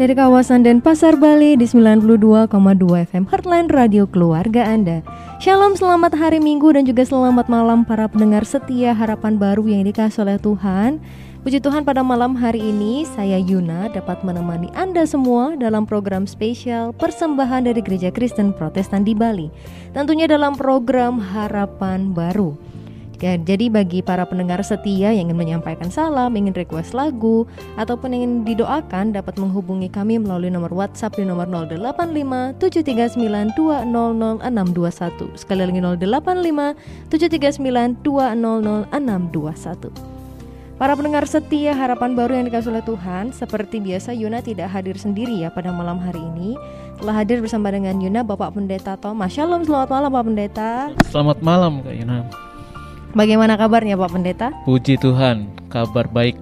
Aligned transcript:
dari 0.00 0.16
kawasan 0.16 0.64
Denpasar, 0.64 1.20
Bali 1.20 1.60
di 1.60 1.68
92,2 1.68 2.48
FM 3.04 3.28
Heartland 3.28 3.68
Radio 3.68 4.08
Keluarga 4.08 4.64
Anda. 4.64 5.04
Shalom, 5.44 5.76
selamat 5.76 6.16
hari 6.16 6.40
Minggu 6.40 6.72
dan 6.72 6.88
juga 6.88 7.04
selamat 7.04 7.52
malam 7.52 7.84
para 7.84 8.08
pendengar 8.08 8.48
setia 8.48 8.96
harapan 8.96 9.36
baru 9.36 9.68
yang 9.68 9.84
dikasih 9.84 10.24
oleh 10.24 10.40
Tuhan. 10.40 11.04
Puji 11.44 11.60
Tuhan 11.60 11.84
pada 11.84 12.00
malam 12.00 12.32
hari 12.32 12.64
ini 12.64 13.04
saya 13.12 13.36
Yuna 13.36 13.92
dapat 13.92 14.24
menemani 14.24 14.72
Anda 14.72 15.04
semua 15.04 15.52
dalam 15.60 15.84
program 15.84 16.24
spesial 16.24 16.96
persembahan 16.96 17.68
dari 17.68 17.84
Gereja 17.84 18.08
Kristen 18.08 18.56
Protestan 18.56 19.04
di 19.04 19.12
Bali. 19.12 19.52
Tentunya 19.92 20.24
dalam 20.24 20.56
program 20.56 21.20
Harapan 21.20 22.16
Baru. 22.16 22.56
Ya, 23.20 23.36
jadi 23.36 23.68
bagi 23.68 24.00
para 24.00 24.24
pendengar 24.24 24.64
setia 24.64 25.12
yang 25.12 25.28
ingin 25.28 25.36
menyampaikan 25.36 25.92
salam, 25.92 26.32
ingin 26.40 26.56
request 26.56 26.96
lagu, 26.96 27.44
ataupun 27.76 28.16
ingin 28.16 28.48
didoakan 28.48 29.12
dapat 29.12 29.36
menghubungi 29.36 29.92
kami 29.92 30.16
melalui 30.16 30.48
nomor 30.48 30.72
WhatsApp 30.72 31.20
di 31.20 31.28
nomor 31.28 31.44
085 31.44 32.56
739 32.56 33.52
200 33.52 35.36
Sekali 35.36 35.68
lagi 35.68 35.84
085 35.84 37.12
739 37.12 38.00
200 38.00 38.88
Para 40.80 40.96
pendengar 40.96 41.28
setia 41.28 41.76
harapan 41.76 42.16
baru 42.16 42.40
yang 42.40 42.48
dikasih 42.48 42.72
oleh 42.72 42.80
Tuhan 42.88 43.36
Seperti 43.36 43.84
biasa 43.84 44.16
Yuna 44.16 44.40
tidak 44.40 44.72
hadir 44.72 44.96
sendiri 44.96 45.44
ya 45.44 45.52
pada 45.52 45.68
malam 45.76 46.00
hari 46.00 46.24
ini. 46.24 46.56
Telah 46.96 47.20
hadir 47.20 47.44
bersama 47.44 47.68
dengan 47.68 48.00
Yuna 48.00 48.24
Bapak 48.24 48.56
Pendeta 48.56 48.96
Thomas. 48.96 49.28
Shalom 49.28 49.60
selamat 49.60 49.92
malam 49.92 50.08
Pak 50.08 50.24
Pendeta. 50.24 50.88
Selamat 51.12 51.44
malam 51.44 51.84
Kak 51.84 51.92
Yuna 51.92 52.48
Bagaimana 53.10 53.58
kabarnya 53.58 53.98
Pak 53.98 54.10
Pendeta? 54.14 54.54
Puji 54.62 54.94
Tuhan, 55.02 55.50
kabar 55.66 56.06
baik. 56.06 56.38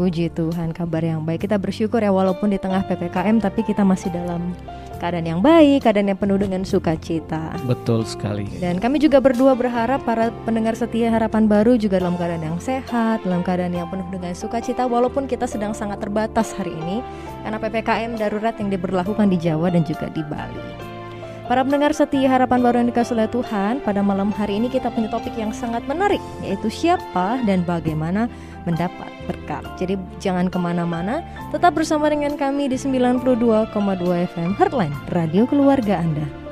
Puji 0.00 0.32
Tuhan, 0.32 0.72
kabar 0.72 1.04
yang 1.04 1.28
baik. 1.28 1.44
Kita 1.44 1.60
bersyukur 1.60 2.00
ya 2.00 2.08
walaupun 2.08 2.48
di 2.48 2.56
tengah 2.56 2.88
PPKM 2.88 3.36
tapi 3.36 3.60
kita 3.60 3.84
masih 3.84 4.08
dalam 4.08 4.56
keadaan 4.96 5.28
yang 5.28 5.40
baik, 5.44 5.84
keadaan 5.84 6.08
yang 6.08 6.16
penuh 6.16 6.40
dengan 6.40 6.64
sukacita. 6.64 7.52
Betul 7.68 8.08
sekali. 8.08 8.48
Dan 8.56 8.80
kami 8.80 8.96
juga 8.96 9.20
berdua 9.20 9.52
berharap 9.52 10.00
para 10.08 10.32
pendengar 10.48 10.72
setia 10.72 11.12
harapan 11.12 11.44
baru 11.44 11.76
juga 11.76 12.00
dalam 12.00 12.16
keadaan 12.16 12.48
yang 12.48 12.56
sehat, 12.64 13.20
dalam 13.20 13.44
keadaan 13.44 13.76
yang 13.76 13.92
penuh 13.92 14.08
dengan 14.08 14.32
sukacita 14.32 14.88
walaupun 14.88 15.28
kita 15.28 15.44
sedang 15.44 15.76
sangat 15.76 16.00
terbatas 16.00 16.56
hari 16.56 16.72
ini 16.80 17.04
karena 17.44 17.60
PPKM 17.60 18.16
darurat 18.16 18.56
yang 18.56 18.72
diberlakukan 18.72 19.28
di 19.28 19.36
Jawa 19.36 19.68
dan 19.68 19.84
juga 19.84 20.08
di 20.08 20.24
Bali. 20.24 20.89
Para 21.50 21.66
pendengar 21.66 21.90
setia 21.90 22.30
harapan 22.30 22.62
baru 22.62 22.78
yang 22.78 22.94
dikasih 22.94 23.18
oleh 23.18 23.26
Tuhan, 23.26 23.82
pada 23.82 24.06
malam 24.06 24.30
hari 24.30 24.62
ini 24.62 24.70
kita 24.70 24.86
punya 24.86 25.10
topik 25.10 25.34
yang 25.34 25.50
sangat 25.50 25.82
menarik, 25.90 26.22
yaitu 26.46 26.70
siapa 26.70 27.42
dan 27.42 27.66
bagaimana 27.66 28.30
mendapat 28.62 29.10
berkat. 29.26 29.66
Jadi 29.74 29.98
jangan 30.22 30.46
ke 30.46 30.54
mana-mana, 30.62 31.26
tetap 31.50 31.74
bersama 31.74 32.06
dengan 32.06 32.38
kami 32.38 32.70
di 32.70 32.78
92,2 32.78 33.66
FM 34.30 34.54
Heartline, 34.62 34.94
Radio 35.10 35.42
Keluarga 35.50 35.98
Anda. 35.98 36.49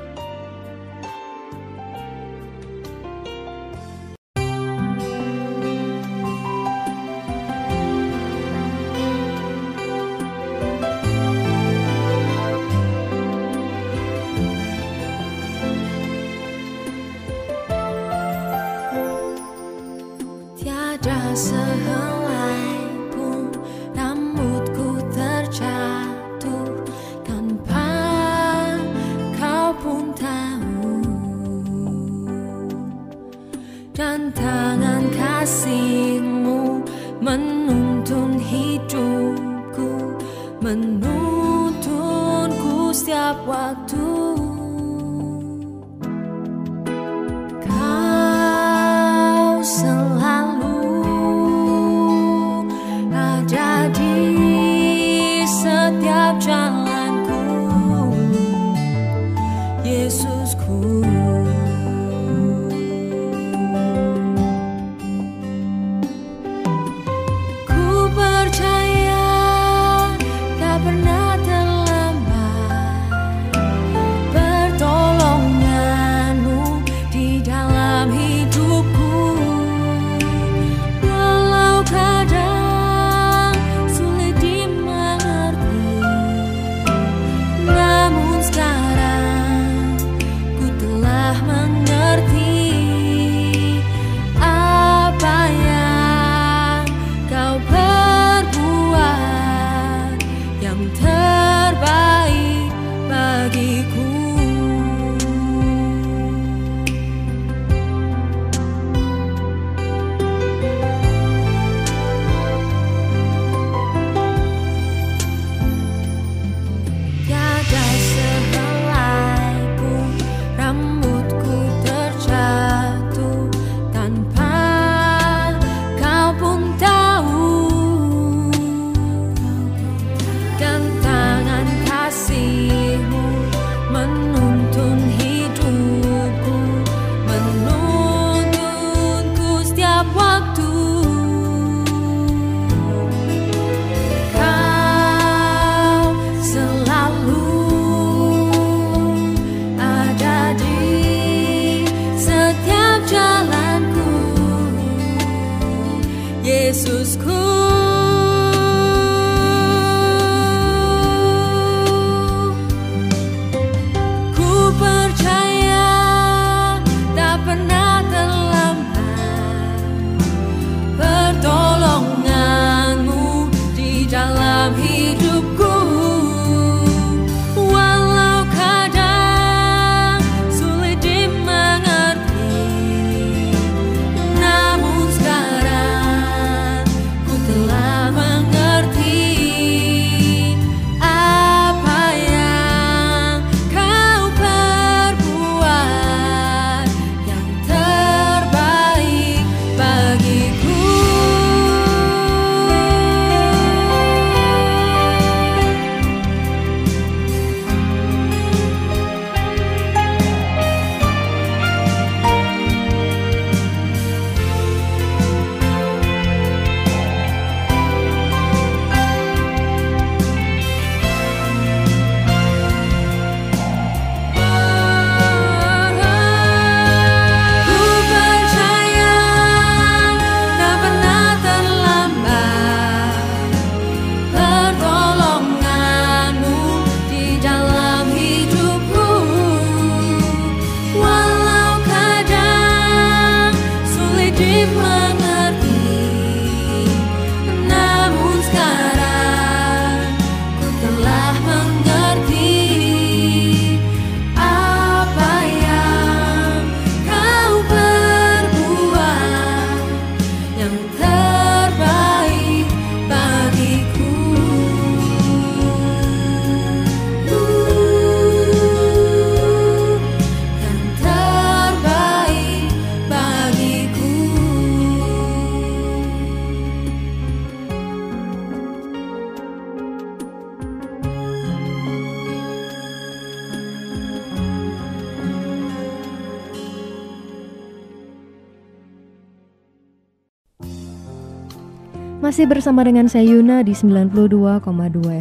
Masih 292.39 292.55
bersama 292.55 292.87
dengan 292.87 293.03
saya 293.03 293.35
Yuna 293.35 293.67
di 293.67 293.75
92,2 293.75 294.15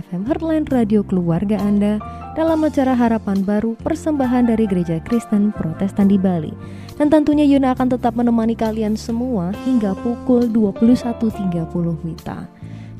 FM 0.06 0.22
Heartland 0.22 0.70
Radio 0.70 1.02
Keluarga 1.02 1.58
Anda 1.58 1.98
dalam 2.38 2.62
acara 2.62 2.94
Harapan 2.94 3.42
Baru 3.42 3.74
persembahan 3.74 4.46
dari 4.46 4.70
Gereja 4.70 5.02
Kristen 5.02 5.50
Protestan 5.50 6.06
di 6.06 6.14
Bali. 6.14 6.54
Dan 6.94 7.10
tentunya 7.10 7.42
Yuna 7.42 7.74
akan 7.74 7.90
tetap 7.90 8.14
menemani 8.14 8.54
kalian 8.54 8.94
semua 8.94 9.50
hingga 9.66 9.98
pukul 9.98 10.46
21.30 10.46 11.58
Wita. 12.06 12.46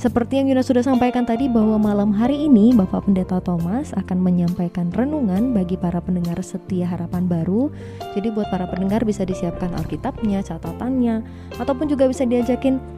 Seperti 0.02 0.42
yang 0.42 0.50
Yuna 0.50 0.66
sudah 0.66 0.82
sampaikan 0.82 1.22
tadi 1.22 1.46
bahwa 1.46 1.78
malam 1.78 2.10
hari 2.10 2.42
ini 2.50 2.74
Bapak 2.74 3.06
Pendeta 3.06 3.38
Thomas 3.38 3.94
akan 3.94 4.18
menyampaikan 4.18 4.90
renungan 4.90 5.54
bagi 5.54 5.78
para 5.78 6.02
pendengar 6.02 6.42
setia 6.42 6.90
harapan 6.90 7.30
baru. 7.30 7.70
Jadi 8.18 8.34
buat 8.34 8.50
para 8.50 8.66
pendengar 8.66 9.06
bisa 9.06 9.22
disiapkan 9.22 9.70
Alkitabnya, 9.78 10.42
catatannya, 10.42 11.22
ataupun 11.62 11.86
juga 11.86 12.10
bisa 12.10 12.26
diajakin 12.26 12.97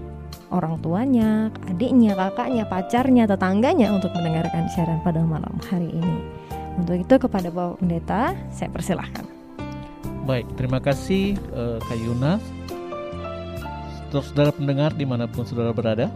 orang 0.51 0.79
tuanya, 0.83 1.49
adiknya, 1.71 2.19
kakaknya, 2.19 2.65
pacarnya, 2.67 3.25
tetangganya 3.31 3.95
untuk 3.95 4.11
mendengarkan 4.15 4.67
siaran 4.75 4.99
pada 5.03 5.23
malam 5.23 5.55
hari 5.71 5.91
ini. 5.91 6.19
Untuk 6.79 7.03
itu 7.03 7.15
kepada 7.17 7.49
Bapak 7.51 7.83
Pendeta, 7.83 8.35
saya 8.51 8.71
persilahkan. 8.71 9.27
Baik, 10.27 10.47
terima 10.55 10.79
kasih 10.79 11.39
uh, 11.55 11.79
Kak 11.83 11.99
Yuna. 11.99 12.39
Saudara 14.11 14.51
pendengar 14.51 14.91
di 14.95 15.07
mana 15.07 15.31
pun 15.31 15.47
saudara 15.47 15.71
berada, 15.71 16.11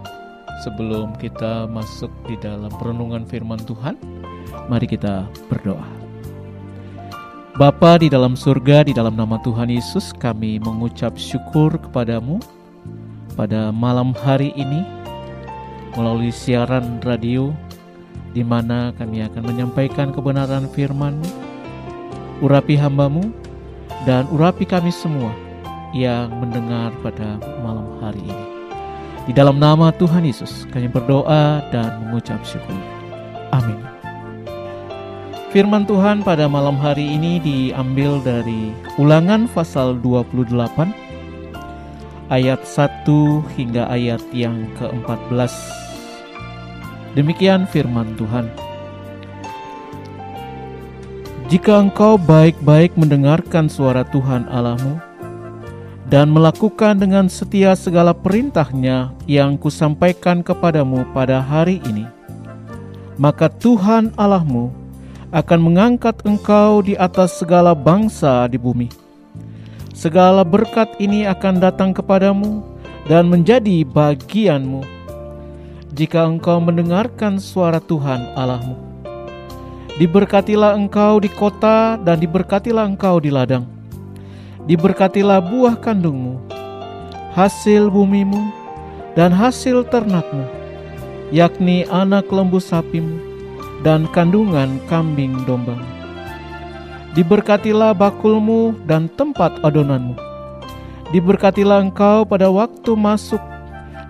sebelum 0.66 1.14
kita 1.18 1.70
masuk 1.70 2.10
di 2.26 2.34
dalam 2.42 2.70
perenungan 2.78 3.22
firman 3.22 3.62
Tuhan, 3.62 3.94
mari 4.66 4.90
kita 4.90 5.30
berdoa. 5.46 5.86
Bapa 7.54 8.02
di 8.02 8.10
dalam 8.10 8.34
surga, 8.34 8.82
di 8.82 8.90
dalam 8.90 9.14
nama 9.14 9.38
Tuhan 9.46 9.70
Yesus, 9.70 10.10
kami 10.18 10.58
mengucap 10.58 11.14
syukur 11.14 11.78
kepadamu 11.78 12.42
pada 13.34 13.74
malam 13.74 14.14
hari 14.14 14.54
ini 14.54 14.86
melalui 15.98 16.30
siaran 16.30 17.02
radio 17.02 17.50
di 18.34 18.42
mana 18.42 18.90
kami 18.98 19.22
akan 19.22 19.42
menyampaikan 19.46 20.10
kebenaran 20.10 20.66
firman 20.70 21.18
urapi 22.42 22.74
hambamu 22.74 23.30
dan 24.06 24.26
urapi 24.30 24.66
kami 24.66 24.90
semua 24.90 25.30
yang 25.94 26.30
mendengar 26.42 26.90
pada 27.06 27.38
malam 27.62 27.86
hari 28.02 28.18
ini. 28.22 28.46
Di 29.24 29.32
dalam 29.32 29.62
nama 29.62 29.94
Tuhan 29.94 30.26
Yesus 30.26 30.66
kami 30.74 30.90
berdoa 30.90 31.62
dan 31.70 32.02
mengucap 32.06 32.42
syukur. 32.42 32.76
Amin. 33.54 33.78
Firman 35.54 35.86
Tuhan 35.86 36.26
pada 36.26 36.50
malam 36.50 36.74
hari 36.74 37.14
ini 37.14 37.38
diambil 37.38 38.18
dari 38.18 38.74
Ulangan 38.98 39.46
pasal 39.54 40.02
28 40.02 41.03
ayat 42.33 42.64
1 42.64 43.04
hingga 43.57 43.85
ayat 43.93 44.23
yang 44.33 44.64
ke-14. 44.81 45.52
Demikian 47.14 47.69
firman 47.69 48.16
Tuhan. 48.16 48.49
Jika 51.52 51.76
engkau 51.76 52.16
baik-baik 52.16 52.97
mendengarkan 52.97 53.69
suara 53.69 54.02
Tuhan 54.09 54.49
Allahmu 54.49 54.97
dan 56.09 56.33
melakukan 56.33 56.97
dengan 56.97 57.28
setia 57.28 57.76
segala 57.76 58.16
perintahnya 58.16 59.12
yang 59.28 59.61
kusampaikan 59.61 60.40
kepadamu 60.40 61.04
pada 61.12 61.45
hari 61.45 61.85
ini, 61.85 62.09
maka 63.21 63.52
Tuhan 63.52 64.11
Allahmu 64.16 64.73
akan 65.31 65.61
mengangkat 65.61 66.16
engkau 66.25 66.81
di 66.81 66.97
atas 66.97 67.37
segala 67.37 67.76
bangsa 67.76 68.49
di 68.49 68.57
bumi 68.57 69.03
segala 69.94 70.42
berkat 70.42 70.90
ini 70.98 71.24
akan 71.24 71.62
datang 71.62 71.94
kepadamu 71.94 72.66
dan 73.06 73.30
menjadi 73.30 73.86
bagianmu 73.86 74.82
jika 75.94 76.26
engkau 76.26 76.58
mendengarkan 76.58 77.38
suara 77.38 77.78
Tuhan 77.78 78.34
Allahmu. 78.34 78.74
Diberkatilah 79.94 80.74
engkau 80.74 81.22
di 81.22 81.30
kota 81.30 81.94
dan 82.02 82.18
diberkatilah 82.18 82.82
engkau 82.82 83.22
di 83.22 83.30
ladang. 83.30 83.62
Diberkatilah 84.66 85.38
buah 85.38 85.78
kandungmu, 85.78 86.42
hasil 87.38 87.86
bumimu, 87.86 88.42
dan 89.14 89.30
hasil 89.30 89.86
ternakmu, 89.86 90.42
yakni 91.30 91.86
anak 91.94 92.26
lembu 92.34 92.58
sapimu 92.58 93.22
dan 93.86 94.10
kandungan 94.10 94.82
kambing 94.90 95.38
dombamu. 95.46 96.03
Diberkatilah 97.14 97.94
bakulmu 97.94 98.75
dan 98.90 99.06
tempat 99.06 99.62
adonanmu. 99.62 100.18
Diberkatilah 101.14 101.87
engkau 101.87 102.26
pada 102.26 102.50
waktu 102.50 102.90
masuk 102.99 103.38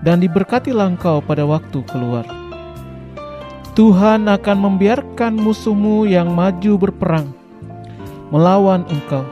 dan 0.01 0.25
diberkatilah 0.25 0.97
engkau 0.97 1.21
pada 1.21 1.45
waktu 1.45 1.85
keluar. 1.85 2.25
Tuhan 3.77 4.25
akan 4.25 4.57
membiarkan 4.57 5.37
musuhmu 5.37 6.09
yang 6.09 6.33
maju 6.33 6.81
berperang 6.81 7.29
melawan 8.33 8.89
engkau, 8.89 9.23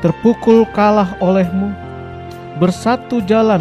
terpukul 0.00 0.64
kalah 0.72 1.12
olehmu, 1.20 1.70
bersatu 2.56 3.20
jalan 3.28 3.60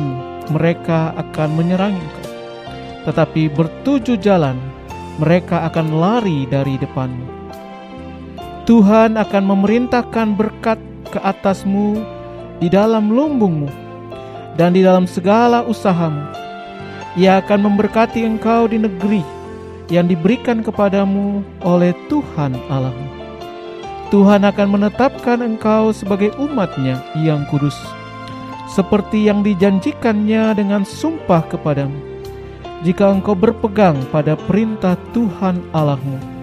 mereka 0.49 1.11
akan 1.19 1.49
menyerang 1.53 1.93
engkau, 1.93 2.31
tetapi 3.11 3.51
bertujuh 3.51 4.17
jalan 4.17 4.55
mereka 5.19 5.67
akan 5.67 5.99
lari 5.99 6.47
dari 6.49 6.79
depanmu. 6.79 7.36
Tuhan 8.67 9.15
akan 9.15 9.43
memerintahkan 9.47 10.35
berkat 10.35 10.75
ke 11.07 11.23
atasmu 11.23 12.03
di 12.59 12.67
dalam 12.67 13.07
lumbungmu 13.07 13.71
dan 14.59 14.75
di 14.75 14.83
dalam 14.83 15.07
segala 15.07 15.63
usahamu. 15.63 16.19
Ia 17.15 17.39
akan 17.39 17.63
memberkati 17.63 18.27
engkau 18.27 18.67
di 18.67 18.75
negeri 18.75 19.23
yang 19.87 20.11
diberikan 20.11 20.59
kepadamu 20.59 21.47
oleh 21.63 21.95
Tuhan 22.11 22.59
Allahmu. 22.67 23.07
Tuhan 24.11 24.43
akan 24.43 24.67
menetapkan 24.67 25.39
engkau 25.39 25.95
sebagai 25.95 26.35
umatnya 26.35 26.99
yang 27.15 27.47
kudus, 27.47 27.79
seperti 28.67 29.31
yang 29.31 29.47
dijanjikannya 29.47 30.51
dengan 30.59 30.83
sumpah 30.83 31.47
kepadamu, 31.47 31.95
jika 32.83 33.15
engkau 33.15 33.31
berpegang 33.31 33.95
pada 34.11 34.35
perintah 34.35 34.99
Tuhan 35.15 35.63
Allahmu 35.71 36.36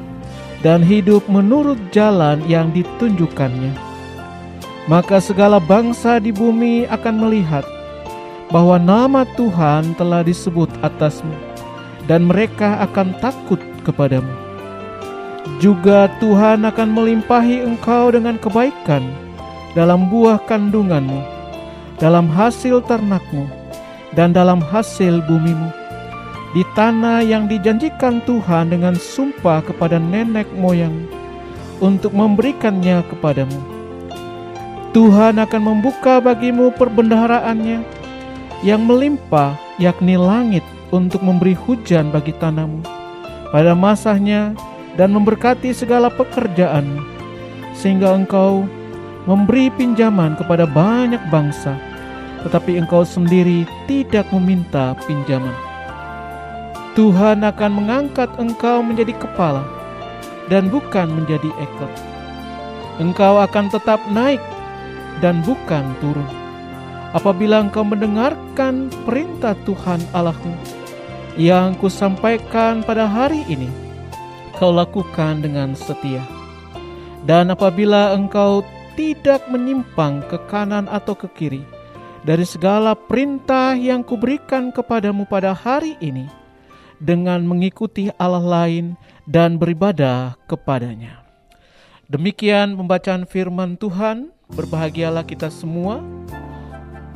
dan 0.65 0.81
hidup 0.81 1.21
menurut 1.29 1.77
jalan 1.93 2.41
yang 2.49 2.73
ditunjukkannya. 2.73 3.77
Maka 4.89 5.21
segala 5.21 5.61
bangsa 5.61 6.17
di 6.17 6.33
bumi 6.33 6.89
akan 6.89 7.21
melihat 7.21 7.69
bahwa 8.49 8.81
nama 8.81 9.29
Tuhan 9.37 9.93
telah 10.01 10.25
disebut 10.25 10.73
atasmu, 10.81 11.37
dan 12.09 12.25
mereka 12.25 12.81
akan 12.81 13.13
takut 13.21 13.61
kepadamu. 13.85 14.33
Juga 15.61 16.09
Tuhan 16.21 16.65
akan 16.65 16.89
melimpahi 16.97 17.61
engkau 17.65 18.13
dengan 18.13 18.41
kebaikan 18.41 19.05
dalam 19.77 20.09
buah 20.09 20.41
kandunganmu, 20.49 21.21
dalam 22.01 22.29
hasil 22.29 22.85
ternakmu, 22.85 23.45
dan 24.17 24.33
dalam 24.33 24.61
hasil 24.61 25.25
bumimu 25.29 25.84
di 26.55 26.63
tanah 26.79 27.27
yang 27.27 27.51
dijanjikan 27.51 28.23
Tuhan 28.23 28.71
dengan 28.71 28.95
sumpah 28.95 29.59
kepada 29.67 29.99
nenek 29.99 30.47
moyang 30.55 30.95
untuk 31.83 32.15
memberikannya 32.15 33.03
kepadamu. 33.11 33.59
Tuhan 34.95 35.43
akan 35.43 35.63
membuka 35.75 36.23
bagimu 36.23 36.71
perbendaharaannya 36.79 37.83
yang 38.63 38.87
melimpah 38.87 39.59
yakni 39.83 40.15
langit 40.15 40.63
untuk 40.95 41.19
memberi 41.27 41.59
hujan 41.59 42.15
bagi 42.15 42.31
tanahmu 42.39 42.87
pada 43.51 43.75
masanya 43.75 44.55
dan 44.95 45.11
memberkati 45.11 45.75
segala 45.75 46.07
pekerjaan 46.07 47.03
sehingga 47.75 48.15
engkau 48.15 48.63
memberi 49.27 49.75
pinjaman 49.75 50.39
kepada 50.39 50.71
banyak 50.71 51.21
bangsa 51.35 51.75
tetapi 52.47 52.79
engkau 52.79 53.03
sendiri 53.03 53.67
tidak 53.91 54.31
meminta 54.31 54.95
pinjaman. 55.11 55.74
Tuhan 56.95 57.43
akan 57.43 57.73
mengangkat 57.75 58.31
engkau 58.39 58.79
menjadi 58.79 59.19
kepala 59.19 59.67
dan 60.47 60.71
bukan 60.71 61.11
menjadi 61.11 61.51
ekor. 61.59 61.91
Engkau 63.03 63.43
akan 63.43 63.67
tetap 63.67 63.99
naik 64.15 64.39
dan 65.19 65.43
bukan 65.43 65.83
turun. 65.99 66.31
Apabila 67.11 67.67
engkau 67.67 67.83
mendengarkan 67.83 68.95
perintah 69.03 69.59
Tuhan 69.67 69.99
Allahmu 70.15 70.55
yang 71.35 71.75
kusampaikan 71.83 72.87
pada 72.87 73.11
hari 73.11 73.43
ini, 73.51 73.67
kau 74.55 74.71
lakukan 74.71 75.43
dengan 75.43 75.75
setia. 75.75 76.23
Dan 77.27 77.51
apabila 77.51 78.15
engkau 78.15 78.63
tidak 78.95 79.43
menyimpang 79.51 80.23
ke 80.31 80.39
kanan 80.47 80.87
atau 80.87 81.19
ke 81.19 81.27
kiri 81.35 81.67
dari 82.23 82.47
segala 82.47 82.95
perintah 82.95 83.75
yang 83.75 84.07
kuberikan 84.07 84.71
kepadamu 84.71 85.27
pada 85.27 85.51
hari 85.51 85.99
ini, 85.99 86.44
dengan 87.05 87.45
mengikuti 87.45 88.09
Allah 88.17 88.41
lain 88.41 88.97
dan 89.29 89.61
beribadah 89.61 90.41
kepadanya. 90.49 91.21
Demikian 92.09 92.81
pembacaan 92.81 93.29
firman 93.29 93.77
Tuhan. 93.77 94.33
Berbahagialah 94.45 95.25
kita 95.25 95.49
semua 95.49 96.05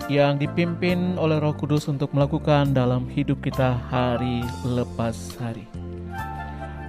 yang 0.09 0.40
dipimpin 0.40 1.21
oleh 1.21 1.37
Roh 1.37 1.52
Kudus 1.52 1.85
untuk 1.88 2.12
melakukan 2.16 2.73
dalam 2.73 3.04
hidup 3.09 3.45
kita 3.45 3.76
hari 3.88 4.40
lepas 4.64 5.37
hari. 5.37 5.68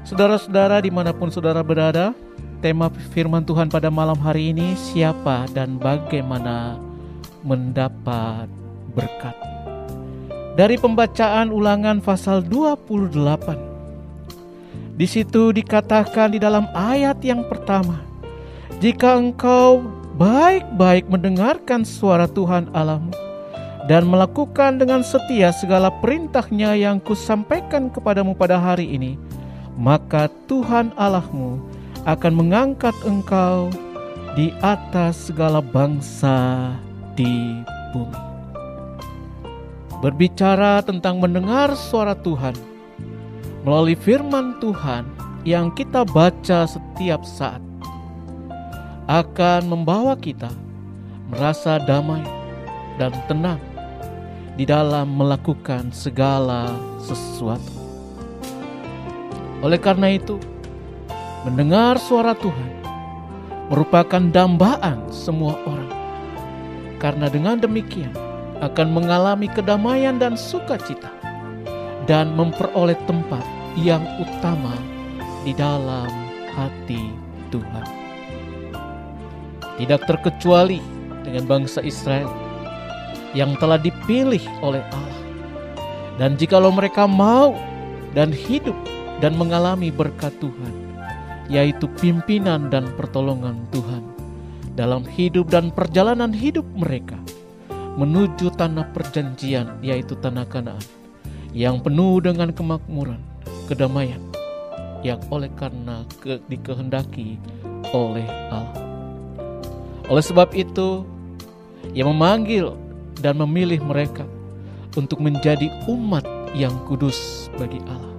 Saudara-saudara 0.07 0.79
di 0.79 0.89
mana 0.89 1.11
pun 1.11 1.27
saudara 1.27 1.59
berada, 1.59 2.15
tema 2.63 2.87
firman 3.11 3.43
Tuhan 3.43 3.67
pada 3.67 3.91
malam 3.91 4.17
hari 4.17 4.55
ini 4.55 4.73
siapa 4.79 5.45
dan 5.51 5.75
bagaimana 5.75 6.79
mendapat 7.43 8.47
berkat. 8.95 9.48
Dari 10.59 10.75
pembacaan 10.75 11.55
ulangan 11.55 12.03
pasal 12.03 12.43
28 12.43 13.15
di 14.99 15.07
situ 15.07 15.55
dikatakan 15.55 16.35
di 16.35 16.39
dalam 16.43 16.67
ayat 16.75 17.23
yang 17.23 17.47
pertama, 17.47 18.03
"Jika 18.83 19.15
engkau 19.15 19.79
baik-baik 20.19 21.07
mendengarkan 21.07 21.87
suara 21.87 22.27
Tuhan 22.27 22.67
Allahmu 22.75 23.15
dan 23.87 24.03
melakukan 24.03 24.75
dengan 24.75 24.99
setia 24.99 25.55
segala 25.55 25.87
perintahnya 26.03 26.75
yang 26.75 26.99
kusampaikan 26.99 27.87
kepadamu 27.87 28.35
pada 28.35 28.59
hari 28.59 28.99
ini, 28.99 29.15
maka 29.79 30.27
Tuhan 30.51 30.91
Allahmu 30.99 31.63
akan 32.03 32.33
mengangkat 32.35 32.99
engkau 33.07 33.71
di 34.35 34.51
atas 34.59 35.31
segala 35.31 35.63
bangsa 35.63 36.75
di 37.15 37.63
bumi." 37.95 38.28
Berbicara 39.99 40.79
tentang 40.79 41.19
mendengar 41.19 41.75
suara 41.75 42.15
Tuhan, 42.15 42.55
melalui 43.67 43.99
firman 43.99 44.55
Tuhan 44.63 45.03
yang 45.43 45.75
kita 45.75 46.07
baca 46.07 46.63
setiap 46.63 47.27
saat 47.27 47.59
akan 49.11 49.67
membawa 49.67 50.15
kita 50.15 50.47
merasa 51.27 51.83
damai 51.83 52.23
dan 52.95 53.11
tenang 53.27 53.59
di 54.55 54.63
dalam 54.63 55.19
melakukan 55.19 55.91
segala 55.91 56.71
sesuatu. 57.03 57.75
Oleh 59.59 59.83
karena 59.83 60.15
itu, 60.15 60.39
mendengar 61.43 61.99
suara 61.99 62.31
Tuhan 62.39 62.71
merupakan 63.67 64.23
dambaan 64.31 65.11
semua 65.11 65.59
orang, 65.67 65.91
karena 67.03 67.27
dengan 67.27 67.59
demikian 67.59 68.28
akan 68.59 68.87
mengalami 68.91 69.47
kedamaian 69.47 70.19
dan 70.19 70.35
sukacita 70.35 71.07
dan 72.09 72.35
memperoleh 72.35 72.97
tempat 73.07 73.43
yang 73.79 74.03
utama 74.19 74.75
di 75.47 75.55
dalam 75.55 76.09
hati 76.51 77.15
Tuhan. 77.53 77.87
Tidak 79.79 80.01
terkecuali 80.03 80.83
dengan 81.23 81.47
bangsa 81.47 81.79
Israel 81.79 82.27
yang 83.31 83.55
telah 83.61 83.79
dipilih 83.79 84.43
oleh 84.59 84.83
Allah. 84.91 85.17
Dan 86.19 86.35
jikalau 86.35 86.75
mereka 86.75 87.07
mau 87.07 87.55
dan 88.11 88.35
hidup 88.35 88.75
dan 89.23 89.39
mengalami 89.39 89.87
berkat 89.87 90.35
Tuhan, 90.43 90.73
yaitu 91.47 91.87
pimpinan 92.03 92.67
dan 92.67 92.91
pertolongan 92.99 93.55
Tuhan 93.71 94.03
dalam 94.75 95.07
hidup 95.07 95.47
dan 95.47 95.71
perjalanan 95.71 96.35
hidup 96.35 96.67
mereka 96.75 97.15
menuju 97.99 98.55
tanah 98.55 98.95
perjanjian, 98.95 99.83
yaitu 99.83 100.15
tanah 100.15 100.47
Kanaan 100.47 100.79
yang 101.51 101.83
penuh 101.83 102.23
dengan 102.23 102.55
kemakmuran, 102.55 103.19
kedamaian 103.67 104.23
yang 105.03 105.19
oleh 105.27 105.51
karena 105.59 106.07
ke, 106.23 106.39
dikehendaki 106.47 107.35
oleh 107.91 108.23
Allah. 108.47 108.87
Oleh 110.07 110.23
sebab 110.23 110.55
itu, 110.55 111.03
ia 111.91 112.07
memanggil 112.07 112.71
dan 113.19 113.35
memilih 113.35 113.83
mereka 113.83 114.23
untuk 114.95 115.19
menjadi 115.19 115.67
umat 115.91 116.23
yang 116.55 116.73
kudus 116.87 117.51
bagi 117.59 117.83
Allah 117.85 118.15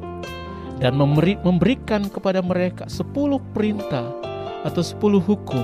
dan 0.80 0.96
memberi, 0.96 1.36
memberikan 1.40 2.08
kepada 2.08 2.40
mereka 2.40 2.88
sepuluh 2.88 3.40
perintah 3.52 4.06
atau 4.64 4.80
sepuluh 4.84 5.20
hukum 5.20 5.62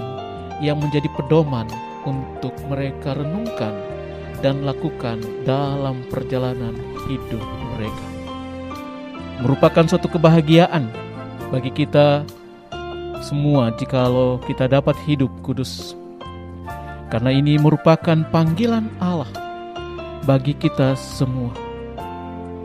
yang 0.61 0.81
menjadi 0.81 1.09
pedoman 1.17 1.69
untuk 2.05 2.53
mereka 2.69 3.17
renungkan 3.17 3.96
dan 4.41 4.65
lakukan 4.65 5.21
dalam 5.45 6.05
perjalanan 6.09 6.75
hidup 7.09 7.43
mereka. 7.77 8.07
Merupakan 9.45 9.85
suatu 9.85 10.09
kebahagiaan 10.09 10.89
bagi 11.53 11.71
kita 11.73 12.25
semua 13.25 13.73
jikalau 13.77 14.41
kita 14.45 14.69
dapat 14.69 14.97
hidup 15.05 15.31
kudus. 15.45 15.97
Karena 17.07 17.31
ini 17.31 17.55
merupakan 17.57 18.19
panggilan 18.35 18.91
Allah 18.99 19.31
bagi 20.27 20.53
kita 20.59 20.99
semua. 20.99 21.55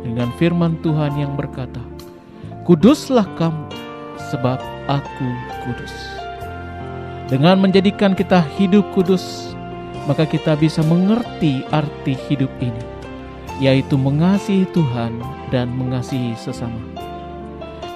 Dengan 0.01 0.33
firman 0.41 0.81
Tuhan 0.81 1.13
yang 1.13 1.37
berkata, 1.37 1.79
Kuduslah 2.65 3.25
kamu 3.37 3.69
sebab 4.33 4.57
aku 4.89 5.27
kudus. 5.65 5.93
Dengan 7.29 7.61
menjadikan 7.61 8.17
kita 8.17 8.41
hidup 8.57 8.85
kudus, 8.97 9.50
maka 10.09 10.25
kita 10.25 10.57
bisa 10.57 10.81
mengerti 10.85 11.61
arti 11.69 12.17
hidup 12.29 12.49
ini 12.61 13.01
yaitu 13.61 13.93
mengasihi 13.93 14.65
Tuhan 14.73 15.21
dan 15.53 15.69
mengasihi 15.69 16.33
sesama. 16.33 16.81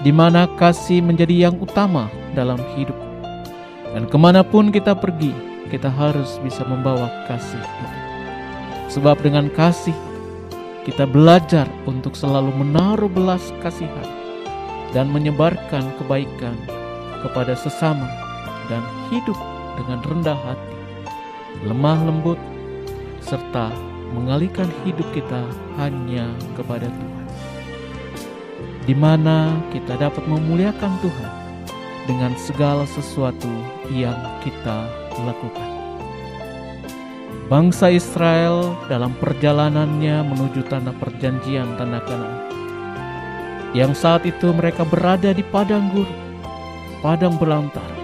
Di 0.06 0.14
mana 0.14 0.46
kasih 0.62 1.02
menjadi 1.02 1.50
yang 1.50 1.58
utama 1.58 2.06
dalam 2.38 2.62
hidup. 2.78 2.94
Dan 3.98 4.06
ke 4.06 4.18
mana 4.22 4.46
pun 4.46 4.70
kita 4.70 4.94
pergi, 4.94 5.34
kita 5.74 5.90
harus 5.90 6.38
bisa 6.46 6.62
membawa 6.70 7.10
kasih 7.26 7.58
itu. 7.58 7.88
Sebab 8.94 9.26
dengan 9.26 9.50
kasih, 9.50 9.98
kita 10.86 11.10
belajar 11.10 11.66
untuk 11.90 12.14
selalu 12.14 12.54
menaruh 12.54 13.10
belas 13.10 13.50
kasihan 13.66 14.06
dan 14.94 15.10
menyebarkan 15.10 15.90
kebaikan 15.98 16.54
kepada 17.26 17.58
sesama 17.58 18.06
dan 18.70 18.86
hidup 19.10 19.40
dengan 19.82 20.00
rendah 20.06 20.38
hati, 20.38 20.75
lemah 21.66 22.00
lembut, 22.06 22.38
serta 23.26 23.74
mengalihkan 24.14 24.70
hidup 24.86 25.06
kita 25.12 25.42
hanya 25.82 26.30
kepada 26.54 26.88
Tuhan. 26.88 27.26
Di 28.86 28.94
mana 28.94 29.58
kita 29.74 29.98
dapat 29.98 30.22
memuliakan 30.30 30.94
Tuhan 31.02 31.32
dengan 32.06 32.38
segala 32.38 32.86
sesuatu 32.86 33.50
yang 33.90 34.16
kita 34.46 34.86
lakukan. 35.26 35.70
Bangsa 37.46 37.94
Israel 37.94 38.74
dalam 38.90 39.14
perjalanannya 39.22 40.26
menuju 40.26 40.66
tanah 40.66 40.94
perjanjian 40.98 41.78
tanah 41.78 42.02
Kanaan. 42.06 42.42
Yang 43.74 44.02
saat 44.02 44.24
itu 44.26 44.50
mereka 44.50 44.82
berada 44.88 45.30
di 45.30 45.46
padang 45.46 45.94
gurun, 45.94 46.22
padang 47.06 47.38
belantara. 47.38 47.98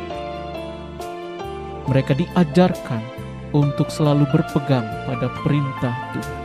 Mereka 1.89 2.13
diajarkan 2.21 3.02
untuk 3.51 3.91
selalu 3.91 4.27
berpegang 4.31 4.87
pada 5.07 5.27
perintah 5.43 5.95
Tuhan, 6.15 6.39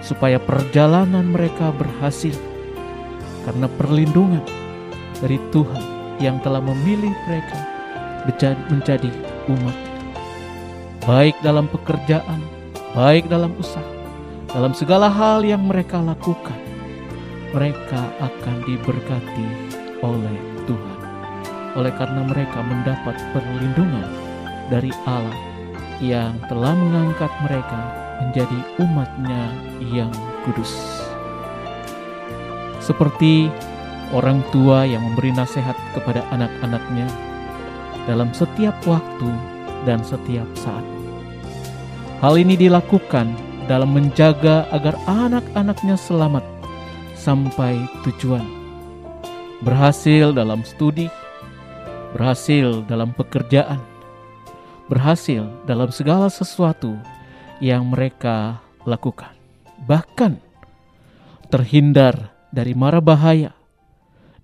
supaya 0.00 0.38
perjalanan 0.38 1.34
mereka 1.34 1.74
berhasil 1.74 2.34
karena 3.44 3.68
perlindungan 3.76 4.42
dari 5.20 5.36
Tuhan 5.50 5.84
yang 6.22 6.38
telah 6.40 6.62
memilih 6.62 7.12
mereka 7.26 7.58
menjadi 8.72 9.10
umat, 9.52 9.76
baik 11.04 11.36
dalam 11.44 11.68
pekerjaan, 11.68 12.40
baik 12.96 13.28
dalam 13.28 13.52
usaha, 13.60 13.84
dalam 14.54 14.72
segala 14.72 15.12
hal 15.12 15.44
yang 15.44 15.60
mereka 15.66 16.00
lakukan, 16.00 16.56
mereka 17.52 18.00
akan 18.24 18.56
diberkati 18.64 19.46
oleh 20.00 20.38
Tuhan, 20.64 20.98
oleh 21.76 21.92
karena 22.00 22.22
mereka 22.24 22.58
mendapat 22.64 23.16
perlindungan 23.36 24.08
dari 24.72 24.88
Allah 25.04 25.53
yang 26.02 26.38
telah 26.50 26.74
mengangkat 26.74 27.30
mereka 27.42 27.80
menjadi 28.22 28.58
umatnya 28.82 29.42
yang 29.92 30.10
kudus. 30.46 30.72
Seperti 32.78 33.48
orang 34.12 34.44
tua 34.52 34.84
yang 34.84 35.02
memberi 35.02 35.32
nasihat 35.32 35.74
kepada 35.96 36.22
anak-anaknya 36.30 37.08
dalam 38.04 38.30
setiap 38.36 38.76
waktu 38.84 39.30
dan 39.88 40.00
setiap 40.04 40.46
saat. 40.56 40.84
Hal 42.20 42.36
ini 42.36 42.56
dilakukan 42.56 43.32
dalam 43.64 43.96
menjaga 43.96 44.68
agar 44.72 44.96
anak-anaknya 45.08 45.96
selamat 45.96 46.44
sampai 47.16 47.80
tujuan. 48.04 48.44
Berhasil 49.64 50.36
dalam 50.36 50.60
studi, 50.68 51.08
berhasil 52.12 52.84
dalam 52.84 53.16
pekerjaan, 53.16 53.80
berhasil 54.88 55.48
dalam 55.64 55.88
segala 55.88 56.28
sesuatu 56.28 56.96
yang 57.62 57.88
mereka 57.88 58.60
lakukan. 58.84 59.32
Bahkan 59.84 60.40
terhindar 61.48 62.34
dari 62.52 62.76
mara 62.76 63.00
bahaya 63.00 63.52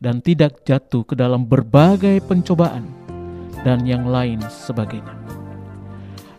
dan 0.01 0.25
tidak 0.25 0.65
jatuh 0.65 1.05
ke 1.05 1.15
dalam 1.15 1.45
berbagai 1.45 2.25
pencobaan 2.25 2.89
dan 3.63 3.85
yang 3.85 4.09
lain 4.09 4.41
sebagainya. 4.49 5.13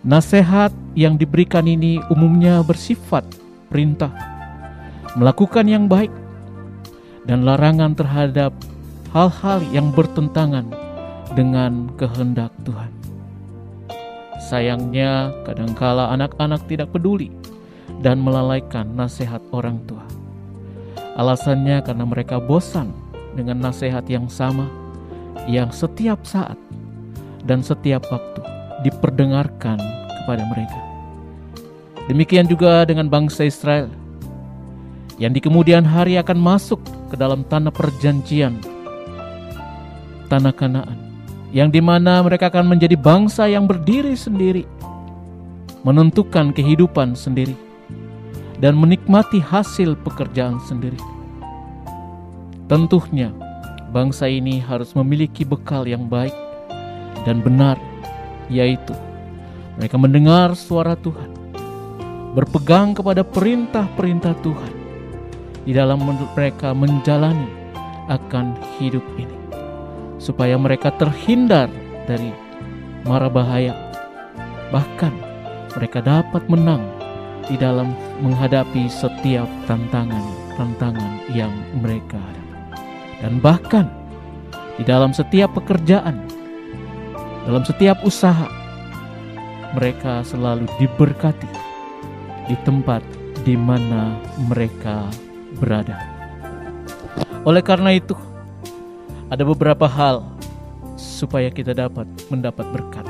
Nasihat 0.01 0.73
yang 0.97 1.13
diberikan 1.13 1.69
ini 1.69 2.01
umumnya 2.09 2.65
bersifat 2.65 3.21
perintah, 3.69 4.09
melakukan 5.13 5.69
yang 5.69 5.85
baik, 5.85 6.09
dan 7.29 7.45
larangan 7.45 7.93
terhadap 7.93 8.49
hal-hal 9.13 9.61
yang 9.69 9.93
bertentangan 9.93 10.65
dengan 11.37 11.93
kehendak 12.01 12.49
Tuhan. 12.65 13.00
Sayangnya, 14.51 15.31
kadangkala 15.47 16.11
anak-anak 16.11 16.67
tidak 16.67 16.91
peduli 16.91 17.31
dan 18.03 18.19
melalaikan 18.19 18.83
nasihat 18.99 19.39
orang 19.55 19.79
tua. 19.87 20.03
Alasannya 21.15 21.79
karena 21.79 22.03
mereka 22.03 22.35
bosan 22.43 22.91
dengan 23.31 23.63
nasihat 23.63 24.03
yang 24.11 24.27
sama, 24.27 24.67
yang 25.47 25.71
setiap 25.71 26.27
saat 26.27 26.59
dan 27.47 27.63
setiap 27.63 28.03
waktu 28.11 28.43
diperdengarkan 28.83 29.79
kepada 30.19 30.43
mereka. 30.51 30.79
Demikian 32.11 32.43
juga 32.51 32.83
dengan 32.83 33.07
bangsa 33.07 33.47
Israel 33.47 33.87
yang 35.15 35.31
di 35.31 35.39
kemudian 35.39 35.87
hari 35.87 36.19
akan 36.19 36.35
masuk 36.35 36.83
ke 37.07 37.15
dalam 37.15 37.47
tanah 37.47 37.71
perjanjian, 37.71 38.59
tanah 40.27 40.51
Kanaan, 40.51 41.10
yang 41.51 41.67
di 41.67 41.83
mana 41.83 42.23
mereka 42.23 42.47
akan 42.47 42.71
menjadi 42.71 42.95
bangsa 42.95 43.47
yang 43.47 43.67
berdiri 43.67 44.15
sendiri, 44.15 44.63
menentukan 45.83 46.55
kehidupan 46.55 47.15
sendiri, 47.15 47.55
dan 48.63 48.79
menikmati 48.79 49.43
hasil 49.43 49.99
pekerjaan 49.99 50.59
sendiri. 50.63 50.99
Tentunya, 52.71 53.35
bangsa 53.91 54.31
ini 54.31 54.63
harus 54.63 54.95
memiliki 54.95 55.43
bekal 55.43 55.83
yang 55.83 56.07
baik 56.07 56.33
dan 57.27 57.43
benar 57.43 57.75
yaitu 58.47 58.95
mereka 59.75 59.95
mendengar 59.95 60.55
suara 60.55 60.95
Tuhan, 60.99 61.31
berpegang 62.35 62.95
kepada 62.95 63.23
perintah-perintah 63.23 64.35
Tuhan 64.43 64.73
di 65.63 65.71
dalam 65.71 66.03
mereka 66.35 66.75
menjalani 66.75 67.47
akan 68.11 68.55
hidup 68.77 69.03
ini, 69.15 69.37
supaya 70.21 70.53
mereka 70.61 70.93
terhindar 71.01 71.65
dari 72.05 72.29
mara 73.09 73.25
bahaya, 73.25 73.73
bahkan 74.69 75.09
mereka 75.73 76.05
dapat 76.05 76.45
menang 76.45 76.85
di 77.49 77.57
dalam 77.57 77.97
menghadapi 78.21 78.85
setiap 78.85 79.49
tantangan-tantangan 79.65 81.25
yang 81.33 81.49
mereka 81.81 82.21
hadapi, 82.21 82.77
dan 83.25 83.33
bahkan 83.41 83.85
di 84.77 84.85
dalam 84.85 85.09
setiap 85.09 85.49
pekerjaan 85.57 86.21
dalam 87.41 87.65
setiap 87.65 88.05
usaha, 88.05 88.45
mereka 89.73 90.21
selalu 90.21 90.69
diberkati 90.77 91.49
di 92.45 92.55
tempat 92.61 93.01
di 93.41 93.57
mana 93.57 94.13
mereka 94.45 95.09
berada. 95.57 95.97
Oleh 97.41 97.65
karena 97.65 97.97
itu, 97.97 98.13
ada 99.31 99.47
beberapa 99.47 99.87
hal 99.87 100.27
supaya 100.99 101.47
kita 101.47 101.71
dapat 101.71 102.03
mendapat 102.27 102.67
berkat. 102.75 103.07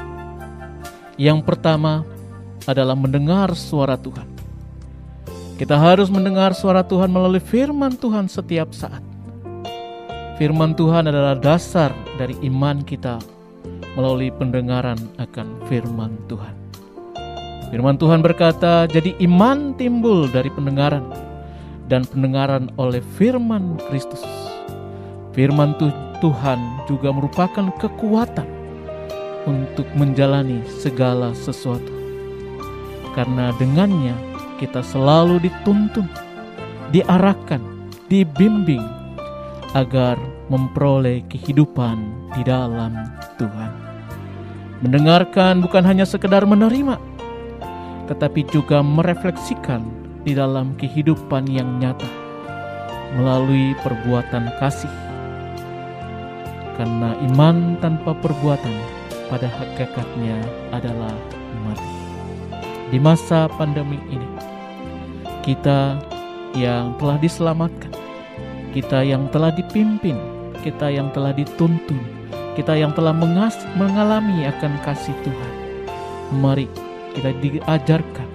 Yang 1.17 1.41
pertama 1.41 2.05
adalah 2.69 2.93
mendengar 2.93 3.57
suara 3.57 3.97
Tuhan. 3.97 4.29
Kita 5.57 5.77
harus 5.77 6.13
mendengar 6.13 6.53
suara 6.53 6.85
Tuhan 6.85 7.09
melalui 7.09 7.41
firman 7.41 7.97
Tuhan 7.97 8.29
setiap 8.29 8.69
saat. 8.69 9.01
Firman 10.37 10.77
Tuhan 10.77 11.09
adalah 11.09 11.37
dasar 11.37 11.93
dari 12.17 12.37
iman 12.45 12.81
kita 12.85 13.17
melalui 13.97 14.29
pendengaran 14.33 14.97
akan 15.17 15.57
firman 15.69 16.17
Tuhan. 16.29 16.53
Firman 17.69 17.97
Tuhan 17.97 18.21
berkata, 18.25 18.85
"Jadi 18.89 19.17
iman 19.25 19.73
timbul 19.77 20.29
dari 20.29 20.49
pendengaran, 20.53 21.05
dan 21.89 22.05
pendengaran 22.09 22.73
oleh 22.77 23.01
firman 23.17 23.77
Kristus." 23.89 24.25
Firman 25.31 25.77
Tuhan 25.77 26.10
juga 26.85 27.09
merupakan 27.09 27.73
kekuatan 27.81 28.45
untuk 29.49 29.89
menjalani 29.97 30.61
segala 30.69 31.33
sesuatu, 31.33 31.89
karena 33.17 33.49
dengannya 33.57 34.13
kita 34.61 34.85
selalu 34.85 35.41
dituntun, 35.41 36.05
diarahkan, 36.93 37.57
dibimbing 38.05 38.85
agar 39.73 40.21
memperoleh 40.53 41.25
kehidupan 41.31 41.97
di 42.37 42.45
dalam 42.45 42.93
Tuhan. 43.41 43.71
Mendengarkan 44.85 45.65
bukan 45.65 45.81
hanya 45.81 46.05
sekedar 46.05 46.45
menerima, 46.45 47.01
tetapi 48.05 48.45
juga 48.53 48.85
merefleksikan 48.85 49.81
di 50.21 50.37
dalam 50.37 50.77
kehidupan 50.77 51.49
yang 51.49 51.81
nyata 51.81 52.05
melalui 53.17 53.73
perbuatan 53.81 54.53
kasih. 54.61 55.10
Karena 56.79 57.15
iman 57.31 57.79
tanpa 57.83 58.15
perbuatan 58.15 58.75
pada 59.27 59.47
hakikatnya 59.47 60.37
adalah 60.71 61.13
mati. 61.67 61.95
Di 62.91 62.99
masa 62.99 63.47
pandemi 63.55 63.99
ini, 64.11 64.29
kita 65.43 65.99
yang 66.55 66.95
telah 66.99 67.15
diselamatkan, 67.19 67.91
kita 68.75 69.03
yang 69.03 69.31
telah 69.31 69.51
dipimpin 69.55 70.41
kita 70.61 70.93
yang 70.93 71.09
telah 71.11 71.33
dituntun, 71.33 71.97
kita 72.53 72.77
yang 72.77 72.93
telah 72.93 73.11
mengas 73.11 73.57
mengalami 73.75 74.45
akan 74.45 74.77
kasih 74.85 75.13
Tuhan. 75.25 75.53
Mari 76.37 76.69
kita 77.17 77.33
diajarkan 77.41 78.29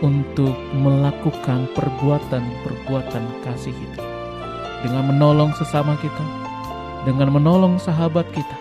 untuk 0.00 0.54
melakukan 0.78 1.68
perbuatan-perbuatan 1.74 3.24
kasih 3.44 3.74
itu 3.74 4.02
dengan 4.86 5.10
menolong 5.10 5.52
sesama 5.58 5.98
kita, 5.98 6.24
dengan 7.06 7.30
menolong 7.30 7.78
sahabat 7.78 8.26
kita, 8.34 8.58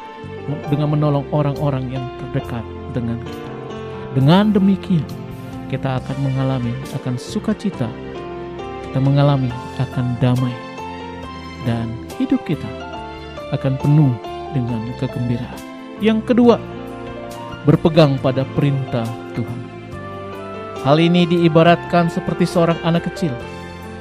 dengan 0.69 0.93
menolong 0.93 1.25
orang-orang 1.33 1.89
yang 1.89 2.05
terdekat 2.21 2.61
dengan 2.93 3.17
kita. 3.25 3.51
Dengan 4.13 4.53
demikian, 4.53 5.03
kita 5.67 5.97
akan 5.97 6.17
mengalami 6.21 6.71
akan 6.93 7.17
sukacita, 7.17 7.89
kita 8.85 8.99
mengalami 9.01 9.49
akan 9.81 10.13
damai, 10.21 10.53
dan 11.65 11.89
hidup 12.21 12.39
kita 12.45 12.69
akan 13.51 13.75
penuh 13.81 14.13
dengan 14.53 14.93
kegembiraan. 15.01 15.61
Yang 15.99 16.31
kedua, 16.31 16.61
berpegang 17.65 18.21
pada 18.21 18.45
perintah 18.53 19.09
Tuhan. 19.33 19.61
Hal 20.85 21.01
ini 21.01 21.25
diibaratkan 21.25 22.13
seperti 22.13 22.45
seorang 22.45 22.77
anak 22.85 23.09
kecil 23.09 23.33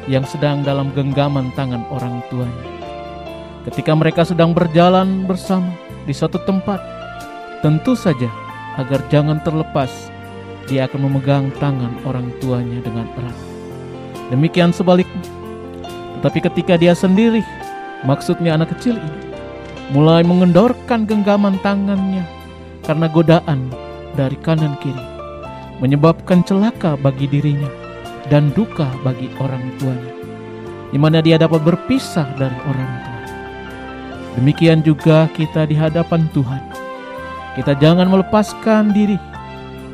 yang 0.05 0.23
sedang 0.29 0.61
dalam 0.61 0.93
genggaman 0.93 1.49
tangan 1.57 1.81
orang 1.89 2.21
tuanya. 2.29 2.74
Ketika 3.65 3.97
mereka 3.97 4.29
sedang 4.29 4.53
berjalan 4.53 5.25
bersama 5.25 5.73
di 6.05 6.13
suatu 6.13 6.37
tempat, 6.45 6.85
tentu 7.65 7.97
saja 7.97 8.29
agar 8.77 9.01
jangan 9.09 9.41
terlepas, 9.41 10.13
dia 10.69 10.85
akan 10.85 11.09
memegang 11.09 11.49
tangan 11.57 11.97
orang 12.05 12.29
tuanya 12.45 12.85
dengan 12.85 13.09
erat. 13.17 13.39
Demikian 14.29 14.69
sebaliknya. 14.69 15.25
Tetapi 16.21 16.39
ketika 16.45 16.77
dia 16.77 16.93
sendiri, 16.93 17.41
maksudnya 18.05 18.53
anak 18.53 18.77
kecil 18.77 19.01
ini, 19.01 19.21
mulai 19.97 20.21
mengendorkan 20.21 21.09
genggaman 21.09 21.57
tangannya 21.65 22.25
karena 22.85 23.09
godaan 23.09 23.73
dari 24.13 24.37
kanan 24.45 24.77
kiri, 24.85 25.05
menyebabkan 25.81 26.45
celaka 26.45 27.01
bagi 27.01 27.25
dirinya 27.29 27.69
dan 28.29 28.53
duka 28.53 28.89
bagi 29.01 29.33
orang 29.41 29.73
tuanya, 29.81 30.13
di 30.93 30.99
mana 31.01 31.25
dia 31.25 31.41
dapat 31.41 31.61
berpisah 31.65 32.29
dari 32.37 32.57
orang 32.69 32.93
tua. 33.01 33.04
Demikian 34.35 34.83
juga 34.83 35.31
kita 35.31 35.67
di 35.71 35.79
hadapan 35.79 36.27
Tuhan. 36.35 36.63
Kita 37.55 37.79
jangan 37.79 38.11
melepaskan 38.11 38.91
diri 38.91 39.15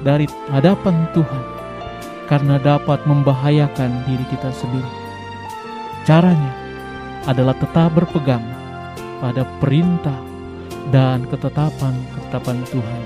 dari 0.00 0.24
hadapan 0.48 1.04
Tuhan, 1.12 1.44
karena 2.24 2.56
dapat 2.56 3.04
membahayakan 3.04 3.90
diri 4.08 4.24
kita 4.32 4.48
sendiri. 4.48 4.92
Caranya 6.08 6.56
adalah 7.28 7.52
tetap 7.60 7.92
berpegang 7.92 8.40
pada 9.20 9.44
perintah 9.60 10.16
dan 10.88 11.28
ketetapan-ketetapan 11.28 12.64
Tuhan 12.72 13.02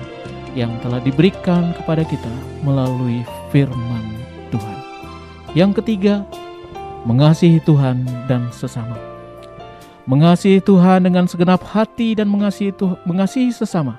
yang 0.55 0.71
telah 0.87 1.03
diberikan 1.03 1.75
kepada 1.75 2.07
kita 2.07 2.31
melalui 2.63 3.27
firman 3.51 4.23
Tuhan. 4.55 4.79
Yang 5.59 5.83
ketiga, 5.83 6.23
mengasihi 7.03 7.59
Tuhan 7.67 8.07
dan 8.31 8.47
sesama. 8.55 9.14
Mengasihi 10.05 10.61
Tuhan 10.61 11.09
dengan 11.09 11.25
segenap 11.25 11.65
hati 11.65 12.13
dan 12.13 12.29
mengasihi 12.29 12.77
Tuhan, 12.77 13.01
mengasihi 13.09 13.49
sesama 13.49 13.97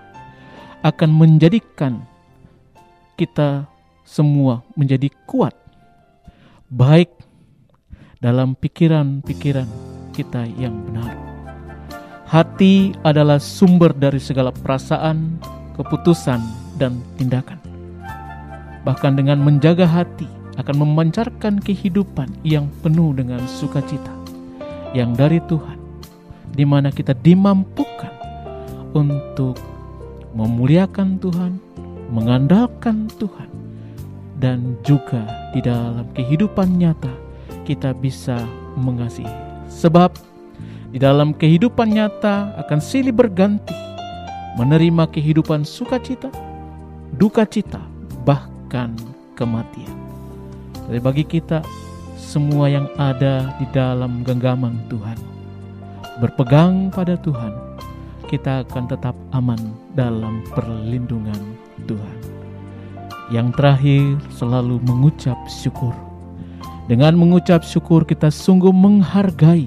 akan 0.86 1.10
menjadikan 1.10 2.06
kita 3.18 3.66
semua 4.06 4.62
menjadi 4.78 5.10
kuat 5.26 5.58
baik 6.70 7.10
dalam 8.22 8.54
pikiran-pikiran 8.54 9.66
kita 10.14 10.46
yang 10.62 10.78
benar. 10.90 11.14
Hati 12.26 12.94
adalah 13.06 13.38
sumber 13.38 13.94
dari 13.94 14.22
segala 14.22 14.50
perasaan, 14.50 15.42
keputusan, 15.74 16.42
dan 16.78 17.02
tindakan. 17.18 17.58
Bahkan 18.86 19.18
dengan 19.18 19.42
menjaga 19.42 19.90
hati 19.90 20.30
akan 20.62 20.86
memancarkan 20.86 21.62
kehidupan 21.62 22.30
yang 22.46 22.70
penuh 22.82 23.14
dengan 23.14 23.42
sukacita 23.46 24.14
yang 24.98 25.14
dari 25.14 25.38
Tuhan, 25.46 25.85
di 26.56 26.64
mana 26.64 26.90
kita 26.90 27.12
dimampukan 27.20 28.12
untuk 28.96 29.60
memuliakan 30.32 31.20
Tuhan, 31.20 31.60
mengandalkan 32.10 33.12
Tuhan, 33.20 33.52
dan 34.40 34.80
juga 34.88 35.24
di 35.52 35.60
dalam 35.60 36.08
kehidupan 36.16 36.80
nyata 36.80 37.12
kita 37.68 37.92
bisa 37.92 38.40
mengasihi. 38.80 39.32
Sebab 39.68 40.16
di 40.96 41.00
dalam 41.04 41.36
kehidupan 41.36 41.92
nyata 41.92 42.56
akan 42.64 42.80
silih 42.80 43.12
berganti 43.12 43.76
menerima 44.56 45.12
kehidupan 45.12 45.68
sukacita, 45.68 46.32
duka 47.20 47.44
cita, 47.44 47.84
bahkan 48.24 48.96
kematian. 49.36 49.92
Jadi 50.88 51.00
bagi 51.04 51.26
kita 51.28 51.60
semua 52.16 52.72
yang 52.72 52.88
ada 52.96 53.52
di 53.60 53.68
dalam 53.76 54.24
genggaman 54.24 54.80
Tuhan, 54.88 55.20
berpegang 56.20 56.92
pada 56.92 57.20
Tuhan, 57.20 57.52
kita 58.32 58.64
akan 58.68 58.86
tetap 58.88 59.16
aman 59.36 59.60
dalam 59.94 60.42
perlindungan 60.56 61.56
Tuhan. 61.86 62.18
Yang 63.34 63.48
terakhir, 63.58 64.04
selalu 64.32 64.80
mengucap 64.86 65.38
syukur. 65.50 65.94
Dengan 66.86 67.18
mengucap 67.18 67.66
syukur, 67.66 68.06
kita 68.06 68.30
sungguh 68.30 68.70
menghargai 68.70 69.66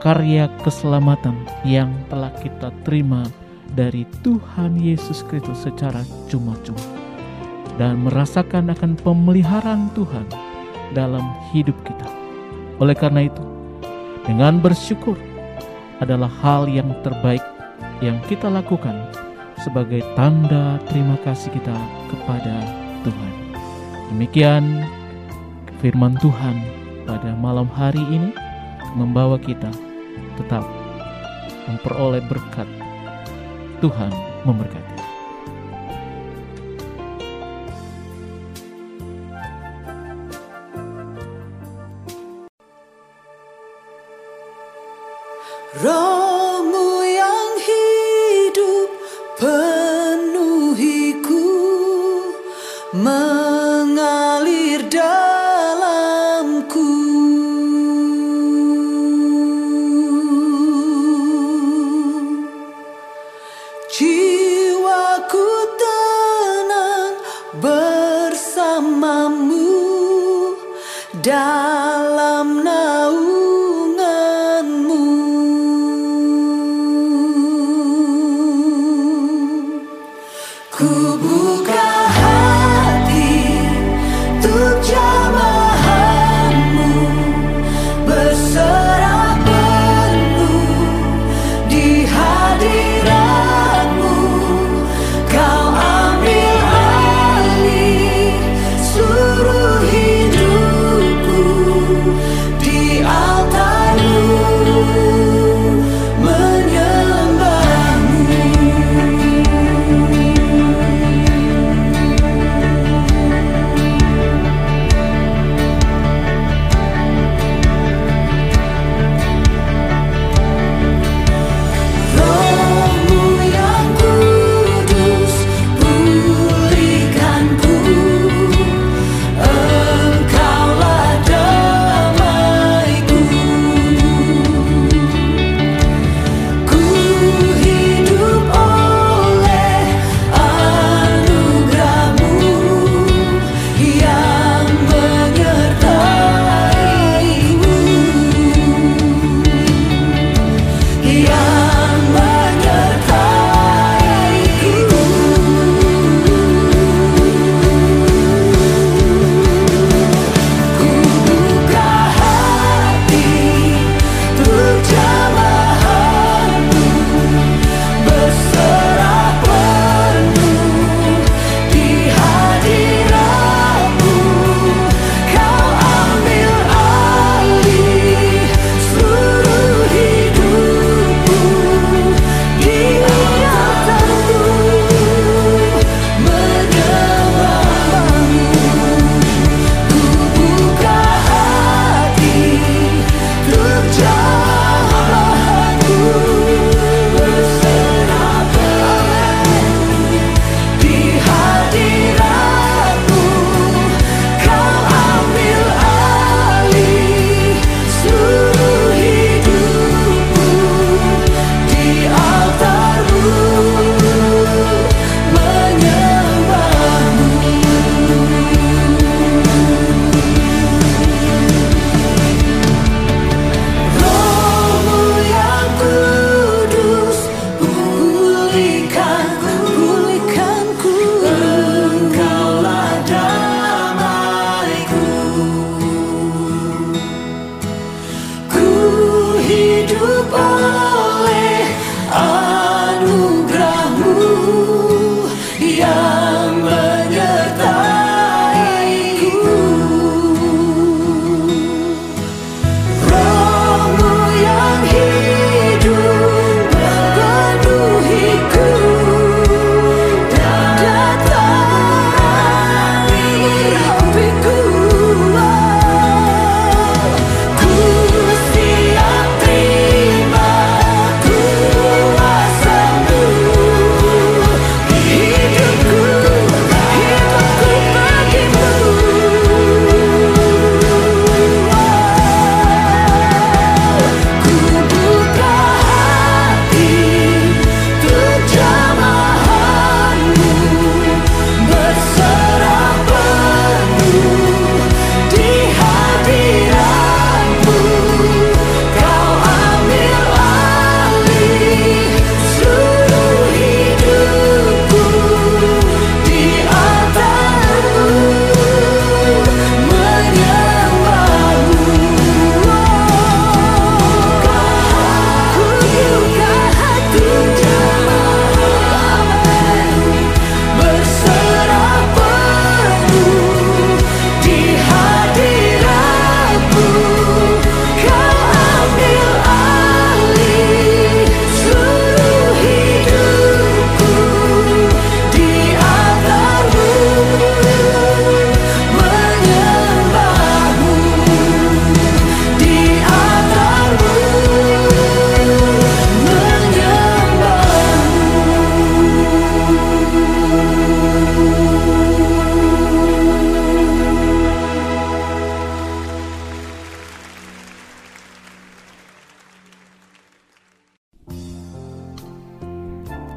karya 0.00 0.48
keselamatan 0.64 1.36
yang 1.62 1.92
telah 2.08 2.32
kita 2.40 2.72
terima 2.88 3.28
dari 3.76 4.08
Tuhan 4.24 4.80
Yesus 4.80 5.20
Kristus 5.28 5.68
secara 5.68 6.00
cuma-cuma 6.32 6.80
dan 7.76 8.00
merasakan 8.04 8.72
akan 8.72 8.96
pemeliharaan 9.04 9.92
Tuhan 9.92 10.26
dalam 10.96 11.22
hidup 11.52 11.76
kita. 11.84 12.08
Oleh 12.80 12.96
karena 12.96 13.28
itu, 13.28 13.44
dengan 14.24 14.58
bersyukur 14.58 15.20
adalah 16.00 16.32
hal 16.40 16.66
yang 16.66 16.88
terbaik 17.04 17.44
yang 18.00 18.16
kita 18.26 18.48
lakukan 18.48 18.96
sebagai 19.60 20.00
tanda 20.16 20.80
terima 20.88 21.20
kasih 21.20 21.52
kita 21.52 21.76
kepada 22.08 22.64
Tuhan. 23.04 23.32
Demikian 24.10 24.64
firman 25.84 26.16
Tuhan 26.18 26.56
pada 27.04 27.36
malam 27.36 27.68
hari 27.68 28.00
ini 28.08 28.32
membawa 28.96 29.36
kita 29.36 29.70
tetap 30.40 30.64
memperoleh 31.68 32.24
berkat. 32.26 32.66
Tuhan 33.84 34.12
memberkati. 34.48 34.89
Rohmu 45.70 47.06
yang 47.06 47.54
hidup 47.62 48.90
penuhiku 49.38 51.46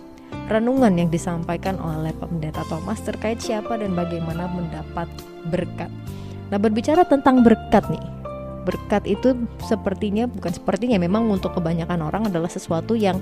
renungan 0.48 0.96
yang 0.96 1.12
disampaikan 1.12 1.76
oleh 1.84 2.16
Pendeta 2.16 2.64
Thomas 2.72 3.04
terkait 3.04 3.44
siapa 3.44 3.76
dan 3.76 3.92
bagaimana 3.92 4.48
mendapat 4.48 5.12
berkat. 5.52 5.92
Nah, 6.48 6.56
berbicara 6.56 7.04
tentang 7.04 7.44
berkat 7.44 7.84
nih. 7.92 8.00
Berkat 8.64 9.04
itu 9.04 9.36
sepertinya 9.68 10.32
bukan 10.32 10.56
sepertinya 10.56 10.96
memang 10.96 11.28
untuk 11.28 11.60
kebanyakan 11.60 12.08
orang 12.08 12.32
adalah 12.32 12.48
sesuatu 12.48 12.96
yang 12.96 13.20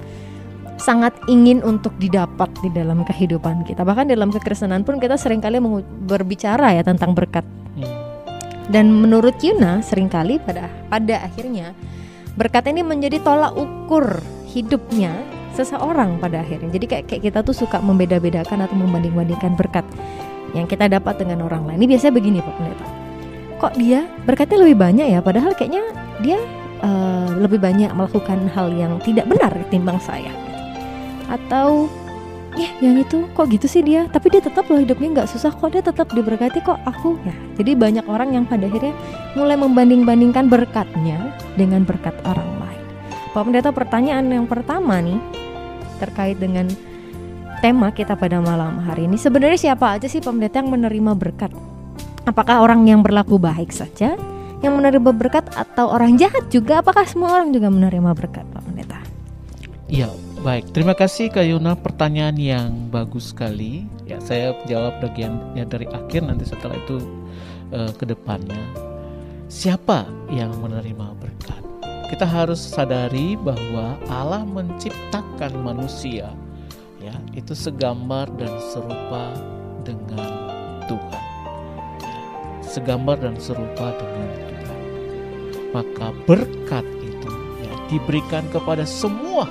sangat 0.75 1.15
ingin 1.31 1.63
untuk 1.63 1.95
didapat 1.97 2.51
di 2.59 2.69
dalam 2.71 3.07
kehidupan 3.07 3.63
kita. 3.63 3.87
Bahkan 3.87 4.11
dalam 4.11 4.31
kekristenan 4.31 4.83
pun 4.83 4.99
kita 4.99 5.15
sering 5.15 5.39
kali 5.39 5.59
berbicara 6.07 6.75
ya 6.75 6.83
tentang 6.83 7.15
berkat. 7.15 7.43
Hmm. 7.79 7.91
Dan 8.67 8.91
menurut 8.91 9.39
Yuna 9.39 9.79
sering 9.85 10.11
kali 10.11 10.41
pada 10.41 10.67
pada 10.91 11.23
akhirnya 11.23 11.71
berkat 12.35 12.67
ini 12.67 12.83
menjadi 12.83 13.23
tolak 13.23 13.55
ukur 13.55 14.19
hidupnya 14.51 15.15
seseorang 15.55 16.19
pada 16.19 16.43
akhirnya. 16.43 16.67
Jadi 16.67 16.85
kayak, 16.85 17.05
kayak 17.07 17.21
kita 17.31 17.39
tuh 17.45 17.55
suka 17.55 17.79
membeda-bedakan 17.79 18.67
atau 18.67 18.75
membanding-bandingkan 18.75 19.55
berkat 19.55 19.87
yang 20.51 20.67
kita 20.67 20.91
dapat 20.91 21.15
dengan 21.15 21.47
orang 21.47 21.63
lain. 21.67 21.83
Ini 21.83 21.87
biasanya 21.95 22.13
begini 22.15 22.39
Pak 22.43 22.53
Pendeta. 22.59 22.87
Kok 23.55 23.73
dia 23.79 24.03
berkatnya 24.27 24.57
lebih 24.67 24.77
banyak 24.77 25.07
ya 25.15 25.19
padahal 25.23 25.55
kayaknya 25.55 25.83
dia 26.19 26.39
uh, 26.83 27.31
lebih 27.39 27.63
banyak 27.63 27.87
melakukan 27.95 28.51
hal 28.51 28.67
yang 28.75 28.99
tidak 28.99 29.31
benar 29.31 29.55
ketimbang 29.55 29.95
saya 30.03 30.44
atau 31.27 31.89
ya 32.55 32.71
yang 32.79 33.03
itu 33.03 33.27
kok 33.35 33.51
gitu 33.51 33.67
sih 33.67 33.83
dia? 33.83 34.07
Tapi 34.07 34.31
dia 34.31 34.41
tetap 34.41 34.67
loh 34.71 34.79
hidupnya 34.79 35.21
nggak 35.21 35.29
susah 35.31 35.51
kok. 35.51 35.75
Dia 35.75 35.83
tetap 35.83 36.11
diberkati 36.11 36.63
kok 36.63 36.79
aku. 36.87 37.19
Ya 37.27 37.35
jadi 37.55 37.75
banyak 37.75 38.05
orang 38.07 38.35
yang 38.35 38.45
pada 38.47 38.67
akhirnya 38.67 38.95
mulai 39.35 39.55
membanding-bandingkan 39.59 40.47
berkatnya 40.47 41.35
dengan 41.55 41.83
berkat 41.83 42.15
orang 42.27 42.47
lain. 42.59 42.81
Pak 43.35 43.43
Pendeta 43.43 43.71
pertanyaan 43.75 44.31
yang 44.31 44.47
pertama 44.47 45.03
nih 45.03 45.19
terkait 45.99 46.39
dengan 46.39 46.67
tema 47.63 47.91
kita 47.91 48.15
pada 48.15 48.39
malam 48.43 48.79
hari 48.83 49.07
ini. 49.07 49.15
Sebenarnya 49.19 49.71
siapa 49.71 49.95
aja 49.95 50.07
sih 50.07 50.23
Pendeta 50.23 50.59
yang 50.63 50.71
menerima 50.71 51.11
berkat? 51.15 51.51
Apakah 52.25 52.63
orang 52.65 52.89
yang 52.89 53.05
berlaku 53.05 53.37
baik 53.37 53.69
saja 53.69 54.17
yang 54.63 54.73
menerima 54.81 55.13
berkat 55.13 55.45
atau 55.53 55.93
orang 55.93 56.17
jahat 56.17 56.49
juga? 56.49 56.81
Apakah 56.81 57.05
semua 57.05 57.37
orang 57.37 57.53
juga 57.53 57.69
menerima 57.69 58.11
berkat 58.17 58.45
Pak 58.49 58.61
Pendeta? 58.65 58.99
Iya, 59.85 60.09
Baik, 60.45 60.77
terima 60.77 60.93
kasih 60.93 61.33
Kak 61.33 61.41
Yuna 61.41 61.73
pertanyaan 61.73 62.37
yang 62.37 62.69
bagus 62.93 63.33
sekali. 63.33 63.89
Ya, 64.05 64.21
saya 64.21 64.53
jawab 64.69 65.01
bagian 65.01 65.41
ya 65.57 65.65
dari 65.65 65.89
akhir 65.89 66.21
nanti 66.21 66.45
setelah 66.45 66.77
itu 66.77 67.01
uh, 67.73 67.89
ke 67.97 68.05
depannya. 68.05 68.61
Siapa 69.49 70.05
yang 70.29 70.53
menerima 70.61 71.17
berkat? 71.17 71.57
Kita 72.13 72.29
harus 72.29 72.61
sadari 72.61 73.33
bahwa 73.41 73.97
Allah 74.05 74.45
menciptakan 74.45 75.65
manusia 75.65 76.29
ya, 77.01 77.17
itu 77.33 77.57
segambar 77.57 78.29
dan 78.37 78.53
serupa 78.69 79.33
dengan 79.81 80.29
Tuhan. 80.85 81.23
Segambar 82.61 83.17
dan 83.17 83.33
serupa 83.41 83.97
dengan 83.97 84.29
Tuhan. 84.29 84.79
Maka 85.73 86.07
berkat 86.29 86.85
itu 87.01 87.33
ya, 87.65 87.73
diberikan 87.89 88.45
kepada 88.53 88.85
semua 88.85 89.49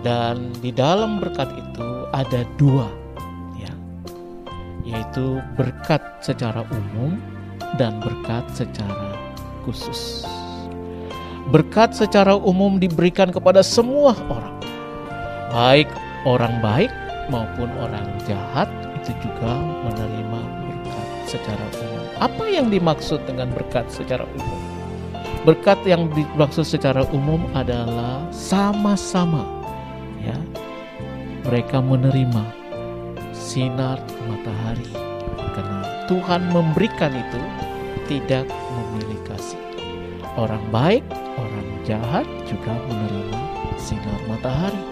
dan 0.00 0.48
di 0.64 0.72
dalam 0.72 1.20
berkat 1.20 1.52
itu 1.52 1.88
ada 2.16 2.40
dua, 2.56 2.88
ya, 3.60 3.72
yaitu 4.88 5.44
berkat 5.60 6.00
secara 6.24 6.64
umum 6.72 7.20
dan 7.76 8.00
berkat 8.00 8.44
secara 8.56 9.12
khusus. 9.68 10.24
Berkat 11.52 11.92
secara 11.92 12.32
umum 12.32 12.80
diberikan 12.80 13.28
kepada 13.28 13.60
semua 13.60 14.16
orang, 14.32 14.56
baik 15.52 15.90
orang 16.24 16.64
baik 16.64 16.92
maupun 17.28 17.68
orang 17.76 18.08
jahat 18.24 18.72
itu 19.02 19.12
juga 19.20 19.52
menerima 19.84 20.40
berkat 20.64 21.06
secara 21.28 21.64
umum. 21.76 22.04
Apa 22.20 22.44
yang 22.48 22.72
dimaksud 22.72 23.20
dengan 23.28 23.52
berkat 23.52 23.84
secara 23.92 24.24
umum? 24.24 24.60
Berkat 25.44 25.80
yang 25.88 26.08
dimaksud 26.12 26.68
secara 26.68 27.04
umum 27.16 27.40
adalah 27.56 28.20
sama-sama 28.28 29.59
ya. 30.24 30.36
Mereka 31.48 31.80
menerima 31.80 32.44
sinar 33.32 33.98
matahari. 34.28 34.86
Karena 35.56 35.82
Tuhan 36.06 36.42
memberikan 36.52 37.10
itu 37.10 37.40
tidak 38.06 38.46
memilih 38.46 39.18
kasih. 39.26 39.58
Orang 40.38 40.62
baik 40.70 41.02
orang 41.34 41.68
jahat 41.82 42.26
juga 42.46 42.70
menerima 42.86 43.40
sinar 43.80 44.20
matahari 44.30 44.82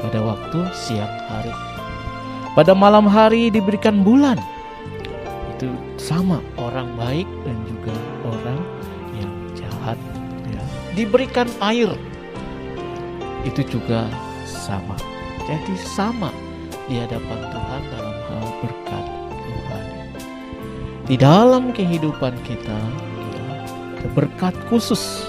pada 0.00 0.18
waktu 0.20 0.58
siang 0.74 1.14
hari. 1.30 1.54
Pada 2.54 2.72
malam 2.74 3.06
hari 3.06 3.50
diberikan 3.50 4.02
bulan. 4.02 4.38
Itu 5.54 5.70
sama 5.98 6.42
orang 6.58 6.90
baik 6.98 7.26
dan 7.46 7.56
juga 7.66 7.94
orang 8.26 8.60
yang 9.18 9.32
jahat 9.54 9.98
ya. 10.50 10.62
Diberikan 10.94 11.46
air. 11.62 11.90
Itu 13.46 13.62
juga 13.66 14.06
sama. 14.44 14.96
Jadi 15.44 15.74
sama 15.76 16.32
di 16.88 17.00
hadapan 17.00 17.40
Tuhan 17.48 17.82
dalam 17.92 18.16
hal 18.28 18.46
berkat 18.60 19.06
Tuhan. 19.28 19.86
Di 21.04 21.16
dalam 21.20 21.72
kehidupan 21.72 22.32
kita 22.44 22.78
ya, 23.36 23.48
ada 24.00 24.08
berkat 24.16 24.56
khusus 24.72 25.28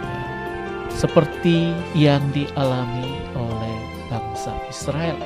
ya, 0.00 0.20
seperti 0.92 1.72
yang 1.96 2.24
dialami 2.32 3.20
oleh 3.36 3.76
bangsa 4.08 4.52
Israel 4.68 5.16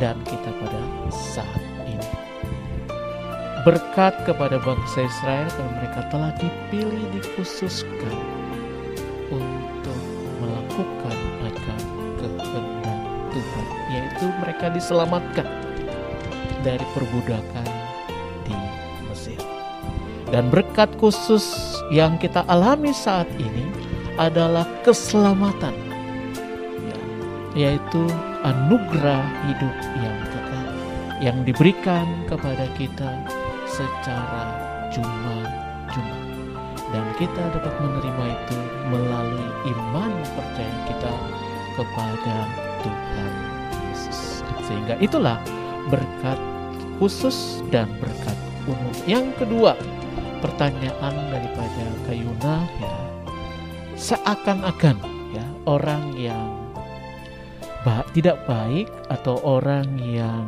dan 0.00 0.16
kita 0.28 0.48
pada 0.48 0.80
saat 1.12 1.62
ini. 1.88 2.08
Berkat 3.64 4.14
kepada 4.28 4.60
bangsa 4.62 5.04
Israel 5.04 5.48
karena 5.50 5.72
mereka 5.82 6.00
telah 6.12 6.32
dipilih 6.38 7.04
dikhususkan 7.16 8.35
mereka 14.56 14.72
diselamatkan 14.72 15.48
dari 16.64 16.80
perbudakan 16.96 17.68
di 18.48 18.56
Mesir. 19.04 19.36
Dan 20.32 20.48
berkat 20.48 20.96
khusus 20.96 21.44
yang 21.92 22.16
kita 22.16 22.40
alami 22.48 22.88
saat 22.96 23.28
ini 23.36 23.68
adalah 24.16 24.64
keselamatan, 24.80 25.76
ya, 26.88 26.98
yaitu 27.52 28.08
anugerah 28.48 29.28
hidup 29.44 29.76
yang 30.00 30.18
kekal 30.24 30.68
yang 31.20 31.38
diberikan 31.44 32.08
kepada 32.24 32.64
kita 32.80 33.12
secara 33.68 34.56
cuma-cuma 34.88 36.16
dan 36.96 37.04
kita 37.20 37.44
dapat 37.52 37.76
menerima 37.76 38.24
itu 38.40 38.58
melalui 38.88 39.48
iman 39.68 40.12
percaya 40.32 40.76
kita 40.88 41.12
kepada 41.76 42.36
Tuhan. 42.80 43.45
Sehingga 44.66 44.98
itulah 44.98 45.38
berkat 45.86 46.38
khusus 46.98 47.62
dan 47.70 47.86
berkat 48.02 48.34
umum. 48.66 48.94
Yang 49.06 49.26
kedua, 49.38 49.78
pertanyaan 50.40 51.14
daripada 51.32 51.84
Kayuna 52.06 52.66
ya 52.78 52.94
seakan-akan 53.96 54.96
ya 55.32 55.46
orang 55.64 56.12
yang 56.20 56.46
ba 57.80 58.04
tidak 58.12 58.44
baik 58.44 58.90
atau 59.08 59.40
orang 59.40 59.96
yang 59.98 60.44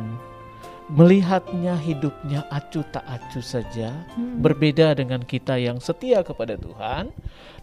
melihatnya 0.89 1.77
hidupnya 1.77 2.45
acuh 2.49 2.85
tak 2.89 3.05
acuh 3.05 3.41
saja 3.41 3.93
hmm. 4.17 4.41
berbeda 4.41 4.97
dengan 4.97 5.21
kita 5.21 5.57
yang 5.57 5.77
setia 5.81 6.21
kepada 6.25 6.57
Tuhan 6.57 7.13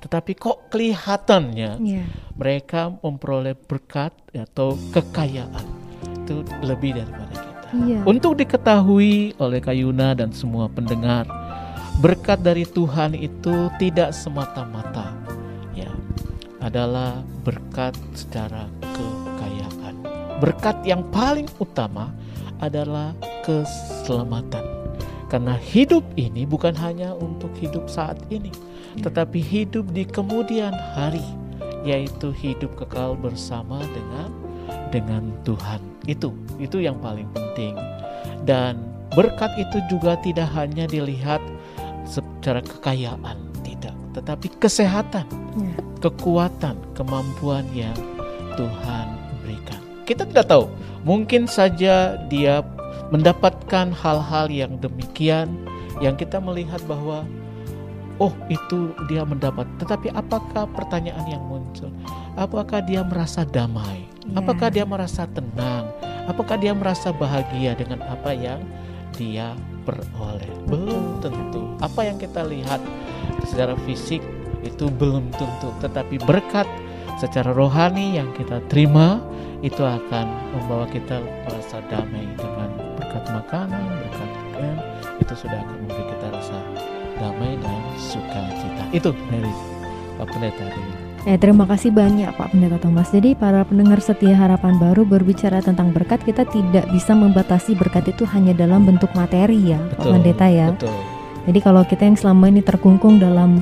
tetapi 0.03 0.33
kok 0.39 0.71
kelihatannya 0.71 1.73
yeah. 1.83 2.07
mereka 2.39 2.95
memperoleh 3.03 3.59
berkat 3.59 4.15
atau 4.31 4.79
kekayaan 4.95 5.86
itu 6.27 6.43
lebih 6.67 6.99
daripada 6.99 7.31
kita. 7.31 7.61
Iya. 7.87 8.01
Untuk 8.03 8.35
diketahui 8.39 9.39
oleh 9.39 9.63
Kayuna 9.63 10.19
dan 10.19 10.35
semua 10.35 10.67
pendengar, 10.67 11.27
berkat 12.03 12.43
dari 12.43 12.67
Tuhan 12.67 13.15
itu 13.15 13.71
tidak 13.79 14.11
semata-mata 14.11 15.15
ya 15.73 15.91
adalah 16.59 17.23
berkat 17.47 17.95
secara 18.19 18.67
kekayaan. 18.83 19.95
Berkat 20.43 20.83
yang 20.83 21.07
paling 21.15 21.47
utama 21.63 22.11
adalah 22.59 23.15
keselamatan. 23.47 24.65
Karena 25.27 25.59
hidup 25.59 26.07
ini 26.15 26.47
bukan 26.47 26.71
hanya 26.79 27.11
untuk 27.19 27.51
hidup 27.59 27.91
saat 27.91 28.15
ini, 28.31 28.55
tetapi 29.03 29.43
hidup 29.43 29.91
di 29.91 30.07
kemudian 30.07 30.71
hari, 30.95 31.25
yaitu 31.83 32.31
hidup 32.31 32.79
kekal 32.79 33.19
bersama 33.19 33.83
dengan 33.91 34.31
dengan 34.95 35.35
Tuhan. 35.43 35.96
Itu 36.07 36.33
itu 36.57 36.81
yang 36.81 36.99
paling 37.03 37.29
penting. 37.35 37.75
Dan 38.47 38.79
berkat 39.15 39.53
itu 39.59 39.79
juga 39.91 40.19
tidak 40.23 40.49
hanya 40.55 40.87
dilihat 40.87 41.43
secara 42.07 42.63
kekayaan, 42.63 43.37
tidak, 43.67 43.95
tetapi 44.15 44.47
kesehatan, 44.63 45.27
Ya. 45.59 45.75
kekuatan, 45.99 46.79
kemampuan 46.95 47.67
yang 47.75 47.97
Tuhan 48.55 49.07
berikan. 49.43 49.81
Kita 50.07 50.23
tidak 50.31 50.47
tahu, 50.47 50.71
mungkin 51.03 51.51
saja 51.51 52.15
dia 52.31 52.63
mendapatkan 53.11 53.91
hal-hal 53.91 54.47
yang 54.51 54.79
demikian 54.79 55.51
yang 55.99 56.15
kita 56.15 56.39
melihat 56.39 56.79
bahwa 56.87 57.27
oh 58.23 58.33
itu 58.47 58.93
dia 59.11 59.25
mendapat. 59.27 59.67
Tetapi 59.83 60.13
apakah 60.15 60.69
pertanyaan 60.71 61.27
yang 61.27 61.43
muncul? 61.47 61.91
Apakah 62.37 62.85
dia 62.85 63.03
merasa 63.03 63.43
damai? 63.43 64.07
Ya. 64.31 64.43
Apakah 64.43 64.69
dia 64.75 64.85
merasa 64.85 65.23
tenang? 65.31 65.91
Apakah 66.27 66.59
dia 66.59 66.75
merasa 66.75 67.15
bahagia 67.15 67.79
dengan 67.79 68.03
apa 68.03 68.35
yang 68.35 68.59
dia 69.15 69.55
peroleh? 69.87 70.51
Belum 70.67 71.23
tentu. 71.23 71.79
Apa 71.79 72.11
yang 72.11 72.19
kita 72.19 72.43
lihat 72.43 72.83
secara 73.47 73.79
fisik 73.87 74.19
itu 74.67 74.91
belum 74.91 75.31
tentu, 75.39 75.71
tetapi 75.79 76.19
berkat 76.27 76.67
secara 77.23 77.55
rohani 77.55 78.19
yang 78.19 78.29
kita 78.35 78.59
terima 78.67 79.23
itu 79.63 79.81
akan 79.81 80.27
membawa 80.53 80.85
kita 80.91 81.23
merasa 81.47 81.81
damai 81.89 82.27
dengan 82.35 82.69
berkat 82.99 83.25
makanan, 83.31 83.83
berkat 84.05 84.31
pakaian 84.35 84.79
itu 85.23 85.35
sudah 85.39 85.59
akan 85.65 85.77
memberi 85.87 86.05
kita 86.13 86.27
rasa 86.35 86.59
damai 87.17 87.53
dan 87.63 87.79
sukacita. 87.97 88.85
Itu 88.93 89.15
dari 89.31 89.53
Pak 90.19 90.27
Pendeta 90.29 90.67
Dewi. 90.69 91.06
Eh, 91.27 91.35
terima 91.43 91.67
kasih 91.67 91.91
banyak 91.91 92.39
Pak 92.39 92.55
Pendeta 92.55 92.79
Thomas. 92.79 93.11
Jadi 93.11 93.35
para 93.35 93.67
pendengar 93.67 93.99
setia 93.99 94.39
harapan 94.39 94.79
baru 94.79 95.03
berbicara 95.03 95.59
tentang 95.59 95.91
berkat 95.91 96.23
kita 96.23 96.47
tidak 96.47 96.87
bisa 96.95 97.19
membatasi 97.19 97.75
berkat 97.75 98.15
itu 98.15 98.23
hanya 98.31 98.55
dalam 98.55 98.87
bentuk 98.87 99.11
materi 99.11 99.75
ya 99.75 99.79
Pak 99.99 100.07
Pendeta 100.07 100.47
ya. 100.47 100.71
Betul. 100.71 100.95
Jadi 101.51 101.59
kalau 101.59 101.83
kita 101.83 102.07
yang 102.07 102.15
selama 102.15 102.47
ini 102.47 102.63
terkungkung 102.63 103.19
dalam 103.19 103.59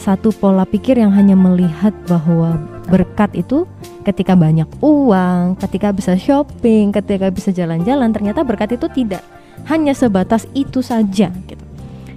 satu 0.00 0.32
pola 0.32 0.64
pikir 0.64 0.96
yang 0.96 1.12
hanya 1.12 1.36
melihat 1.36 1.92
bahwa 2.08 2.56
berkat 2.88 3.36
itu 3.36 3.68
ketika 4.08 4.32
banyak 4.32 4.66
uang, 4.80 5.60
ketika 5.60 5.92
bisa 5.92 6.16
shopping, 6.16 6.96
ketika 6.96 7.28
bisa 7.28 7.52
jalan-jalan, 7.52 8.08
ternyata 8.08 8.40
berkat 8.40 8.80
itu 8.80 8.88
tidak 8.88 9.20
hanya 9.68 9.92
sebatas 9.92 10.48
itu 10.56 10.80
saja 10.80 11.28
gitu. 11.28 11.61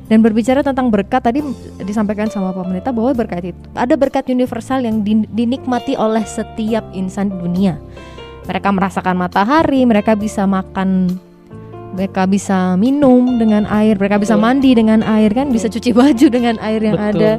Dan 0.05 0.21
berbicara 0.21 0.61
tentang 0.61 0.93
berkat 0.93 1.25
tadi 1.25 1.41
disampaikan 1.81 2.29
sama 2.29 2.53
Pendeta 2.53 2.93
bahwa 2.93 3.17
berkat 3.17 3.49
itu 3.49 3.57
ada 3.73 3.97
berkat 3.97 4.29
universal 4.29 4.85
yang 4.85 5.01
din- 5.01 5.25
dinikmati 5.33 5.97
oleh 5.97 6.21
setiap 6.21 6.85
insan 6.93 7.33
di 7.33 7.37
dunia. 7.41 7.81
Mereka 8.45 8.69
merasakan 8.69 9.17
matahari, 9.17 9.81
mereka 9.81 10.13
bisa 10.13 10.45
makan 10.45 11.09
mereka 11.95 12.27
bisa 12.27 12.75
minum 12.75 13.39
dengan 13.39 13.63
air, 13.71 13.95
mereka 13.95 14.19
bisa 14.19 14.35
Betul. 14.35 14.45
mandi 14.45 14.71
dengan 14.75 14.99
air 15.01 15.31
kan, 15.31 15.47
bisa 15.49 15.71
cuci 15.71 15.89
baju 15.95 16.27
dengan 16.27 16.59
air 16.61 16.83
yang 16.83 16.99
Betul. 16.99 17.23
ada. 17.23 17.31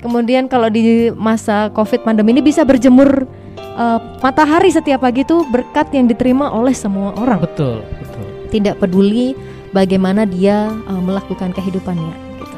Kemudian 0.00 0.48
kalau 0.48 0.72
di 0.72 1.12
masa 1.12 1.68
Covid 1.76 2.00
pandemi 2.06 2.32
ini 2.32 2.40
bisa 2.40 2.64
berjemur 2.64 3.28
eh, 3.58 3.98
matahari 4.24 4.72
setiap 4.72 5.04
pagi 5.04 5.28
itu 5.28 5.44
berkat 5.52 5.92
yang 5.92 6.08
diterima 6.08 6.48
oleh 6.48 6.72
semua 6.72 7.12
orang. 7.20 7.44
Betul, 7.44 7.84
betul. 8.00 8.24
Tidak 8.48 8.80
peduli 8.80 9.36
bagaimana 9.70 10.24
dia 10.24 10.68
eh, 10.70 11.02
melakukan 11.02 11.50
kehidupannya. 11.52 12.14
gitu. 12.38 12.56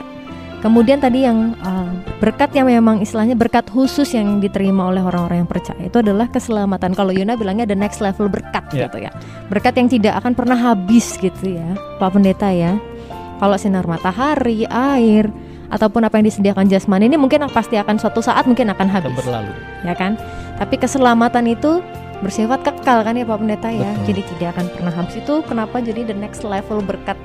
Kemudian 0.60 0.98
tadi 0.98 1.26
yang 1.26 1.54
eh, 1.58 1.90
berkat 2.18 2.54
yang 2.54 2.70
memang 2.70 3.02
istilahnya 3.02 3.34
berkat 3.34 3.66
khusus 3.66 4.14
yang 4.14 4.38
diterima 4.38 4.88
oleh 4.88 5.02
orang-orang 5.02 5.42
yang 5.42 5.50
percaya 5.50 5.82
itu 5.82 5.98
adalah 5.98 6.30
keselamatan. 6.30 6.94
Kalau 6.94 7.10
Yuna 7.10 7.34
bilangnya 7.34 7.66
the 7.66 7.76
next 7.76 7.98
level 7.98 8.30
berkat 8.30 8.64
Ya. 8.72 8.86
gitu 8.88 9.04
ya. 9.04 9.10
Berkat 9.52 9.76
yang 9.76 9.88
tidak 9.90 10.16
akan 10.22 10.32
pernah 10.32 10.56
habis 10.56 11.18
gitu 11.18 11.58
ya, 11.58 11.68
Pak 12.00 12.16
Pendeta 12.16 12.48
ya. 12.48 12.78
Kalau 13.36 13.58
sinar 13.58 13.84
matahari, 13.84 14.64
air, 14.70 15.26
ataupun 15.66 16.06
apa 16.06 16.20
yang 16.22 16.30
disediakan 16.30 16.70
jasmani 16.70 17.10
ini 17.10 17.18
mungkin 17.18 17.42
pasti 17.50 17.74
akan 17.74 17.98
suatu 17.98 18.22
saat 18.22 18.46
mungkin 18.46 18.70
Akan 18.70 18.86
habis, 18.86 19.10
berlalu. 19.18 19.50
ya 19.82 19.98
kan? 19.98 20.14
Tapi 20.62 20.78
keselamatan 20.78 21.50
itu 21.50 21.82
bersifat 22.22 22.62
kekal 22.62 23.02
kan 23.02 23.18
ya 23.18 23.26
Pak 23.26 23.38
Pendeta 23.42 23.68
ya. 23.68 23.90
Betul. 23.98 24.06
Jadi 24.14 24.20
tidak 24.34 24.48
akan 24.56 24.66
pernah 24.70 24.94
habis 24.94 25.14
itu 25.18 25.34
kenapa 25.44 25.76
jadi 25.82 26.00
the 26.06 26.16
next 26.16 26.46
level 26.46 26.78
berkat 26.80 27.18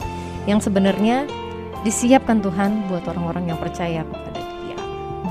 yang 0.49 0.57
sebenarnya 0.57 1.29
disiapkan 1.85 2.41
Tuhan 2.41 2.89
buat 2.89 3.05
orang-orang 3.05 3.53
yang 3.53 3.59
percaya 3.61 4.01
kepada 4.01 4.41
Dia. 4.41 4.77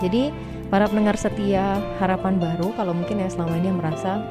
Jadi 0.00 0.22
para 0.70 0.86
pendengar 0.86 1.18
setia 1.18 1.82
harapan 1.98 2.38
baru 2.38 2.70
kalau 2.78 2.94
mungkin 2.94 3.18
yang 3.18 3.30
selama 3.30 3.58
ini 3.58 3.70
merasa 3.74 4.22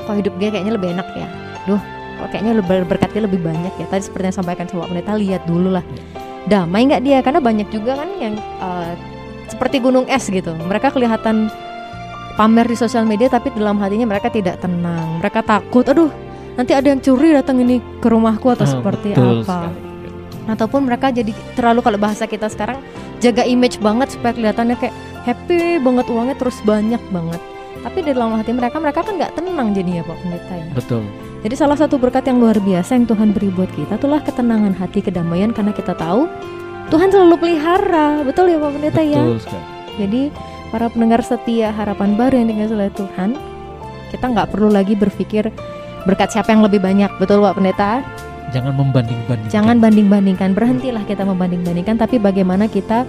kok 0.00 0.16
hidup 0.16 0.34
dia 0.40 0.48
kayaknya 0.48 0.74
lebih 0.80 0.88
enak 0.96 1.08
ya. 1.12 1.28
Duh, 1.68 1.80
kok 2.24 2.28
kayaknya 2.32 2.52
lebih 2.64 2.88
berkatnya 2.88 3.22
lebih 3.28 3.40
banyak 3.44 3.72
ya. 3.76 3.86
Tadi 3.92 4.02
seperti 4.08 4.32
yang 4.32 4.36
sampaikan 4.40 4.66
sama 4.66 4.88
Pak 4.88 4.90
Pendeta 4.96 5.12
lihat 5.20 5.42
dulu 5.44 5.76
lah. 5.76 5.84
Damai 6.48 6.88
nggak 6.88 7.04
dia? 7.04 7.20
Karena 7.20 7.44
banyak 7.44 7.68
juga 7.68 8.00
kan 8.00 8.08
yang 8.16 8.34
eh, 8.40 8.92
seperti 9.52 9.76
gunung 9.84 10.08
es 10.08 10.24
gitu. 10.32 10.56
Mereka 10.56 10.96
kelihatan 10.96 11.52
pamer 12.34 12.66
di 12.66 12.74
sosial 12.74 13.04
media 13.04 13.26
tapi 13.26 13.50
dalam 13.50 13.78
hatinya 13.78 14.06
mereka 14.06 14.28
tidak 14.28 14.58
tenang. 14.58 15.18
Mereka 15.18 15.40
takut, 15.42 15.84
aduh 15.84 16.10
nanti 16.54 16.72
ada 16.72 16.86
yang 16.86 16.98
curi 16.98 17.32
datang 17.32 17.58
ini 17.58 17.78
ke 17.98 18.06
rumahku 18.06 18.50
atau 18.50 18.64
Ah, 18.64 18.70
seperti 18.70 19.12
betul 19.12 19.40
apa. 19.40 19.70
sekali. 19.70 19.78
Ataupun 20.50 20.80
mereka 20.82 21.06
jadi 21.08 21.30
terlalu 21.54 21.80
kalau 21.80 21.98
bahasa 21.98 22.24
kita 22.24 22.48
sekarang 22.48 22.80
jaga 23.18 23.44
image 23.44 23.78
banget 23.78 24.10
supaya 24.10 24.32
kelihatannya 24.32 24.76
kayak 24.76 24.94
happy 25.22 25.78
banget 25.78 26.06
uangnya 26.08 26.36
terus 26.36 26.58
banyak 26.62 27.00
banget. 27.08 27.40
Tapi 27.80 27.98
di 28.02 28.10
dalam 28.12 28.34
hati 28.34 28.52
mereka 28.52 28.76
mereka 28.76 29.00
kan 29.00 29.16
nggak 29.16 29.32
tenang 29.34 29.72
jadinya 29.72 30.02
Pak 30.02 30.16
Pendeta 30.20 30.54
ya. 30.54 30.66
Betul. 30.74 31.02
Jadi 31.40 31.54
salah 31.56 31.72
satu 31.72 31.96
berkat 31.96 32.28
yang 32.28 32.36
luar 32.36 32.60
biasa 32.60 32.92
yang 32.92 33.08
Tuhan 33.08 33.32
beri 33.32 33.48
buat 33.48 33.72
kita 33.72 33.96
itulah 33.96 34.20
ketenangan 34.20 34.76
hati, 34.76 35.00
kedamaian 35.00 35.48
karena 35.50 35.72
kita 35.72 35.96
tahu 35.96 36.28
Tuhan 36.90 37.08
selalu 37.08 37.36
pelihara. 37.38 38.20
Betul 38.20 38.52
ya 38.52 38.58
Pak 38.58 38.70
Pendeta 38.74 39.00
ya? 39.00 39.22
Betul 39.22 39.38
sekali. 39.40 39.64
Jadi 39.96 40.22
para 40.70 40.86
pendengar 40.90 41.20
setia 41.26 41.74
harapan 41.74 42.14
baru 42.14 42.38
yang 42.40 42.48
dikasih 42.54 42.74
oleh 42.78 42.90
Tuhan, 42.94 43.30
kita 44.14 44.24
nggak 44.26 44.48
perlu 44.54 44.70
lagi 44.70 44.94
berpikir 44.94 45.50
berkat 46.06 46.32
siapa 46.32 46.54
yang 46.54 46.62
lebih 46.64 46.80
banyak, 46.80 47.10
betul 47.20 47.42
Pak 47.42 47.58
Pendeta? 47.58 48.00
Jangan 48.50 48.74
membanding-bandingkan. 48.74 49.50
Jangan 49.52 49.76
banding-bandingkan, 49.78 50.50
berhentilah 50.54 51.04
kita 51.06 51.22
membanding-bandingkan, 51.22 51.94
tapi 51.98 52.18
bagaimana 52.18 52.66
kita 52.66 53.06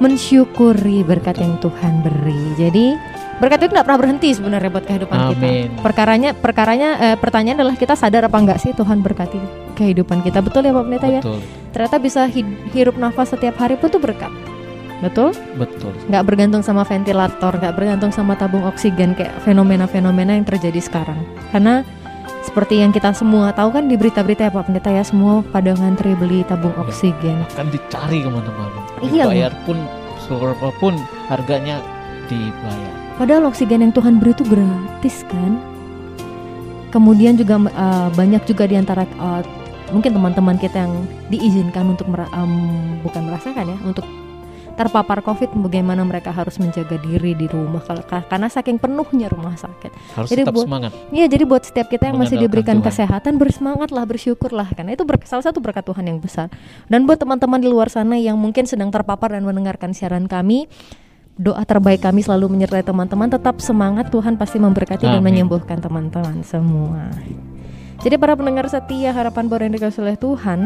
mensyukuri 0.00 1.04
berkat 1.04 1.36
yang 1.44 1.60
Tuhan 1.60 2.00
beri. 2.00 2.56
Jadi 2.56 2.96
berkat 3.36 3.68
itu 3.68 3.72
nggak 3.76 3.84
pernah 3.84 4.00
berhenti 4.00 4.28
sebenarnya 4.32 4.72
buat 4.72 4.84
kehidupan 4.88 5.18
kita. 5.36 5.44
Amin. 5.44 5.68
Perkaranya, 5.84 6.30
perkaranya, 6.32 6.88
eh, 6.96 7.16
pertanyaan 7.20 7.60
adalah 7.60 7.76
kita 7.76 7.92
sadar 7.92 8.24
apa 8.24 8.36
enggak 8.40 8.64
sih 8.64 8.72
Tuhan 8.72 9.04
berkati 9.04 9.36
kehidupan 9.76 10.24
kita, 10.24 10.40
betul 10.40 10.64
ya 10.64 10.72
Pak 10.72 10.84
Pendeta 10.88 11.08
ya? 11.12 11.20
Betul. 11.20 11.40
Ternyata 11.76 11.96
bisa 12.00 12.24
hirup 12.72 12.96
nafas 12.96 13.36
setiap 13.36 13.60
hari 13.60 13.76
pun 13.76 13.92
tuh 13.92 14.00
berkat, 14.00 14.32
betul? 15.00 15.32
Betul. 15.56 15.92
nggak 16.08 16.24
bergantung 16.24 16.60
sama 16.60 16.84
ventilator, 16.84 17.52
nggak 17.56 17.74
bergantung 17.74 18.12
sama 18.12 18.36
tabung 18.36 18.64
oksigen 18.64 19.12
kayak 19.12 19.32
fenomena-fenomena 19.42 20.36
yang 20.36 20.44
terjadi 20.44 20.80
sekarang. 20.80 21.18
Karena 21.50 21.82
seperti 22.40 22.80
yang 22.80 22.90
kita 22.90 23.12
semua 23.12 23.52
tahu 23.52 23.72
kan 23.72 23.84
di 23.84 24.00
berita-berita 24.00 24.48
ya 24.48 24.52
Pak 24.52 24.68
Pendeta 24.68 24.88
ya 24.88 25.04
semua 25.04 25.44
pada 25.44 25.76
ngantri 25.76 26.16
beli 26.16 26.40
tabung 26.44 26.72
Ya. 26.72 26.80
oksigen. 26.84 27.36
Kan 27.52 27.68
dicari 27.68 28.24
ke 28.24 28.28
mana-mana. 28.28 28.80
Iya, 29.00 29.24
Dibayar 29.26 29.52
pun 29.64 29.76
berapapun 30.30 30.94
harganya 31.26 31.82
dibayar. 32.30 32.94
Padahal 33.18 33.50
oksigen 33.50 33.82
yang 33.82 33.92
Tuhan 33.92 34.16
beri 34.16 34.30
itu 34.30 34.46
gratis 34.46 35.26
kan. 35.26 35.58
Kemudian 36.90 37.34
juga 37.34 37.58
eh, 37.66 38.08
banyak 38.14 38.42
juga 38.46 38.64
di 38.66 38.74
antara 38.74 39.04
eh, 39.04 39.42
mungkin 39.90 40.14
teman-teman 40.14 40.56
kita 40.56 40.86
yang 40.86 40.94
diizinkan 41.28 41.94
untuk 41.94 42.06
mera- 42.06 42.30
em, 42.30 42.52
bukan 43.02 43.26
merasakan 43.26 43.66
ya, 43.68 43.78
untuk 43.82 44.06
terpapar 44.80 45.20
COVID 45.20 45.60
bagaimana 45.68 46.00
mereka 46.08 46.32
harus 46.32 46.56
menjaga 46.56 46.96
diri 47.04 47.36
di 47.36 47.44
rumah 47.52 47.84
karena 48.32 48.48
saking 48.48 48.80
penuhnya 48.80 49.28
rumah 49.28 49.52
sakit. 49.52 49.92
Harus 50.16 50.32
Jadi 50.32 50.40
tetap 50.48 50.56
buat- 50.56 50.64
semangat. 50.64 50.90
Iya, 51.12 51.28
jadi 51.28 51.44
buat 51.44 51.62
setiap 51.68 51.92
kita 51.92 52.08
yang 52.08 52.16
masih 52.16 52.40
diberikan 52.40 52.80
Tuhan. 52.80 52.88
kesehatan 52.88 53.36
bersemangatlah, 53.36 54.08
bersyukurlah 54.08 54.72
karena 54.72 54.96
itu 54.96 55.04
salah 55.28 55.44
satu 55.44 55.60
berkat 55.60 55.84
Tuhan 55.84 56.08
yang 56.08 56.16
besar. 56.16 56.48
Dan 56.88 57.04
buat 57.04 57.20
teman-teman 57.20 57.60
di 57.60 57.68
luar 57.68 57.92
sana 57.92 58.16
yang 58.16 58.40
mungkin 58.40 58.64
sedang 58.64 58.88
terpapar 58.88 59.36
dan 59.36 59.44
mendengarkan 59.44 59.92
siaran 59.92 60.24
kami, 60.24 60.64
doa 61.36 61.60
terbaik 61.68 62.00
kami 62.00 62.24
selalu 62.24 62.48
menyertai 62.56 62.80
teman-teman 62.80 63.28
tetap 63.28 63.60
semangat 63.60 64.08
Tuhan 64.08 64.40
pasti 64.40 64.56
memberkati 64.56 65.04
dan 65.04 65.20
Amin. 65.20 65.44
menyembuhkan 65.44 65.76
teman-teman 65.76 66.40
semua. 66.40 67.12
Jadi 68.00 68.16
para 68.16 68.32
pendengar 68.32 68.64
setia 68.72 69.12
harapan 69.12 69.44
baru 69.44 69.68
yang 69.68 69.76
dikasih 69.76 70.00
oleh 70.08 70.16
Tuhan 70.16 70.60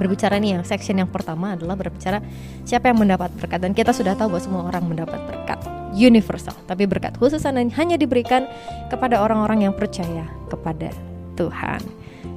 Berbicara 0.00 0.40
nih 0.40 0.56
yang 0.56 0.64
section 0.64 0.96
yang 0.96 1.12
pertama 1.12 1.52
adalah 1.52 1.76
berbicara 1.76 2.24
siapa 2.64 2.88
yang 2.88 3.04
mendapat 3.04 3.28
berkat. 3.36 3.60
Dan 3.60 3.76
kita 3.76 3.92
sudah 3.92 4.16
tahu 4.16 4.32
bahwa 4.32 4.42
semua 4.42 4.62
orang 4.72 4.84
mendapat 4.88 5.20
berkat. 5.28 5.60
Universal. 5.92 6.56
Tapi 6.64 6.88
berkat 6.88 7.20
khusus 7.20 7.44
hanya 7.44 8.00
diberikan 8.00 8.48
kepada 8.88 9.20
orang-orang 9.20 9.68
yang 9.68 9.76
percaya 9.76 10.24
kepada 10.48 10.88
Tuhan. 11.36 11.84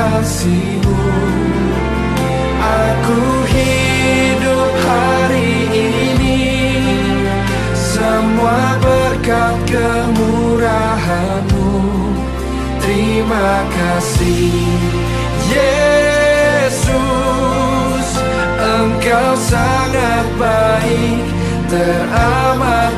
Kasihmu. 0.00 0.96
Aku 2.60 3.20
hidup 3.52 4.72
hari 4.88 5.52
ini. 5.92 6.40
Semua 7.76 8.80
berkat 8.80 9.56
kemurahanmu. 9.68 11.68
Terima 12.80 13.68
kasih 13.68 14.64
Yesus. 15.52 16.88
Engkau 18.60 19.32
sangat 19.36 20.26
baik 20.40 21.24
Teramat 21.70 22.90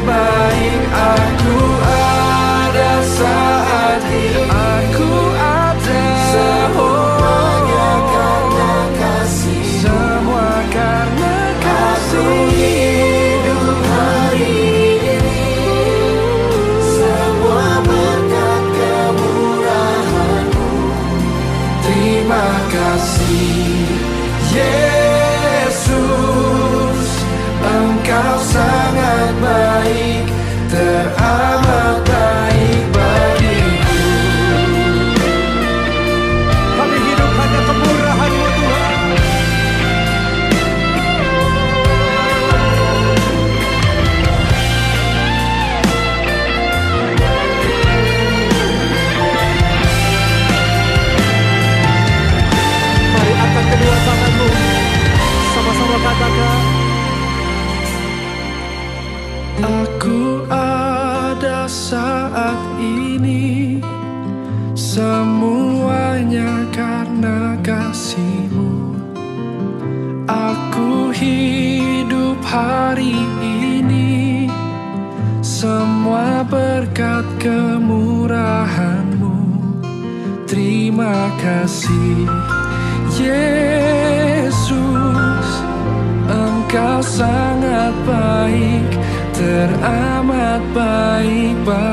Teramat 90.74 91.91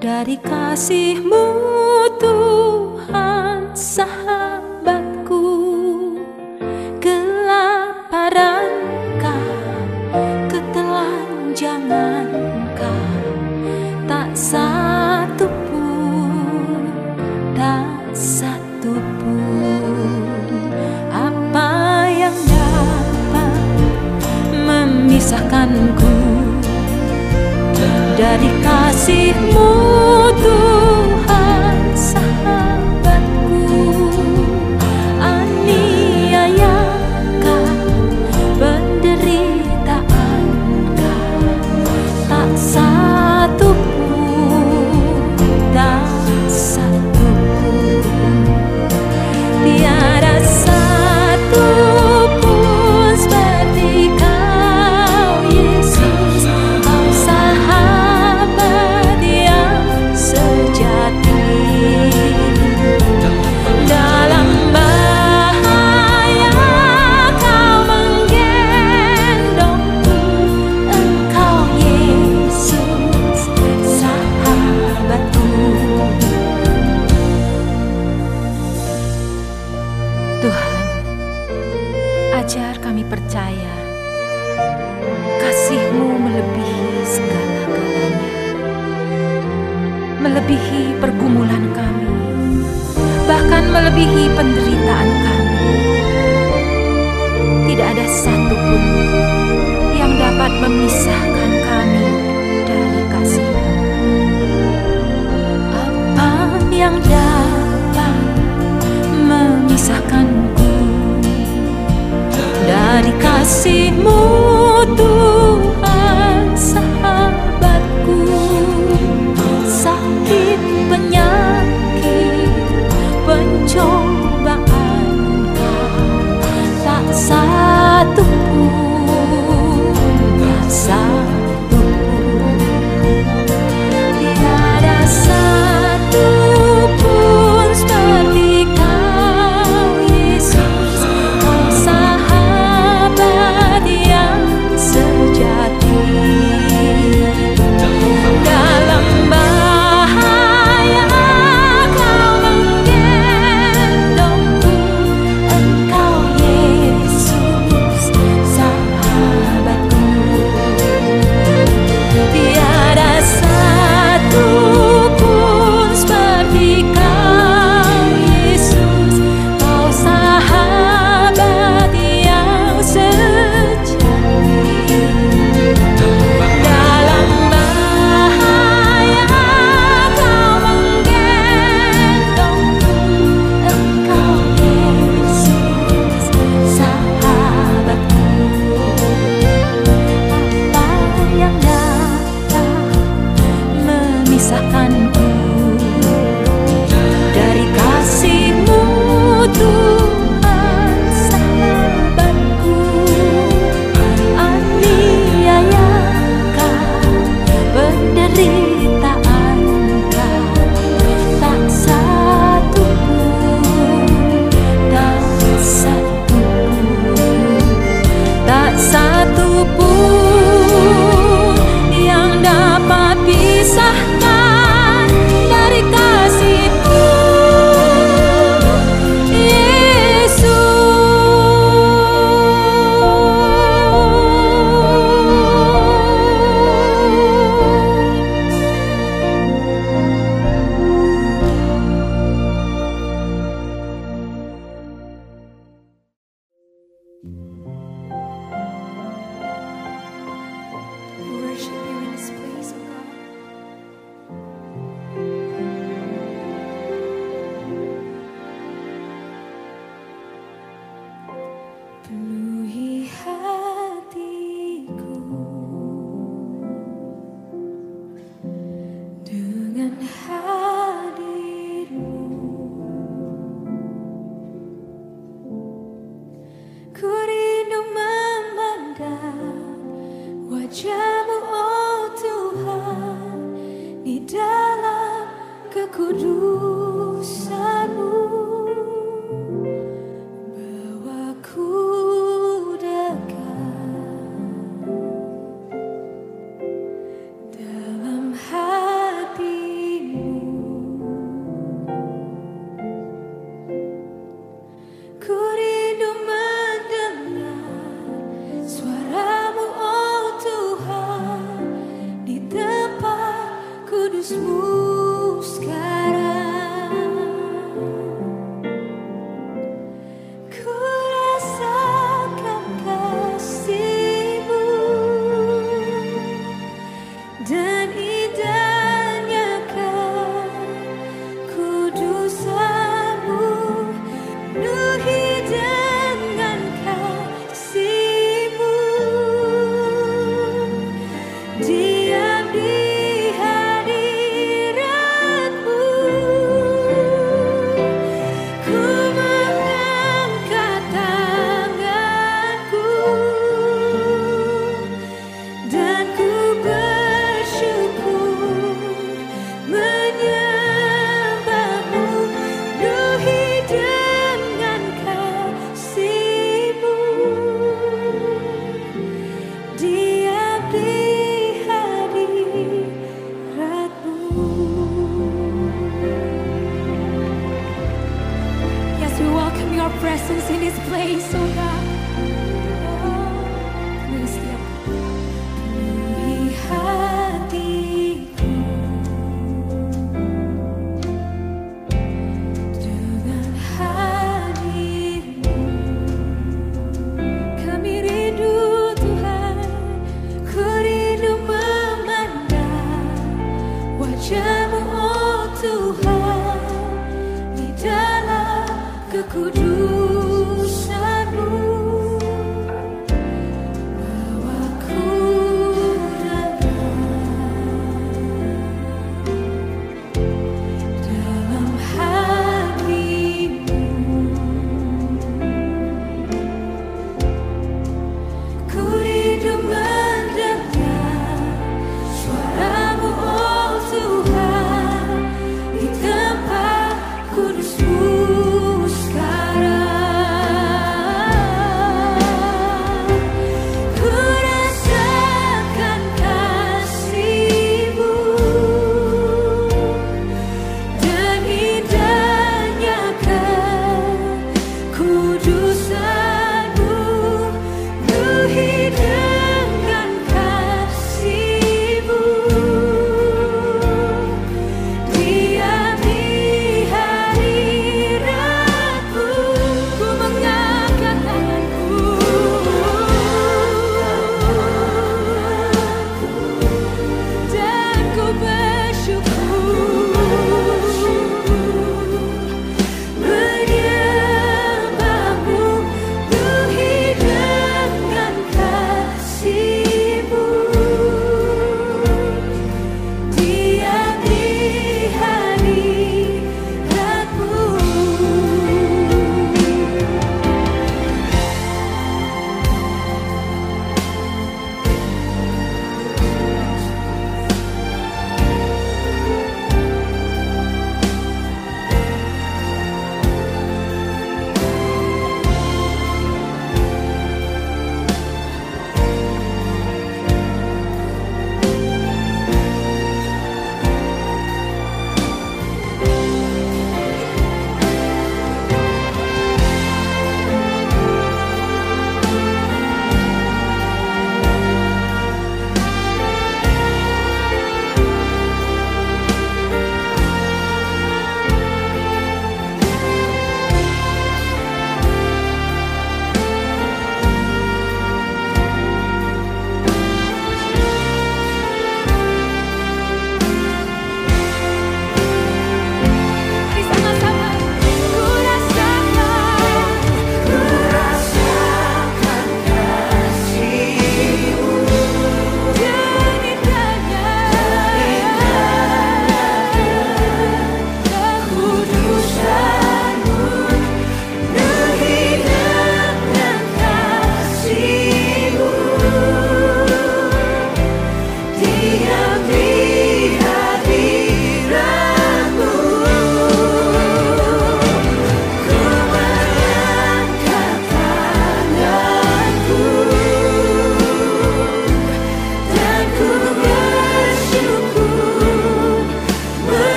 dari 0.00 0.40
kasihmu 0.40 1.44
Tuhan 2.16 3.76
sahabatku. 3.76 5.44
Kelaparankah 7.04 9.44
ketelanjangankah 10.48 13.12
tak 14.08 14.32
satu 14.32 15.44
pun 15.68 16.88
tak 17.52 18.16
satu 18.16 18.96
pun. 19.20 20.48
Apa 21.12 22.08
yang 22.08 22.32
dapat 22.48 23.52
memisahkanku 24.64 26.16
dari 28.16 28.48
kasihmu? 28.64 29.49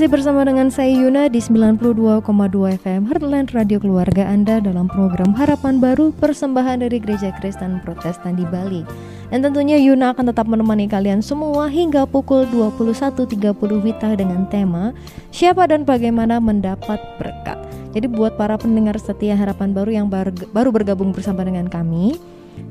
Masih 0.00 0.16
bersama 0.16 0.48
dengan 0.48 0.72
saya 0.72 0.96
Yuna 0.96 1.28
di 1.28 1.44
92,2 1.44 2.24
FM 2.80 3.12
Heartland 3.12 3.52
Radio 3.52 3.76
Keluarga 3.76 4.32
Anda 4.32 4.56
dalam 4.56 4.88
program 4.88 5.36
Harapan 5.36 5.76
Baru 5.76 6.16
persembahan 6.16 6.80
dari 6.80 7.04
Gereja 7.04 7.28
Kristen 7.36 7.84
Protestan 7.84 8.32
di 8.32 8.48
Bali. 8.48 8.80
Dan 9.28 9.44
tentunya 9.44 9.76
Yuna 9.76 10.16
akan 10.16 10.32
tetap 10.32 10.48
menemani 10.48 10.88
kalian 10.88 11.20
semua 11.20 11.68
hingga 11.68 12.08
pukul 12.08 12.48
21.30 12.48 13.52
Wita 13.60 14.16
dengan 14.16 14.48
tema 14.48 14.96
Siapa 15.36 15.68
dan 15.68 15.84
bagaimana 15.84 16.40
mendapat 16.40 16.96
berkat. 17.20 17.60
Jadi 17.92 18.08
buat 18.08 18.40
para 18.40 18.56
pendengar 18.56 18.96
setia 18.96 19.36
Harapan 19.36 19.76
Baru 19.76 19.92
yang 19.92 20.08
baru, 20.08 20.72
bergabung 20.72 21.12
bersama 21.12 21.44
dengan 21.44 21.68
kami, 21.68 22.16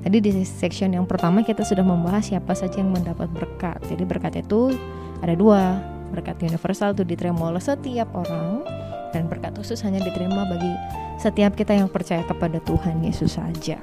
Tadi 0.02 0.18
di 0.18 0.34
section 0.42 0.98
yang 0.98 1.06
pertama 1.06 1.46
kita 1.46 1.62
sudah 1.62 1.86
membahas 1.86 2.26
siapa 2.26 2.58
saja 2.58 2.82
yang 2.82 2.90
mendapat 2.90 3.30
berkat. 3.30 3.78
Jadi 3.86 4.02
berkat 4.02 4.34
itu 4.42 4.74
ada 5.22 5.38
dua, 5.38 5.78
berkat 6.10 6.42
universal 6.42 6.92
itu 6.98 7.06
diterima 7.06 7.54
oleh 7.54 7.62
setiap 7.62 8.10
orang 8.14 8.66
dan 9.14 9.26
berkat 9.26 9.54
khusus 9.58 9.82
hanya 9.82 10.02
diterima 10.02 10.46
bagi 10.46 10.74
setiap 11.18 11.58
kita 11.58 11.76
yang 11.78 11.90
percaya 11.90 12.22
kepada 12.26 12.62
Tuhan 12.64 13.02
Yesus 13.02 13.38
saja. 13.38 13.82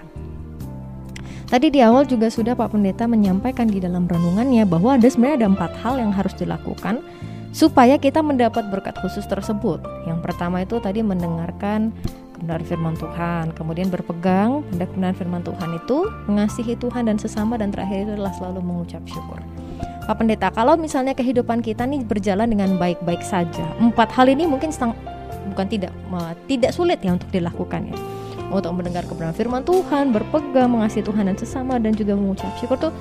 Tadi 1.47 1.71
di 1.71 1.79
awal 1.79 2.11
juga 2.11 2.27
sudah 2.27 2.59
Pak 2.59 2.75
Pendeta 2.75 3.07
menyampaikan 3.07 3.71
di 3.71 3.79
dalam 3.79 4.11
renungannya 4.11 4.67
bahwa 4.67 4.99
ada 4.99 5.07
sebenarnya 5.07 5.47
ada 5.47 5.49
empat 5.55 5.73
hal 5.79 5.95
yang 6.03 6.11
harus 6.11 6.35
dilakukan 6.35 6.99
supaya 7.55 7.95
kita 8.03 8.19
mendapat 8.19 8.67
berkat 8.67 8.99
khusus 8.99 9.23
tersebut. 9.31 9.79
Yang 10.11 10.27
pertama 10.27 10.67
itu 10.67 10.83
tadi 10.83 11.07
mendengarkan 11.07 11.95
kebenaran 12.35 12.67
firman 12.67 12.95
Tuhan, 12.99 13.55
kemudian 13.55 13.89
berpegang 13.89 14.67
pada 14.75 14.85
kebenaran 14.91 15.17
firman 15.17 15.43
Tuhan 15.47 15.71
itu, 15.79 15.99
mengasihi 16.27 16.75
Tuhan 16.77 17.09
dan 17.09 17.17
sesama 17.17 17.55
dan 17.57 17.71
terakhir 17.71 18.11
itu 18.11 18.13
adalah 18.19 18.35
selalu 18.35 18.61
mengucap 18.61 19.01
syukur. 19.07 19.39
Pak 20.07 20.23
Pendeta, 20.23 20.55
kalau 20.55 20.79
misalnya 20.79 21.19
kehidupan 21.19 21.67
kita 21.67 21.83
nih 21.83 22.07
berjalan 22.07 22.47
dengan 22.47 22.79
baik-baik 22.79 23.27
saja, 23.27 23.67
empat 23.83 24.15
hal 24.15 24.31
ini 24.31 24.47
mungkin 24.47 24.71
setang, 24.71 24.95
bukan 25.51 25.67
tidak 25.67 25.91
tidak 26.47 26.71
sulit 26.71 27.03
ya 27.03 27.19
untuk 27.19 27.27
dilakukan 27.35 27.91
ya. 27.91 27.97
Untuk 28.47 28.71
mendengar 28.71 29.03
kebenaran 29.03 29.35
firman 29.35 29.67
Tuhan, 29.67 30.15
berpegang, 30.15 30.71
mengasihi 30.71 31.03
Tuhan 31.03 31.27
dan 31.27 31.35
sesama 31.35 31.83
dan 31.83 31.91
juga 31.99 32.15
mengucap 32.15 32.55
syukur 32.63 32.79
tuh 32.79 32.95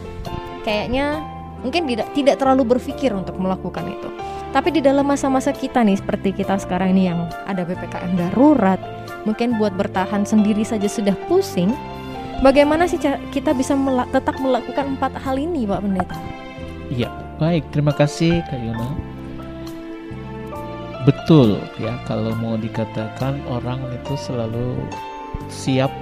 kayaknya 0.65 1.21
mungkin 1.61 1.85
tidak 1.85 2.09
tidak 2.17 2.35
terlalu 2.41 2.73
berpikir 2.73 3.13
untuk 3.13 3.37
melakukan 3.37 3.85
itu. 3.85 4.09
Tapi 4.49 4.73
di 4.73 4.81
dalam 4.81 5.05
masa-masa 5.05 5.53
kita 5.53 5.85
nih 5.85 6.01
seperti 6.01 6.33
kita 6.33 6.57
sekarang 6.57 6.97
ini 6.97 7.13
yang 7.13 7.29
ada 7.45 7.61
PPKM 7.61 8.17
darurat, 8.17 8.81
mungkin 9.29 9.61
buat 9.61 9.77
bertahan 9.77 10.25
sendiri 10.25 10.65
saja 10.65 10.89
sudah 10.89 11.13
pusing. 11.29 11.69
Bagaimana 12.41 12.89
sih 12.89 12.97
kita 13.29 13.53
bisa 13.53 13.77
mela- 13.77 14.09
tetap 14.09 14.41
melakukan 14.41 14.97
empat 14.97 15.21
hal 15.21 15.37
ini, 15.37 15.69
Pak 15.69 15.85
Pendeta? 15.85 16.44
Iya, 16.93 17.09
baik. 17.41 17.73
Terima 17.73 17.93
kasih 17.95 18.45
Kak 18.45 18.59
Yona. 18.61 18.89
Betul 21.05 21.61
ya, 21.77 21.93
kalau 22.09 22.33
mau 22.41 22.57
dikatakan 22.57 23.37
orang 23.45 23.77
itu 23.93 24.17
selalu 24.17 24.73
siap 25.53 25.93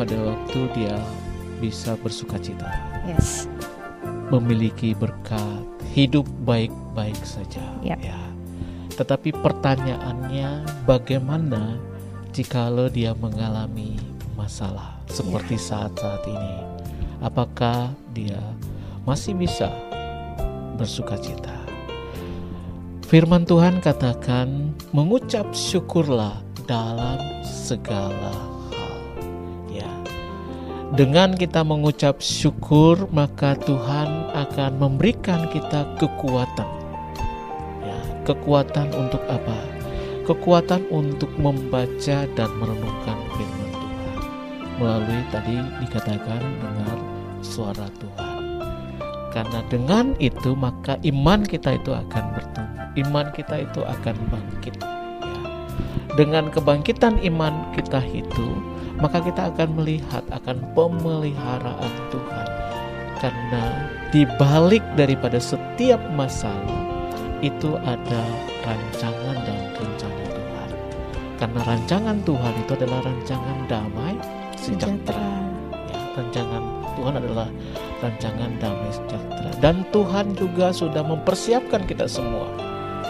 pada 0.00 0.16
waktu 0.16 0.64
dia 0.72 0.96
bisa 1.60 1.92
bersuka 2.00 2.40
cita, 2.40 2.72
Yes. 3.04 3.44
memiliki 4.32 4.96
berkat, 4.96 5.60
hidup 5.92 6.24
baik-baik 6.48 7.20
saja. 7.20 7.60
Yap. 7.84 8.00
Ya. 8.00 8.16
Tetapi 8.96 9.36
pertanyaannya 9.44 10.64
bagaimana 10.88 11.76
jikalau 12.32 12.88
dia 12.88 13.12
mengalami 13.12 14.00
masalah 14.40 14.96
seperti 15.04 15.60
saat-saat 15.60 16.24
ini? 16.24 16.56
Apakah 17.20 17.92
dia 18.16 18.40
masih 19.04 19.36
bisa 19.36 19.68
bersuka 20.80 21.20
cita? 21.20 21.52
Firman 23.04 23.44
Tuhan 23.44 23.84
katakan, 23.84 24.72
mengucap 24.96 25.52
syukurlah 25.52 26.40
dalam 26.64 27.18
segala 27.42 28.32
hal. 28.70 28.96
Ya. 29.68 29.90
Dengan 30.96 31.36
kita 31.36 31.60
mengucap 31.66 32.24
syukur, 32.24 33.10
maka 33.12 33.58
Tuhan 33.66 34.30
akan 34.32 34.78
memberikan 34.78 35.50
kita 35.52 35.84
kekuatan. 35.98 36.70
Ya, 37.82 38.00
kekuatan 38.30 38.94
untuk 38.94 39.20
apa? 39.26 39.58
Kekuatan 40.24 40.86
untuk 40.94 41.34
membaca 41.34 42.24
dan 42.24 42.50
merenungkan 42.62 43.18
firman 43.34 43.68
Tuhan. 43.74 44.16
Melalui 44.78 45.22
tadi 45.34 45.56
dikatakan 45.82 46.42
dengar 46.62 46.98
suara 47.42 47.90
Tuhan. 47.98 48.29
Karena 49.30 49.62
dengan 49.70 50.18
itu 50.18 50.58
maka 50.58 50.98
iman 51.06 51.46
kita 51.46 51.78
itu 51.78 51.94
akan 51.94 52.24
bertumbuh. 52.34 52.86
Iman 52.98 53.26
kita 53.30 53.62
itu 53.62 53.80
akan 53.86 54.16
bangkit. 54.26 54.74
ya. 54.82 54.88
Dengan 56.18 56.50
kebangkitan 56.50 57.22
iman 57.22 57.70
kita 57.78 58.02
itu, 58.10 58.48
maka 58.98 59.22
kita 59.22 59.54
akan 59.54 59.78
melihat 59.78 60.26
akan 60.34 60.58
pemeliharaan 60.74 61.94
Tuhan. 62.10 62.46
Karena 63.22 63.64
di 64.10 64.26
balik 64.40 64.82
daripada 64.98 65.38
setiap 65.38 66.02
masalah 66.18 66.82
itu 67.40 67.78
ada 67.86 68.22
rancangan 68.66 69.36
dan 69.46 69.60
rencana 69.78 70.24
Tuhan. 70.26 70.70
Karena 71.38 71.60
rancangan 71.64 72.16
Tuhan 72.26 72.54
itu 72.58 72.72
adalah 72.74 73.00
rancangan 73.06 73.56
damai 73.70 74.14
sejahtera. 74.58 75.30
Ya, 75.88 76.00
rancangan 76.18 76.62
Tuhan 76.98 77.14
adalah 77.16 77.48
rancangan 78.00 78.56
damai 78.58 78.92
sejahtera. 78.92 79.50
Dan 79.60 79.84
Tuhan 79.92 80.32
juga 80.36 80.72
sudah 80.72 81.04
mempersiapkan 81.04 81.84
kita 81.84 82.08
semua 82.08 82.48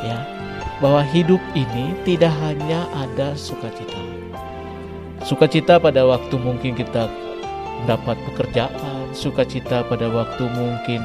ya 0.02 0.18
bahwa 0.80 1.04
hidup 1.12 1.40
ini 1.52 1.92
tidak 2.08 2.32
hanya 2.40 2.88
ada 2.96 3.36
sukacita. 3.36 4.00
Sukacita 5.20 5.76
pada 5.76 6.08
waktu 6.08 6.34
mungkin 6.40 6.72
kita 6.74 7.06
mendapat 7.84 8.16
pekerjaan 8.32 9.12
sukacita 9.12 9.84
pada 9.84 10.08
waktu 10.08 10.48
mungkin 10.52 11.00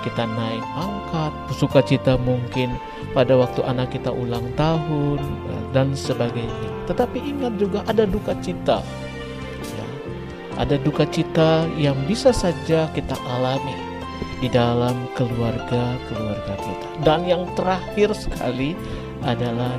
kita 0.00 0.24
naik 0.24 0.64
pangkat 0.74 1.32
sukacita 1.54 2.16
mungkin 2.16 2.72
pada 3.12 3.36
waktu 3.36 3.60
anak 3.66 3.92
kita 3.92 4.08
ulang 4.10 4.48
tahun 4.56 5.20
dan 5.70 5.92
sebagainya. 5.94 6.70
Tetapi 6.88 7.18
ingat 7.20 7.54
juga 7.60 7.86
ada 7.86 8.08
duka 8.08 8.34
cita 8.42 8.82
ada 10.60 10.76
duka 10.76 11.08
cita 11.08 11.64
yang 11.80 11.96
bisa 12.04 12.36
saja 12.36 12.84
kita 12.92 13.16
alami 13.32 13.72
di 14.44 14.48
dalam 14.52 15.08
keluarga-keluarga 15.16 16.54
kita. 16.60 16.86
Dan 17.00 17.24
yang 17.24 17.48
terakhir 17.56 18.12
sekali 18.12 18.76
adalah 19.24 19.72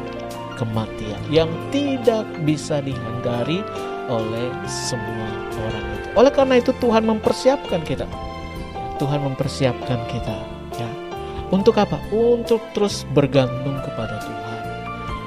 kematian 0.58 1.22
yang 1.30 1.50
tidak 1.70 2.26
bisa 2.42 2.82
dihindari 2.82 3.62
oleh 4.10 4.50
semua 4.66 5.30
orang 5.54 5.86
itu. 5.86 6.08
Oleh 6.18 6.32
karena 6.34 6.56
itu 6.58 6.74
Tuhan 6.82 7.06
mempersiapkan 7.06 7.82
kita. 7.86 8.10
Tuhan 8.98 9.22
mempersiapkan 9.22 10.02
kita 10.10 10.38
ya. 10.82 10.90
Untuk 11.54 11.78
apa? 11.78 12.02
Untuk 12.10 12.62
terus 12.74 13.06
bergantung 13.14 13.78
kepada 13.86 14.18
Tuhan. 14.18 14.62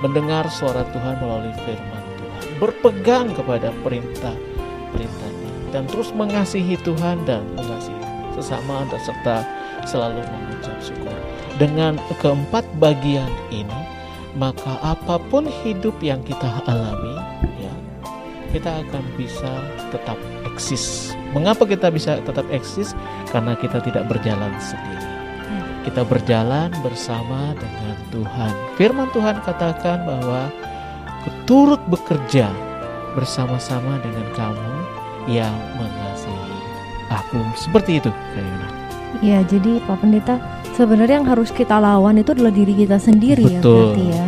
Mendengar 0.03 0.51
suara 0.51 0.83
Tuhan 0.91 1.15
melalui 1.23 1.55
firman 1.63 2.03
Tuhan. 2.19 2.43
Berpegang 2.59 3.35
kepada 3.35 3.71
perintah 3.83 4.35
perintahnya 4.95 5.34
dan 5.75 5.91
terus 5.91 6.15
mengasihi 6.15 6.79
Tuhan 6.87 7.19
dan 7.27 7.43
mengasihi 7.59 7.99
sesama 8.39 8.87
dan 8.87 9.01
serta 9.03 9.37
selalu 9.91 10.23
mengucap 10.23 10.79
syukur. 10.79 11.11
Dengan 11.59 11.99
keempat 12.23 12.63
bagian 12.79 13.31
ini, 13.51 13.81
maka 14.39 14.79
apa 14.87 15.19
pun 15.31 15.51
hidup 15.67 15.99
yang 15.99 16.23
kita 16.23 16.47
alami, 16.71 17.19
ya, 17.59 17.75
kita 18.55 18.87
akan 18.87 19.03
bisa 19.19 19.51
tetap 19.91 20.19
eksis. 20.47 21.15
Mengapa 21.35 21.67
kita 21.67 21.91
bisa 21.91 22.23
tetap 22.23 22.47
eksis? 22.55 22.95
Karena 23.31 23.59
kita 23.59 23.83
tidak 23.83 24.07
berjalan 24.07 24.55
sendiri. 24.63 25.03
Kita 25.85 26.07
berjalan 26.07 26.73
bersama 26.81 27.53
dengan 27.59 27.97
Tuhan. 28.09 28.55
Firman 28.81 29.11
Tuhan 29.13 29.37
katakan 29.45 30.07
bahwa 30.07 30.49
turut 31.45 31.83
bekerja 31.93 32.49
bersama-sama 33.13 34.01
dengan 34.01 34.27
kamu 34.33 34.84
yang 35.31 35.53
mengasihi 35.77 36.55
aku. 37.09 37.41
Seperti 37.57 38.01
itu, 38.03 38.11
Kak 38.11 38.43
Yona. 38.43 38.69
Iya, 39.23 39.39
jadi 39.47 39.79
Pak 39.87 40.03
Pendeta, 40.03 40.37
sebenarnya 40.75 41.23
yang 41.23 41.29
harus 41.29 41.55
kita 41.55 41.79
lawan 41.79 42.19
itu 42.19 42.35
adalah 42.35 42.51
diri 42.51 42.75
kita 42.75 42.99
sendiri 42.99 43.47
ya 43.47 43.61
Betul. 43.63 43.95
berarti 43.95 44.05
ya. 44.11 44.27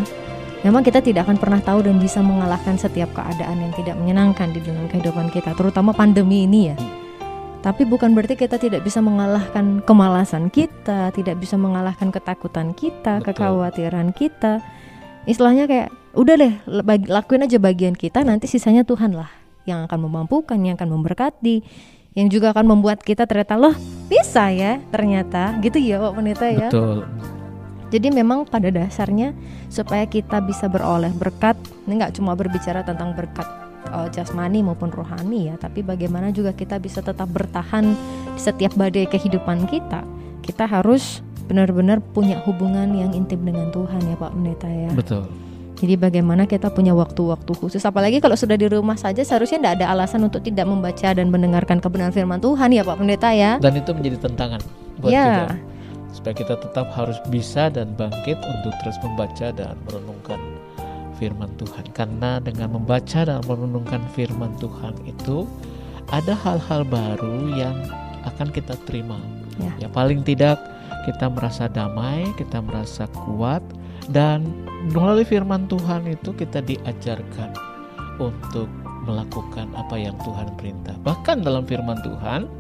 Memang 0.65 0.83
kita 0.83 0.99
tidak 0.99 1.31
akan 1.31 1.39
pernah 1.39 1.61
tahu 1.63 1.85
dan 1.87 2.03
bisa 2.03 2.19
mengalahkan 2.25 2.75
setiap 2.75 3.13
keadaan 3.15 3.63
yang 3.63 3.73
tidak 3.77 3.95
menyenangkan 3.99 4.51
di 4.51 4.61
dalam 4.63 4.91
kehidupan 4.91 5.31
kita, 5.31 5.55
terutama 5.55 5.95
pandemi 5.95 6.47
ini 6.47 6.75
ya. 6.75 6.77
Tapi 7.63 7.83
bukan 7.83 8.15
berarti 8.15 8.39
kita 8.39 8.63
tidak 8.63 8.87
bisa 8.87 9.03
mengalahkan 9.03 9.83
kemalasan 9.83 10.55
kita, 10.55 11.11
tidak 11.11 11.39
bisa 11.43 11.59
mengalahkan 11.59 12.15
ketakutan 12.15 12.75
kita, 12.79 13.19
Betul. 13.19 13.27
kekhawatiran 13.35 14.15
kita. 14.15 14.63
Istilahnya 15.27 15.67
kayak 15.67 15.91
udah 16.15 16.35
deh 16.39 16.55
lakuin 17.11 17.43
aja 17.43 17.59
bagian 17.59 17.99
kita, 17.99 18.23
nanti 18.23 18.47
sisanya 18.47 18.87
Tuhan 18.87 19.19
lah 19.19 19.46
yang 19.67 19.85
akan 19.85 19.99
memampukan, 20.07 20.57
yang 20.63 20.79
akan 20.79 20.95
memberkati, 20.95 21.61
yang 22.17 22.33
juga 22.33 22.57
akan 22.57 22.65
membuat 22.65 23.05
kita 23.05 23.29
ternyata 23.29 23.61
loh 23.61 23.77
bisa 24.09 24.49
ya 24.49 24.81
ternyata 24.89 25.61
gitu 25.61 25.77
ya 25.77 26.01
Pak 26.01 26.13
Pendeta 26.17 26.47
ya. 26.49 26.69
Betul. 26.73 27.05
Jadi 27.87 28.09
memang 28.11 28.49
pada 28.49 28.67
dasarnya 28.67 29.31
supaya 29.71 30.09
kita 30.11 30.43
bisa 30.43 30.67
beroleh 30.67 31.13
berkat, 31.15 31.55
ini 31.87 32.03
nggak 32.03 32.19
cuma 32.19 32.35
berbicara 32.35 32.83
tentang 32.83 33.15
berkat 33.15 33.47
eh, 33.87 34.09
jasmani 34.11 34.65
maupun 34.65 34.91
rohani 34.91 35.53
ya, 35.53 35.55
tapi 35.55 35.87
bagaimana 35.87 36.35
juga 36.35 36.51
kita 36.51 36.83
bisa 36.83 36.99
tetap 36.99 37.31
bertahan 37.31 37.95
di 38.35 38.41
setiap 38.43 38.75
badai 38.75 39.07
kehidupan 39.07 39.71
kita. 39.71 40.03
Kita 40.43 40.67
harus 40.67 41.23
benar-benar 41.47 42.03
punya 42.03 42.43
hubungan 42.43 42.91
yang 42.91 43.15
intim 43.15 43.47
dengan 43.47 43.71
Tuhan 43.71 44.03
ya 44.03 44.17
Pak 44.19 44.35
Pendeta 44.35 44.67
ya. 44.67 44.91
Betul. 44.91 45.46
Jadi 45.77 45.95
bagaimana 46.01 46.49
kita 46.49 46.73
punya 46.73 46.97
waktu-waktu 46.97 47.53
khusus, 47.53 47.85
apalagi 47.85 48.17
kalau 48.17 48.33
sudah 48.33 48.57
di 48.57 48.65
rumah 48.65 48.97
saja 48.97 49.21
seharusnya 49.21 49.61
tidak 49.61 49.73
ada 49.81 49.87
alasan 49.93 50.25
untuk 50.25 50.41
tidak 50.41 50.65
membaca 50.65 51.13
dan 51.13 51.29
mendengarkan 51.29 51.85
kebenaran 51.85 52.17
firman 52.17 52.41
Tuhan 52.41 52.73
ya 52.73 52.81
Pak 52.81 52.97
Pendeta 52.97 53.31
ya. 53.37 53.61
Dan 53.61 53.77
itu 53.77 53.93
menjadi 53.93 54.17
tantangan 54.25 54.61
buat 55.05 55.13
Ya. 55.13 55.53
kita. 55.53 55.57
Supaya 56.17 56.35
kita 56.35 56.55
tetap 56.57 56.87
harus 56.97 57.21
bisa 57.29 57.69
dan 57.69 57.93
bangkit 57.93 58.41
untuk 58.41 58.73
terus 58.81 58.97
membaca 59.05 59.53
dan 59.53 59.77
merenungkan 59.85 60.41
firman 61.21 61.53
Tuhan. 61.61 61.85
Karena 61.93 62.41
dengan 62.41 62.73
membaca 62.81 63.21
dan 63.29 63.45
merenungkan 63.45 64.01
firman 64.17 64.57
Tuhan 64.57 64.97
itu 65.05 65.45
ada 66.09 66.33
hal-hal 66.41 66.89
baru 66.89 67.53
yang 67.53 67.77
akan 68.25 68.49
kita 68.49 68.81
terima. 68.89 69.21
Ya. 69.61 69.73
Ya 69.77 69.89
paling 69.93 70.25
tidak 70.25 70.57
kita 71.05 71.29
merasa 71.29 71.69
damai, 71.69 72.33
kita 72.41 72.65
merasa 72.65 73.05
kuat 73.13 73.61
dan 74.11 74.47
melalui 74.95 75.27
firman 75.27 75.67
Tuhan 75.67 76.07
itu 76.07 76.31
kita 76.35 76.63
diajarkan 76.63 77.51
untuk 78.23 78.71
melakukan 79.07 79.71
apa 79.75 79.95
yang 79.99 80.15
Tuhan 80.23 80.51
perintah. 80.59 80.95
Bahkan 81.03 81.47
dalam 81.47 81.63
firman 81.67 81.99
Tuhan 82.03 82.51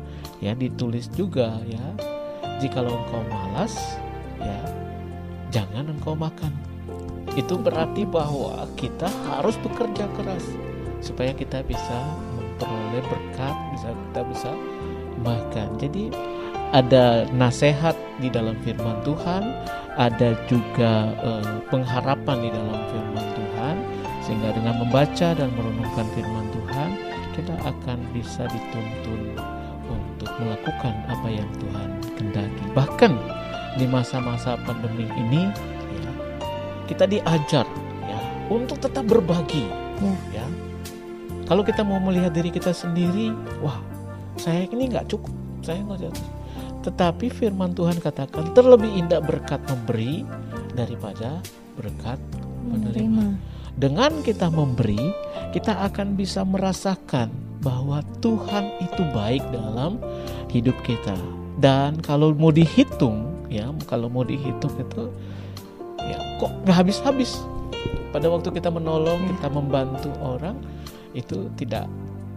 ya 0.43 0.55
ditulis 0.55 1.11
juga 1.15 1.59
ya 1.67 1.87
jikalau 2.63 2.95
engkau 2.95 3.23
malas, 3.29 3.75
ya 4.39 4.59
jangan 5.51 5.91
engkau 5.91 6.15
makan. 6.15 6.55
Itu 7.37 7.61
berarti 7.61 8.09
bahwa 8.09 8.65
kita 8.81 9.11
harus 9.29 9.59
bekerja 9.61 10.09
keras 10.17 10.45
supaya 11.05 11.37
kita 11.37 11.61
bisa 11.67 11.99
memperoleh 12.33 13.05
berkat, 13.05 13.57
bisa 13.77 13.89
kita 13.93 14.21
bisa 14.25 14.51
makan. 15.21 15.69
Jadi 15.77 16.09
ada 16.77 17.25
nasihat 17.33 17.97
di 18.21 18.29
dalam 18.29 18.53
firman 18.61 19.01
Tuhan, 19.01 19.49
ada 19.97 20.37
juga 20.45 21.17
eh, 21.25 21.57
pengharapan 21.73 22.37
di 22.45 22.51
dalam 22.53 22.81
firman 22.93 23.27
Tuhan, 23.33 23.77
sehingga 24.21 24.53
dengan 24.53 24.85
membaca 24.85 25.29
dan 25.33 25.49
merenungkan 25.57 26.07
firman 26.13 26.47
Tuhan, 26.53 26.91
kita 27.33 27.55
akan 27.65 27.99
bisa 28.13 28.45
dituntun 28.53 29.41
untuk 29.89 30.31
melakukan 30.37 30.93
apa 31.09 31.29
yang 31.33 31.49
Tuhan 31.57 31.89
kendaki. 32.21 32.65
Bahkan 32.77 33.13
di 33.81 33.89
masa-masa 33.89 34.61
pandemi 34.69 35.09
ini, 35.17 35.49
ya, 35.97 36.13
kita 36.93 37.09
diajar 37.09 37.65
ya 38.05 38.21
untuk 38.53 38.85
tetap 38.85 39.09
berbagi. 39.09 39.65
Ya. 40.05 40.45
Ya. 40.45 40.47
Kalau 41.49 41.65
kita 41.65 41.81
mau 41.87 42.03
melihat 42.03 42.37
diri 42.37 42.53
kita 42.53 42.77
sendiri, 42.77 43.33
wah, 43.65 43.81
saya 44.37 44.69
ini 44.69 44.93
nggak 44.93 45.09
cukup, 45.09 45.33
saya 45.65 45.81
nggak 45.81 46.13
cukup. 46.13 46.36
Tetapi 46.87 47.27
firman 47.35 47.75
Tuhan 47.75 47.99
katakan 47.99 48.55
terlebih 48.55 48.87
indah 48.95 49.19
berkat 49.19 49.59
memberi 49.67 50.23
daripada 50.79 51.43
berkat 51.75 52.23
menerima. 52.71 53.35
Dengan 53.77 54.23
kita 54.23 54.49
memberi, 54.49 55.13
kita 55.51 55.85
akan 55.85 56.15
bisa 56.15 56.47
merasakan 56.47 57.29
bahwa 57.61 58.01
Tuhan 58.23 58.71
itu 58.81 59.03
baik 59.13 59.43
dalam 59.51 59.99
hidup 60.49 60.79
kita. 60.87 61.19
Dan 61.59 61.99
kalau 62.01 62.33
mau 62.33 62.55
dihitung, 62.55 63.27
ya, 63.51 63.69
kalau 63.91 64.07
mau 64.07 64.23
dihitung 64.23 64.73
itu, 64.79 65.11
ya 66.07 66.19
kok 66.39 66.55
nggak 66.65 66.77
habis-habis. 66.87 67.43
Pada 68.15 68.33
waktu 68.33 68.49
kita 68.49 68.71
menolong, 68.71 69.29
kita 69.37 69.49
membantu 69.53 70.09
orang, 70.23 70.57
itu 71.13 71.51
tidak 71.59 71.91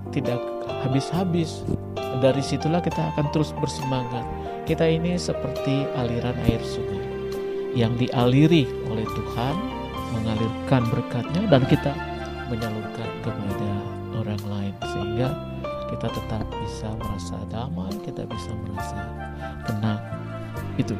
tidak 0.09 0.41
habis-habis. 0.83 1.63
Dari 2.19 2.41
situlah 2.43 2.83
kita 2.83 3.15
akan 3.15 3.31
terus 3.31 3.55
bersemangat. 3.55 4.25
Kita 4.69 4.85
ini 4.85 5.17
seperti 5.17 5.81
aliran 5.97 6.37
air 6.45 6.61
sungai 6.61 7.01
yang 7.73 7.97
dialiri 7.97 8.69
oleh 8.85 9.01
Tuhan, 9.17 9.55
mengalirkan 10.13 10.85
berkatnya 10.93 11.41
dan 11.49 11.65
kita 11.65 11.89
menyalurkan 12.53 13.09
kepada 13.25 13.69
orang 14.13 14.37
lain 14.45 14.73
sehingga 14.93 15.33
kita 15.89 16.13
tetap 16.13 16.45
bisa 16.61 16.85
merasa 17.01 17.41
damai, 17.49 17.89
kita 18.05 18.29
bisa 18.29 18.53
merasa 18.61 19.09
tenang. 19.65 20.01
Itu. 20.77 20.93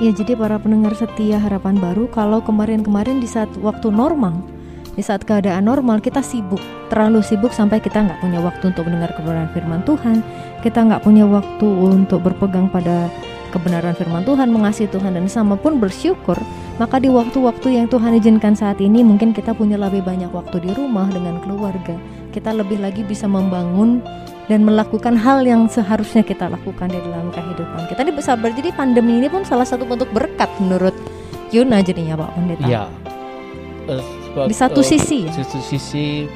Ya 0.00 0.16
jadi 0.16 0.32
para 0.32 0.56
pendengar 0.56 0.96
setia 0.96 1.36
harapan 1.36 1.76
baru 1.76 2.08
kalau 2.08 2.40
kemarin-kemarin 2.40 3.20
di 3.20 3.28
saat 3.28 3.52
waktu 3.60 3.92
normal 3.92 4.40
di 4.94 5.02
saat 5.02 5.22
keadaan 5.22 5.66
normal 5.66 6.02
kita 6.02 6.22
sibuk. 6.22 6.60
Terlalu 6.90 7.22
sibuk 7.22 7.54
sampai 7.54 7.78
kita 7.78 8.02
nggak 8.02 8.18
punya 8.18 8.38
waktu 8.42 8.74
untuk 8.74 8.86
mendengar 8.90 9.14
kebenaran 9.14 9.50
firman 9.54 9.80
Tuhan. 9.86 10.22
Kita 10.60 10.78
nggak 10.86 11.02
punya 11.06 11.24
waktu 11.24 11.66
untuk 11.66 12.20
berpegang 12.26 12.66
pada 12.68 13.06
kebenaran 13.50 13.92
firman 13.98 14.22
Tuhan 14.22 14.48
mengasihi 14.54 14.88
Tuhan 14.90 15.18
dan 15.18 15.26
sama 15.26 15.58
pun 15.58 15.82
bersyukur. 15.82 16.38
Maka 16.80 16.96
di 16.96 17.12
waktu-waktu 17.12 17.76
yang 17.76 17.86
Tuhan 17.92 18.16
izinkan 18.16 18.56
saat 18.56 18.80
ini 18.80 19.04
mungkin 19.04 19.36
kita 19.36 19.52
punya 19.52 19.76
lebih 19.76 20.00
banyak 20.00 20.32
waktu 20.32 20.64
di 20.64 20.70
rumah 20.72 21.04
dengan 21.12 21.36
keluarga. 21.44 21.92
Kita 22.32 22.56
lebih 22.56 22.80
lagi 22.80 23.04
bisa 23.04 23.28
membangun 23.28 24.00
dan 24.48 24.64
melakukan 24.64 25.14
hal 25.14 25.44
yang 25.44 25.68
seharusnya 25.68 26.24
kita 26.24 26.48
lakukan 26.48 26.88
di 26.88 26.98
dalam 26.98 27.28
kehidupan 27.30 27.84
kita. 27.90 28.00
Ini 28.00 28.12
bisa 28.16 28.32
jadi 28.34 28.70
pandemi 28.72 29.20
ini 29.20 29.28
pun 29.28 29.44
salah 29.44 29.68
satu 29.68 29.84
bentuk 29.84 30.08
berkat 30.10 30.48
menurut 30.56 30.96
Yuna 31.50 31.82
jadinya 31.82 32.14
Pak 32.14 32.30
Pendeta. 32.38 32.66
Ya. 32.66 32.86
Eh, 33.90 34.19
di 34.46 34.54
satu 34.54 34.80
sisi 34.80 35.26
ya? 35.26 35.32
Satu 35.34 35.58
sisi 35.62 36.26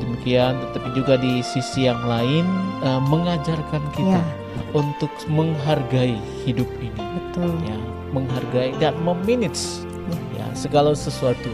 demikian 0.00 0.56
tetapi 0.70 0.88
juga 0.96 1.20
di 1.20 1.44
sisi 1.44 1.84
yang 1.84 2.00
lain 2.08 2.46
eh, 2.80 3.00
mengajarkan 3.08 3.82
kita 3.92 4.20
ya. 4.20 4.62
untuk 4.72 5.12
menghargai 5.28 6.16
hidup 6.44 6.68
ini. 6.80 6.96
Betul. 6.96 7.52
Ya 7.66 7.78
menghargai 8.10 8.74
dan 8.82 8.94
memanage 9.06 9.86
ya 10.34 10.46
segala 10.54 10.94
sesuatu 10.94 11.50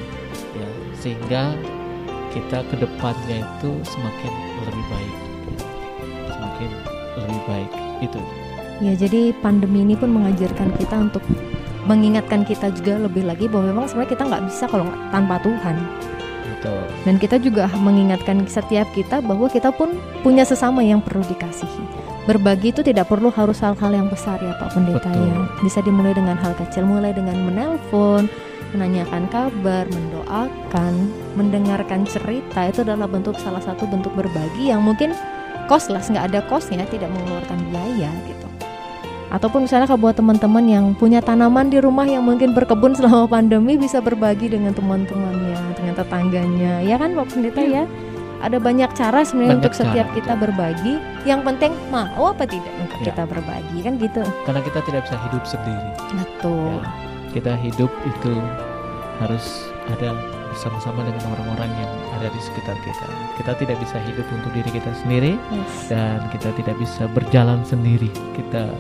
ya 0.57 0.69
sehingga 0.97 1.53
kita 2.33 2.64
ke 2.69 2.77
depannya 2.81 3.45
itu 3.45 3.71
semakin 3.85 4.33
lebih 4.68 4.84
baik. 4.93 5.17
Ya. 5.17 5.64
semakin 6.33 6.71
lebih 7.17 7.41
baik 7.49 7.71
itu. 8.05 8.21
Ya, 8.76 8.93
jadi 8.93 9.33
pandemi 9.41 9.88
ini 9.88 9.97
pun 9.97 10.13
mengajarkan 10.13 10.76
kita 10.76 11.09
untuk 11.09 11.25
mengingatkan 11.87 12.42
kita 12.42 12.75
juga 12.75 12.99
lebih 12.99 13.25
lagi 13.25 13.46
bahwa 13.46 13.71
memang 13.71 13.87
sebenarnya 13.87 14.13
kita 14.18 14.25
nggak 14.26 14.45
bisa 14.50 14.64
kalau 14.67 14.87
tanpa 15.14 15.38
Tuhan. 15.41 15.76
betul 16.46 16.80
Dan 17.07 17.14
kita 17.18 17.37
juga 17.38 17.71
mengingatkan 17.79 18.46
setiap 18.46 18.91
kita 18.95 19.22
bahwa 19.22 19.46
kita 19.46 19.71
pun 19.71 19.95
punya 20.26 20.42
sesama 20.42 20.83
yang 20.83 20.99
perlu 20.99 21.22
dikasihi. 21.26 22.07
Berbagi 22.26 22.75
itu 22.75 22.83
tidak 22.83 23.07
perlu 23.07 23.30
harus 23.30 23.63
hal-hal 23.63 23.95
yang 23.95 24.11
besar 24.11 24.42
ya 24.42 24.50
Pak 24.58 24.75
Pendeta 24.75 25.14
Betul. 25.14 25.30
ya. 25.30 25.37
Bisa 25.63 25.79
dimulai 25.87 26.11
dengan 26.11 26.34
hal 26.34 26.58
kecil, 26.58 26.83
mulai 26.83 27.14
dengan 27.14 27.38
menelpon, 27.46 28.26
menanyakan 28.75 29.30
kabar, 29.30 29.87
mendoakan, 29.87 30.95
mendengarkan 31.38 32.03
cerita 32.03 32.67
itu 32.67 32.83
adalah 32.83 33.07
bentuk 33.07 33.38
salah 33.38 33.63
satu 33.63 33.87
bentuk 33.87 34.11
berbagi 34.18 34.75
yang 34.75 34.83
mungkin 34.83 35.14
costless 35.71 36.11
nggak 36.11 36.34
ada 36.34 36.41
costnya, 36.50 36.83
tidak 36.91 37.14
mengeluarkan 37.14 37.63
biaya 37.71 38.11
gitu. 38.26 38.36
Ataupun 39.37 39.68
misalnya 39.68 39.84
kalau 39.84 40.00
buat 40.00 40.17
teman-teman 40.17 40.64
yang 40.64 40.84
punya 40.96 41.21
tanaman 41.21 41.68
di 41.68 41.76
rumah 41.76 42.08
yang 42.08 42.25
mungkin 42.25 42.57
berkebun 42.57 42.96
selama 42.96 43.29
pandemi 43.37 43.76
bisa 43.76 44.00
berbagi 44.00 44.49
dengan 44.49 44.72
teman-temannya, 44.72 45.76
dengan 45.76 45.95
tetangganya, 45.95 46.80
ya 46.80 46.96
kan 46.96 47.13
Pak 47.13 47.26
Pendeta 47.29 47.61
ya? 47.61 47.84
Ada 48.37 48.61
banyak 48.61 48.92
cara 48.92 49.25
sebenarnya 49.25 49.49
Banyak 49.49 49.61
untuk 49.61 49.75
setiap 49.75 50.07
cara, 50.08 50.17
kita 50.17 50.33
betul. 50.33 50.42
berbagi. 50.45 50.95
Yang 51.25 51.41
penting 51.42 51.72
mau 51.88 52.33
apa 52.33 52.45
tidak 52.45 52.72
untuk 52.80 52.99
Ya. 53.00 53.13
kita 53.13 53.22
berbagi 53.25 53.79
kan 53.80 53.92
gitu. 53.96 54.22
karena 54.45 54.61
kita 54.61 54.80
tidak 54.84 55.00
bisa 55.04 55.17
hidup 55.21 55.42
sendiri 55.45 55.88
Betul. 56.17 56.72
Ya, 56.80 56.88
kita 57.33 57.53
hidup 57.61 57.92
itu 58.04 58.33
harus 59.18 59.45
ada 59.88 60.17
bersama-sama 60.49 61.04
dengan 61.04 61.21
orang-orang 61.29 61.68
yang 61.76 61.92
ada 62.13 62.29
di 62.29 62.41
sekitar 62.41 62.76
kita. 62.80 63.04
Kita 63.37 63.53
tidak 63.57 63.76
bisa 63.80 63.96
hidup 64.04 64.25
untuk 64.33 64.49
diri 64.53 64.71
kita 64.72 64.88
sendiri 65.00 65.37
Yes. 65.53 65.92
dan 65.92 66.25
kita 66.33 66.49
tidak 66.57 66.76
bisa 66.76 67.04
berjalan 67.13 67.61
sendiri. 67.63 68.08
Kita 68.33 68.72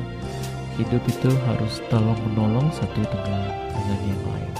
hidup 0.76 1.02
itu 1.08 1.30
harus 1.48 1.80
tolong 1.88 2.16
menolong 2.30 2.68
satu 2.72 3.00
dengan 3.08 3.42
dengan 3.72 3.98
yang 4.04 4.22
lain. 4.28 4.52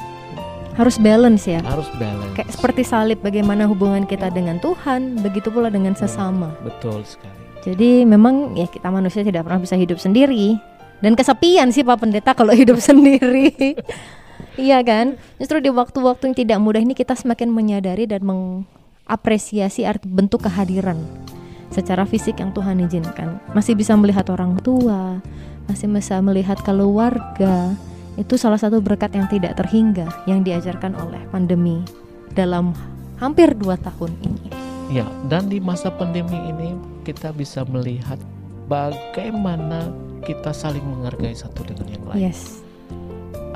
Harus 0.76 0.96
balance 1.00 1.44
ya. 1.48 1.60
Harus 1.64 1.88
balance. 1.96 2.32
Kayak 2.36 2.50
seperti 2.52 2.82
salib 2.84 3.18
bagaimana 3.24 3.64
hubungan 3.64 4.04
kita 4.04 4.28
dengan 4.28 4.60
Tuhan, 4.60 5.20
begitu 5.24 5.48
pula 5.48 5.72
dengan 5.72 5.96
sesama. 5.96 6.52
betul 6.60 7.00
sekali. 7.04 7.32
Jadi 7.66 8.06
memang 8.06 8.54
ya 8.54 8.70
kita 8.70 8.88
manusia 8.94 9.26
tidak 9.26 9.42
pernah 9.42 9.58
bisa 9.58 9.74
hidup 9.74 9.98
sendiri 9.98 10.54
dan 11.02 11.18
kesepian 11.18 11.74
sih 11.74 11.82
Pak 11.82 11.98
Pendeta 11.98 12.32
kalau 12.32 12.54
hidup 12.60 12.78
sendiri. 12.78 13.74
iya 14.60 14.80
kan? 14.86 15.18
Justru 15.40 15.60
di 15.60 15.68
waktu-waktu 15.72 16.32
yang 16.32 16.36
tidak 16.36 16.58
mudah 16.62 16.80
ini 16.80 16.94
kita 16.94 17.18
semakin 17.18 17.50
menyadari 17.50 18.06
dan 18.06 18.22
mengapresiasi 18.22 19.82
arti 19.82 20.06
bentuk 20.06 20.46
kehadiran 20.46 21.00
secara 21.74 22.06
fisik 22.06 22.38
yang 22.38 22.54
Tuhan 22.54 22.80
izinkan. 22.86 23.42
Masih 23.52 23.74
bisa 23.74 23.98
melihat 23.98 24.30
orang 24.30 24.56
tua, 24.62 25.18
masih 25.66 25.90
bisa 25.90 26.18
melihat 26.22 26.58
keluarga. 26.62 27.74
Itu 28.16 28.40
salah 28.40 28.56
satu 28.56 28.80
berkat 28.80 29.12
yang 29.12 29.28
tidak 29.28 29.60
terhingga 29.60 30.08
yang 30.24 30.40
diajarkan 30.40 30.96
oleh 30.96 31.20
pandemi 31.28 31.84
dalam 32.32 32.72
hampir 33.20 33.52
dua 33.52 33.76
tahun 33.76 34.16
ini. 34.24 34.48
Ya, 34.88 35.04
dan 35.28 35.50
di 35.50 35.58
masa 35.58 35.90
pandemi 35.90 36.38
ini 36.38 36.78
kita 37.02 37.34
bisa 37.34 37.66
melihat 37.66 38.16
bagaimana 38.70 39.90
kita 40.22 40.54
saling 40.54 40.82
menghargai 40.82 41.34
satu 41.34 41.66
dengan 41.66 41.86
yang 41.90 42.04
lain. 42.08 42.22
Yes. 42.30 42.62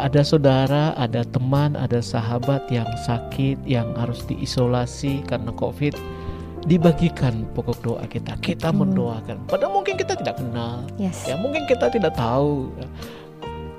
ada 0.00 0.24
saudara, 0.24 0.96
ada 0.96 1.20
teman, 1.28 1.76
ada 1.76 2.00
sahabat 2.00 2.64
yang 2.72 2.88
sakit, 3.04 3.60
yang 3.68 3.92
harus 4.00 4.24
diisolasi 4.24 5.20
karena 5.28 5.52
COVID, 5.60 5.92
dibagikan 6.68 7.48
pokok 7.56 7.78
doa 7.80 8.04
kita. 8.04 8.36
Kita 8.40 8.68
Betul. 8.68 8.80
mendoakan. 8.84 9.36
Padahal 9.48 9.72
mungkin 9.72 9.94
kita 9.96 10.12
tidak 10.18 10.36
kenal, 10.36 10.84
Yes. 11.00 11.24
ya 11.24 11.36
mungkin 11.40 11.64
kita 11.64 11.88
tidak 11.88 12.12
tahu. 12.16 12.68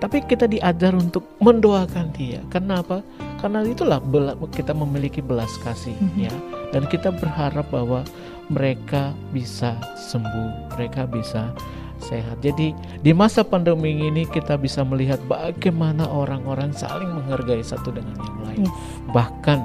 Tapi 0.01 0.17
kita 0.25 0.49
diajar 0.49 0.97
untuk 0.97 1.29
mendoakan 1.37 2.09
dia. 2.17 2.41
Kenapa? 2.49 3.05
Karena 3.37 3.61
itulah 3.61 4.01
kita 4.49 4.73
memiliki 4.73 5.21
belas 5.21 5.53
kasih, 5.61 5.93
Mhm. 5.93 6.17
ya. 6.17 6.33
Dan 6.73 6.89
kita 6.89 7.13
berharap 7.13 7.69
bahwa 7.69 8.01
mereka 8.49 9.13
bisa 9.29 9.77
sembuh, 10.09 10.73
mereka 10.73 11.05
bisa 11.05 11.53
sehat. 12.01 12.41
Jadi 12.41 12.73
di 13.05 13.11
masa 13.13 13.45
pandemi 13.45 13.93
ini 13.93 14.25
kita 14.25 14.57
bisa 14.57 14.81
melihat 14.81 15.21
bagaimana 15.29 16.09
orang-orang 16.09 16.73
saling 16.73 17.13
menghargai 17.13 17.61
satu 17.61 17.93
dengan 17.93 18.17
yang 18.17 18.39
lain. 18.41 18.65
Yes. 18.65 18.73
Bahkan 19.13 19.59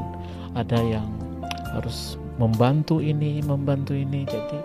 ada 0.52 0.78
yang 0.84 1.09
harus 1.72 2.20
membantu 2.36 3.00
ini, 3.00 3.40
membantu 3.44 3.92
ini. 3.92 4.24
Jadi 4.28 4.58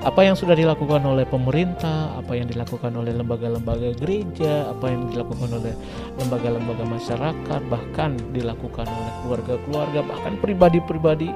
apa 0.00 0.24
yang 0.24 0.32
sudah 0.32 0.56
dilakukan 0.56 1.04
oleh 1.04 1.28
pemerintah, 1.28 2.16
apa 2.16 2.32
yang 2.32 2.48
dilakukan 2.48 2.96
oleh 2.96 3.12
lembaga-lembaga 3.12 3.92
gereja, 4.00 4.72
apa 4.72 4.88
yang 4.88 5.12
dilakukan 5.12 5.60
oleh 5.60 5.76
lembaga-lembaga 6.16 6.84
masyarakat, 6.88 7.60
bahkan 7.68 8.16
dilakukan 8.32 8.88
oleh 8.88 9.12
keluarga-keluarga, 9.24 10.00
bahkan 10.08 10.40
pribadi-pribadi. 10.40 11.28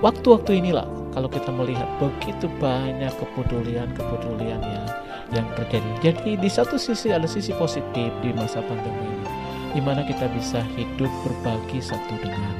Waktu-waktu 0.00 0.64
inilah 0.64 0.88
kalau 1.12 1.28
kita 1.28 1.52
melihat 1.52 1.84
begitu 2.00 2.48
banyak 2.62 3.12
kepedulian-kepedulian 3.20 4.62
yang 4.62 4.88
yang 5.36 5.44
terjadi. 5.60 5.90
Jadi 6.00 6.40
di 6.40 6.48
satu 6.48 6.80
sisi 6.80 7.12
ada 7.12 7.28
sisi 7.28 7.52
positif 7.60 8.08
di 8.24 8.32
masa 8.32 8.64
pandemi 8.64 9.04
ini, 9.04 9.28
di 9.76 9.80
mana 9.84 10.00
kita 10.08 10.32
bisa 10.32 10.64
hidup 10.80 11.12
berbagi 11.26 11.84
satu 11.84 12.14
dengan 12.24 12.54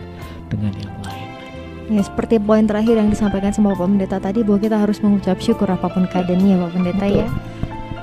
dengan 0.52 0.72
yang 0.76 0.96
lain. 1.06 1.17
Ya, 1.88 2.04
seperti 2.04 2.36
poin 2.36 2.68
terakhir 2.68 3.00
yang 3.00 3.08
disampaikan 3.08 3.48
sama 3.48 3.72
Bapak 3.72 3.88
Pendeta 3.88 4.18
tadi 4.20 4.44
bahwa 4.44 4.60
kita 4.60 4.76
harus 4.76 5.00
mengucap 5.00 5.40
syukur 5.40 5.72
apa 5.72 5.88
pun 5.88 6.04
keadaannya 6.04 6.60
Bapak 6.60 6.72
Pendeta 6.76 7.06
Betul. 7.08 7.20
ya. 7.24 7.28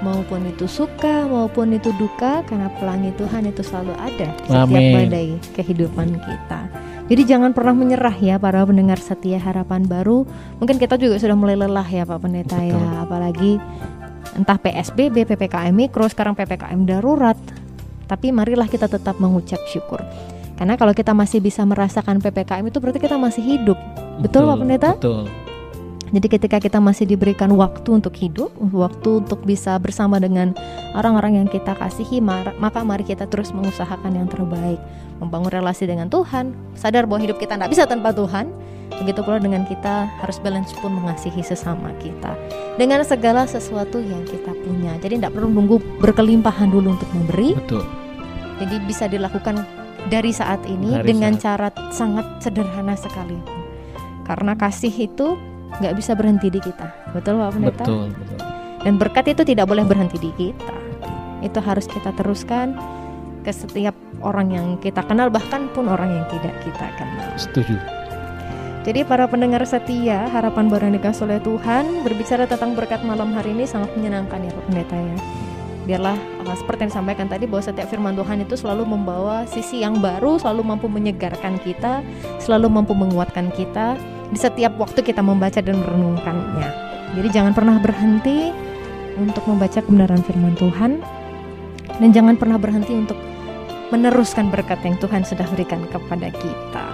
Maupun 0.01 0.41
itu 0.45 0.65
suka, 0.69 1.25
maupun 1.25 1.73
itu 1.73 1.89
duka, 1.97 2.45
karena 2.45 2.69
pelangi 2.77 3.09
Tuhan 3.17 3.49
itu 3.49 3.61
selalu 3.65 3.93
ada 3.97 4.27
setiap 4.37 4.69
Amin. 4.69 4.93
badai 4.93 5.29
kehidupan 5.57 6.17
kita. 6.17 6.61
Jadi 7.05 7.21
jangan 7.25 7.53
pernah 7.53 7.73
menyerah 7.77 8.13
ya 8.17 8.41
para 8.41 8.65
pendengar 8.65 8.97
setia 8.97 9.37
harapan 9.37 9.85
baru. 9.85 10.25
Mungkin 10.57 10.81
kita 10.81 10.97
juga 10.97 11.21
sudah 11.21 11.37
mulai 11.37 11.53
lelah 11.53 11.85
ya 11.85 12.05
Pak 12.05 12.17
Pendeta 12.21 12.57
Betul. 12.57 12.73
ya, 12.73 12.85
apalagi 13.05 13.51
entah 14.33 14.57
PSBB, 14.57 15.29
PPKM 15.29 15.73
mikro, 15.73 16.09
sekarang 16.09 16.33
PPKM 16.33 16.81
darurat. 16.89 17.37
Tapi 18.05 18.29
marilah 18.29 18.69
kita 18.69 18.85
tetap 18.89 19.17
mengucap 19.17 19.61
syukur. 19.69 20.01
Karena 20.55 20.79
kalau 20.79 20.95
kita 20.95 21.11
masih 21.11 21.43
bisa 21.43 21.67
merasakan 21.67 22.23
PPKM 22.23 22.63
itu 22.67 22.79
berarti 22.79 22.99
kita 22.99 23.19
masih 23.19 23.43
hidup. 23.43 23.75
Betul, 24.23 24.47
Pak 24.47 24.57
Pendeta? 24.63 24.91
Betul. 24.95 25.27
Jadi 26.15 26.27
ketika 26.31 26.57
kita 26.63 26.79
masih 26.79 27.09
diberikan 27.09 27.51
waktu 27.59 27.99
untuk 27.99 28.15
hidup, 28.15 28.53
waktu 28.71 29.25
untuk 29.25 29.43
bisa 29.43 29.75
bersama 29.81 30.15
dengan 30.15 30.55
orang-orang 30.95 31.43
yang 31.43 31.47
kita 31.51 31.75
kasihi, 31.75 32.23
maka 32.23 32.79
mari 32.87 33.03
kita 33.03 33.27
terus 33.27 33.51
mengusahakan 33.51 34.15
yang 34.15 34.29
terbaik, 34.31 34.79
membangun 35.19 35.51
relasi 35.51 35.89
dengan 35.89 36.07
Tuhan, 36.07 36.55
sadar 36.77 37.03
bahwa 37.03 37.19
hidup 37.25 37.41
kita 37.41 37.59
tidak 37.59 37.67
bisa 37.73 37.83
tanpa 37.83 38.15
Tuhan. 38.15 38.47
Begitu 39.01 39.25
pula 39.25 39.41
dengan 39.41 39.65
kita 39.65 40.07
harus 40.23 40.37
balance 40.39 40.71
pun 40.77 40.93
mengasihi 40.93 41.41
sesama 41.41 41.89
kita 41.99 42.37
dengan 42.77 43.01
segala 43.03 43.43
sesuatu 43.49 43.97
yang 43.97 44.23
kita 44.29 44.53
punya. 44.61 44.95
Jadi 45.01 45.19
tidak 45.19 45.35
perlu 45.35 45.51
nunggu 45.51 45.99
berkelimpahan 45.99 46.69
dulu 46.69 46.93
untuk 46.93 47.09
memberi, 47.11 47.57
Betul. 47.57 47.83
jadi 48.61 48.75
bisa 48.85 49.09
dilakukan 49.09 49.65
dari 50.09 50.31
saat 50.31 50.61
ini 50.69 51.01
Dari 51.01 51.07
dengan 51.09 51.33
saat. 51.37 51.43
cara 51.43 51.67
sangat 51.89 52.25
sederhana 52.41 52.93
sekali. 52.93 53.37
Karena 54.25 54.57
kasih 54.57 54.93
itu 54.93 55.37
nggak 55.81 55.95
bisa 55.97 56.17
berhenti 56.17 56.49
di 56.49 56.57
kita, 56.61 56.87
betul 57.13 57.37
Pak 57.41 57.49
Pendeta? 57.53 57.85
Betul, 57.85 58.05
betul. 58.15 58.39
Dan 58.85 58.93
berkat 59.01 59.25
itu 59.33 59.41
tidak 59.41 59.65
boleh 59.69 59.85
berhenti 59.85 60.17
di 60.21 60.31
kita. 60.33 60.75
Itu 61.41 61.61
harus 61.61 61.85
kita 61.85 62.13
teruskan 62.13 62.77
ke 63.45 63.53
setiap 63.53 63.93
orang 64.25 64.49
yang 64.49 64.67
kita 64.81 65.05
kenal, 65.05 65.29
bahkan 65.29 65.69
pun 65.73 65.85
orang 65.85 66.09
yang 66.09 66.25
tidak 66.33 66.57
kita 66.65 66.85
kenal. 66.97 67.29
Setuju. 67.37 67.77
Jadi 68.85 69.01
para 69.01 69.25
pendengar 69.25 69.65
setia, 69.65 70.29
harapan 70.29 70.69
baru 70.69 70.89
yang 70.89 71.01
dikasih 71.01 71.25
oleh 71.25 71.41
Tuhan 71.41 72.05
berbicara 72.05 72.45
tentang 72.45 72.77
berkat 72.77 73.01
malam 73.01 73.33
hari 73.33 73.57
ini 73.57 73.65
sangat 73.65 73.89
menyenangkan 73.97 74.45
ya 74.45 74.51
Pak 74.53 74.63
Pendeta 74.69 74.97
ya. 74.97 75.17
Biarlah 75.85 76.17
uh, 76.17 76.55
seperti 76.57 76.85
yang 76.85 76.91
disampaikan 76.91 77.27
tadi 77.29 77.45
bahwa 77.45 77.63
setiap 77.63 77.87
firman 77.87 78.17
Tuhan 78.17 78.41
itu 78.41 78.57
selalu 78.57 78.83
membawa 78.89 79.45
sisi 79.45 79.85
yang 79.85 80.01
baru, 80.01 80.41
selalu 80.41 80.61
mampu 80.65 80.89
menyegarkan 80.89 81.61
kita, 81.61 82.01
selalu 82.41 82.67
mampu 82.73 82.97
menguatkan 82.97 83.53
kita 83.53 83.97
di 84.33 84.37
setiap 84.41 84.73
waktu 84.81 85.05
kita 85.05 85.21
membaca 85.21 85.61
dan 85.61 85.77
merenungkannya. 85.77 86.69
Jadi 87.15 87.27
jangan 87.29 87.53
pernah 87.53 87.77
berhenti 87.77 88.49
untuk 89.15 89.45
membaca 89.47 89.79
kebenaran 89.79 90.19
firman 90.25 90.57
Tuhan 90.57 90.99
dan 92.01 92.09
jangan 92.11 92.35
pernah 92.35 92.59
berhenti 92.59 92.91
untuk 92.91 93.15
meneruskan 93.93 94.49
berkat 94.49 94.81
yang 94.81 94.97
Tuhan 94.97 95.21
sudah 95.23 95.45
berikan 95.53 95.85
kepada 95.87 96.33
kita. 96.33 96.85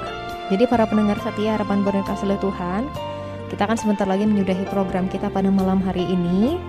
Jadi 0.51 0.67
para 0.67 0.83
pendengar 0.83 1.15
setia 1.23 1.55
harapan 1.55 1.79
dikasih 1.87 2.27
oleh 2.27 2.39
Tuhan, 2.43 2.83
kita 3.47 3.63
akan 3.63 3.77
sebentar 3.79 4.03
lagi 4.03 4.27
menyudahi 4.27 4.67
program 4.67 5.07
kita 5.07 5.31
pada 5.31 5.47
malam 5.47 5.79
hari 5.79 6.03
ini 6.03 6.59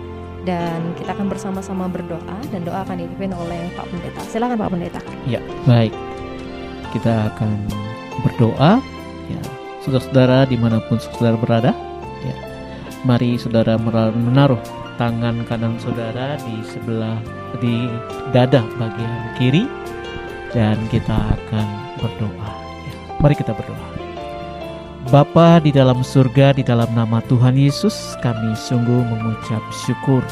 dan 0.42 0.94
kita 0.98 1.14
akan 1.14 1.30
bersama-sama 1.30 1.86
berdoa 1.86 2.36
dan 2.50 2.66
doa 2.66 2.82
akan 2.82 2.98
dipimpin 2.98 3.30
oleh 3.34 3.70
Pak 3.78 3.86
Pendeta. 3.90 4.20
Silakan 4.26 4.58
Pak 4.58 4.70
Pendeta. 4.74 5.00
Ya, 5.26 5.38
baik. 5.66 5.94
Kita 6.90 7.30
akan 7.34 7.50
berdoa. 8.26 8.82
Ya, 9.30 9.42
saudara-saudara 9.86 10.44
di 10.50 10.58
mana 10.58 10.82
pun 10.90 10.98
saudara 10.98 11.38
berada, 11.38 11.72
ya, 12.26 12.36
mari 13.06 13.38
saudara 13.38 13.78
menaruh 13.78 14.58
tangan 14.98 15.46
kanan 15.46 15.78
saudara 15.80 16.36
di 16.42 16.60
sebelah 16.68 17.16
di 17.62 17.86
dada 18.34 18.60
bagian 18.76 19.14
kiri 19.38 19.64
dan 20.52 20.76
kita 20.90 21.14
akan 21.14 21.66
berdoa. 22.02 22.50
Ya, 22.82 22.94
mari 23.22 23.34
kita 23.38 23.54
berdoa. 23.54 23.91
Bapa 25.10 25.58
di 25.58 25.74
dalam 25.74 26.06
surga, 26.06 26.54
di 26.54 26.62
dalam 26.62 26.86
nama 26.94 27.18
Tuhan 27.26 27.58
Yesus, 27.58 28.14
kami 28.22 28.54
sungguh 28.54 29.02
mengucap 29.02 29.58
syukur. 29.74 30.22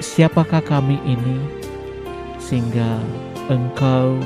Siapakah 0.00 0.64
kami 0.64 0.96
ini 1.04 1.36
sehingga 2.40 2.96
Engkau 3.52 4.16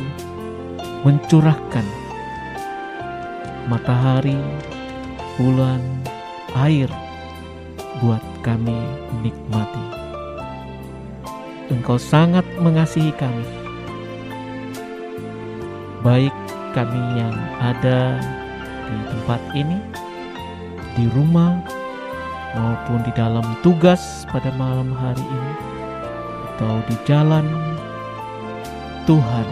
mencurahkan 1.02 1.82
matahari, 3.66 4.39
bulan, 5.43 5.82
air 6.55 6.86
buat 7.98 8.22
kami 8.47 8.78
nikmati. 9.26 9.86
Engkau 11.66 11.98
sangat 11.98 12.47
mengasihi 12.62 13.10
kami, 13.18 13.47
baik 16.06 16.34
kami 16.78 17.02
yang 17.18 17.34
ada 17.59 18.22
di 18.93 19.05
tempat 19.09 19.40
ini, 19.56 19.78
di 20.93 21.05
rumah, 21.16 21.56
maupun 22.52 23.01
di 23.02 23.12
dalam 23.16 23.44
tugas 23.64 24.28
pada 24.28 24.52
malam 24.60 24.93
hari 24.93 25.24
ini, 25.24 25.52
atau 26.52 26.85
di 26.86 26.97
jalan. 27.09 27.48
Tuhan, 29.02 29.48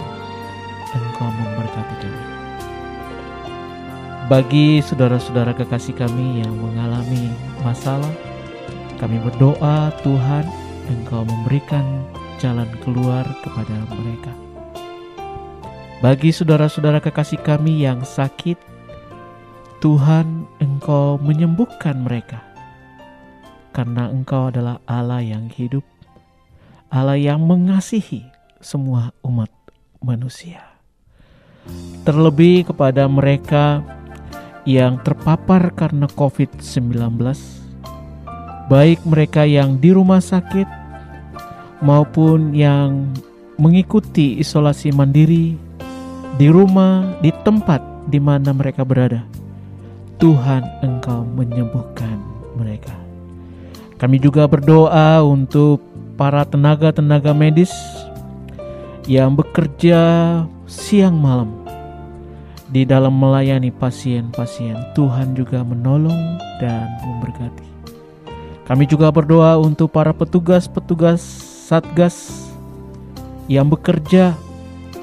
Engkau 0.94 1.26
memberkati 1.26 1.96
kami. 2.06 2.24
Bagi 4.30 4.78
saudara-saudara 4.78 5.58
kekasih 5.58 5.98
kami 5.98 6.38
yang 6.38 6.54
mengalami 6.54 7.34
masalah, 7.66 8.14
kami 9.02 9.18
berdoa 9.26 9.90
Tuhan, 10.06 10.46
Engkau 10.86 11.26
memberikan 11.26 11.82
jalan 12.38 12.70
keluar 12.86 13.26
kepada 13.42 13.74
mereka. 13.90 14.30
Bagi 15.98 16.30
saudara-saudara 16.30 17.02
kekasih 17.02 17.42
kami 17.42 17.82
yang 17.82 18.06
sakit, 18.06 18.69
Tuhan, 19.80 20.44
Engkau 20.60 21.16
menyembuhkan 21.16 22.04
mereka. 22.04 22.44
Karena 23.72 24.12
Engkau 24.12 24.52
adalah 24.52 24.76
Allah 24.84 25.24
yang 25.24 25.48
hidup, 25.48 25.80
Allah 26.92 27.16
yang 27.16 27.40
mengasihi 27.48 28.28
semua 28.60 29.16
umat 29.24 29.48
manusia. 30.04 30.60
Terlebih 32.04 32.68
kepada 32.68 33.08
mereka 33.08 33.80
yang 34.68 35.00
terpapar 35.00 35.72
karena 35.72 36.04
COVID-19, 36.12 37.16
baik 38.68 39.00
mereka 39.08 39.48
yang 39.48 39.80
di 39.80 39.96
rumah 39.96 40.20
sakit 40.20 40.68
maupun 41.80 42.52
yang 42.52 43.08
mengikuti 43.56 44.36
isolasi 44.36 44.92
mandiri 44.92 45.56
di 46.36 46.48
rumah, 46.52 47.16
di 47.24 47.32
tempat 47.32 47.80
di 48.12 48.20
mana 48.20 48.52
mereka 48.52 48.84
berada. 48.84 49.39
Tuhan, 50.20 50.60
Engkau 50.84 51.24
menyembuhkan 51.24 52.20
mereka. 52.52 52.92
Kami 53.96 54.20
juga 54.20 54.44
berdoa 54.44 55.24
untuk 55.24 55.80
para 56.20 56.44
tenaga-tenaga 56.44 57.32
medis 57.32 57.72
yang 59.08 59.32
bekerja 59.32 60.00
siang 60.68 61.16
malam 61.16 61.48
di 62.68 62.84
dalam 62.84 63.16
melayani 63.16 63.72
pasien-pasien. 63.72 64.76
Tuhan 64.92 65.32
juga 65.32 65.64
menolong 65.64 66.36
dan 66.60 66.86
memberkati. 67.00 67.66
Kami 68.68 68.84
juga 68.84 69.08
berdoa 69.08 69.56
untuk 69.56 69.88
para 69.88 70.12
petugas-petugas 70.12 71.24
Satgas 71.66 72.44
yang 73.48 73.72
bekerja. 73.72 74.36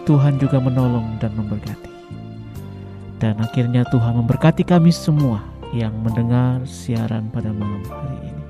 Tuhan 0.06 0.38
juga 0.38 0.62
menolong 0.62 1.18
dan 1.20 1.34
memberkati. 1.36 1.87
Dan 3.18 3.42
akhirnya 3.42 3.82
Tuhan 3.90 4.22
memberkati 4.22 4.62
kami 4.62 4.94
semua 4.94 5.42
yang 5.74 5.94
mendengar 6.06 6.64
siaran 6.70 7.28
pada 7.34 7.50
malam 7.50 7.82
hari 7.90 8.18
ini. 8.30 8.44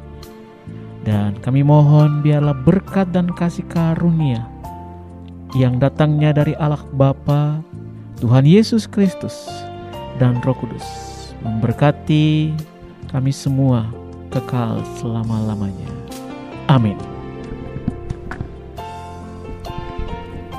Dan 1.07 1.39
kami 1.39 1.63
mohon 1.63 2.19
biarlah 2.19 2.55
berkat 2.67 3.15
dan 3.15 3.31
kasih 3.31 3.63
karunia 3.71 4.43
yang 5.55 5.79
datangnya 5.79 6.35
dari 6.35 6.51
Allah 6.59 6.83
Bapa, 6.91 7.63
Tuhan 8.19 8.43
Yesus 8.43 8.83
Kristus, 8.83 9.47
dan 10.19 10.43
Roh 10.43 10.57
Kudus 10.59 10.83
memberkati 11.47 12.51
kami 13.07 13.31
semua 13.31 13.87
kekal 14.33 14.83
selama-lamanya. 14.99 15.87
Amin. 16.67 17.16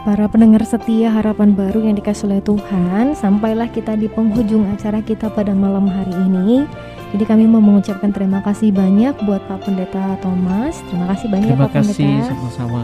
Para 0.09 0.25
pendengar 0.25 0.65
setia 0.65 1.13
harapan 1.13 1.53
baru 1.53 1.85
yang 1.85 1.93
dikasih 1.93 2.33
oleh 2.33 2.41
Tuhan, 2.41 3.13
sampailah 3.13 3.69
kita 3.69 3.93
di 3.93 4.09
penghujung 4.09 4.65
acara 4.73 5.05
kita 5.05 5.29
pada 5.29 5.53
malam 5.53 5.85
hari 5.85 6.17
ini. 6.25 6.65
Jadi 7.13 7.29
kami 7.29 7.45
mau 7.45 7.61
mengucapkan 7.61 8.09
terima 8.09 8.41
kasih 8.41 8.73
banyak 8.73 9.13
buat 9.29 9.45
Pak 9.45 9.69
Pendeta 9.69 10.17
Thomas. 10.25 10.81
Terima 10.89 11.13
kasih 11.13 11.29
banyak 11.29 11.53
Terima 11.53 11.69
Pak 11.69 11.73
Pendeta. 11.77 11.93
kasih 11.93 12.25
sama-sama. 12.25 12.83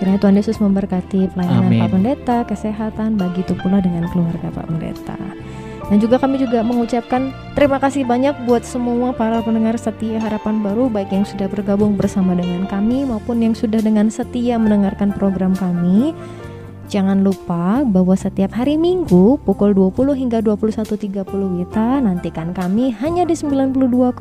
Kiranya 0.00 0.16
Tuhan 0.24 0.36
Yesus 0.40 0.56
memberkati 0.56 1.20
pelayanan 1.36 1.68
Amin. 1.68 1.80
Pak 1.84 1.90
Pendeta, 1.92 2.38
kesehatan, 2.48 3.20
begitu 3.20 3.52
pula 3.60 3.84
dengan 3.84 4.08
keluarga 4.08 4.48
Pak 4.48 4.64
Pendeta. 4.64 5.20
Dan 5.92 6.02
juga 6.02 6.16
kami 6.18 6.40
juga 6.40 6.64
mengucapkan 6.64 7.36
terima 7.52 7.78
kasih 7.78 8.02
banyak 8.02 8.48
buat 8.48 8.64
semua 8.66 9.12
para 9.12 9.38
pendengar 9.44 9.78
setia 9.78 10.18
harapan 10.18 10.58
baru 10.58 10.88
baik 10.90 11.14
yang 11.14 11.22
sudah 11.22 11.46
bergabung 11.46 11.94
bersama 11.94 12.34
dengan 12.34 12.66
kami 12.66 13.06
maupun 13.06 13.38
yang 13.38 13.54
sudah 13.54 13.78
dengan 13.78 14.08
setia 14.08 14.56
mendengarkan 14.56 15.12
program 15.14 15.54
kami. 15.54 16.16
Jangan 16.86 17.26
lupa 17.26 17.82
bahwa 17.82 18.14
setiap 18.14 18.54
hari 18.54 18.78
Minggu 18.78 19.42
pukul 19.42 19.74
20 19.74 20.14
hingga 20.14 20.38
21.30 20.38 21.26
Wita 21.26 21.98
nantikan 21.98 22.54
kami 22.54 22.94
hanya 23.02 23.26
di 23.26 23.34
92,2 23.34 24.14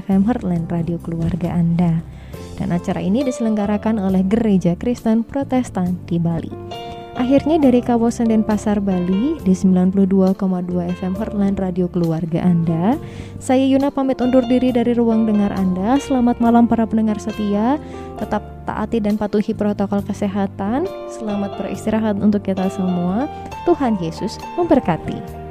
FM 0.00 0.24
Heartland 0.24 0.64
Radio 0.72 0.96
Keluarga 0.96 1.52
Anda. 1.52 2.00
Dan 2.56 2.72
acara 2.72 3.04
ini 3.04 3.20
diselenggarakan 3.20 4.00
oleh 4.00 4.24
Gereja 4.24 4.80
Kristen 4.80 5.28
Protestan 5.28 6.00
di 6.08 6.16
Bali. 6.16 6.85
Akhirnya 7.16 7.56
dari 7.56 7.80
kawasan 7.80 8.28
Denpasar 8.28 8.76
Bali 8.76 9.40
di 9.40 9.56
92,2 9.56 10.36
FM 11.00 11.16
Heartland 11.16 11.56
Radio 11.56 11.88
Keluarga 11.88 12.44
Anda, 12.44 13.00
saya 13.40 13.64
Yuna 13.64 13.88
pamit 13.88 14.20
undur 14.20 14.44
diri 14.44 14.68
dari 14.68 14.92
ruang 14.92 15.24
dengar 15.24 15.48
Anda. 15.56 15.96
Selamat 15.96 16.44
malam 16.44 16.68
para 16.68 16.84
pendengar 16.84 17.16
setia. 17.16 17.80
Tetap 18.20 18.68
taati 18.68 19.00
dan 19.00 19.16
patuhi 19.16 19.56
protokol 19.56 20.04
kesehatan. 20.04 20.84
Selamat 21.08 21.56
beristirahat 21.56 22.20
untuk 22.20 22.44
kita 22.44 22.68
semua. 22.68 23.24
Tuhan 23.64 23.96
Yesus 23.96 24.36
memberkati. 24.60 25.45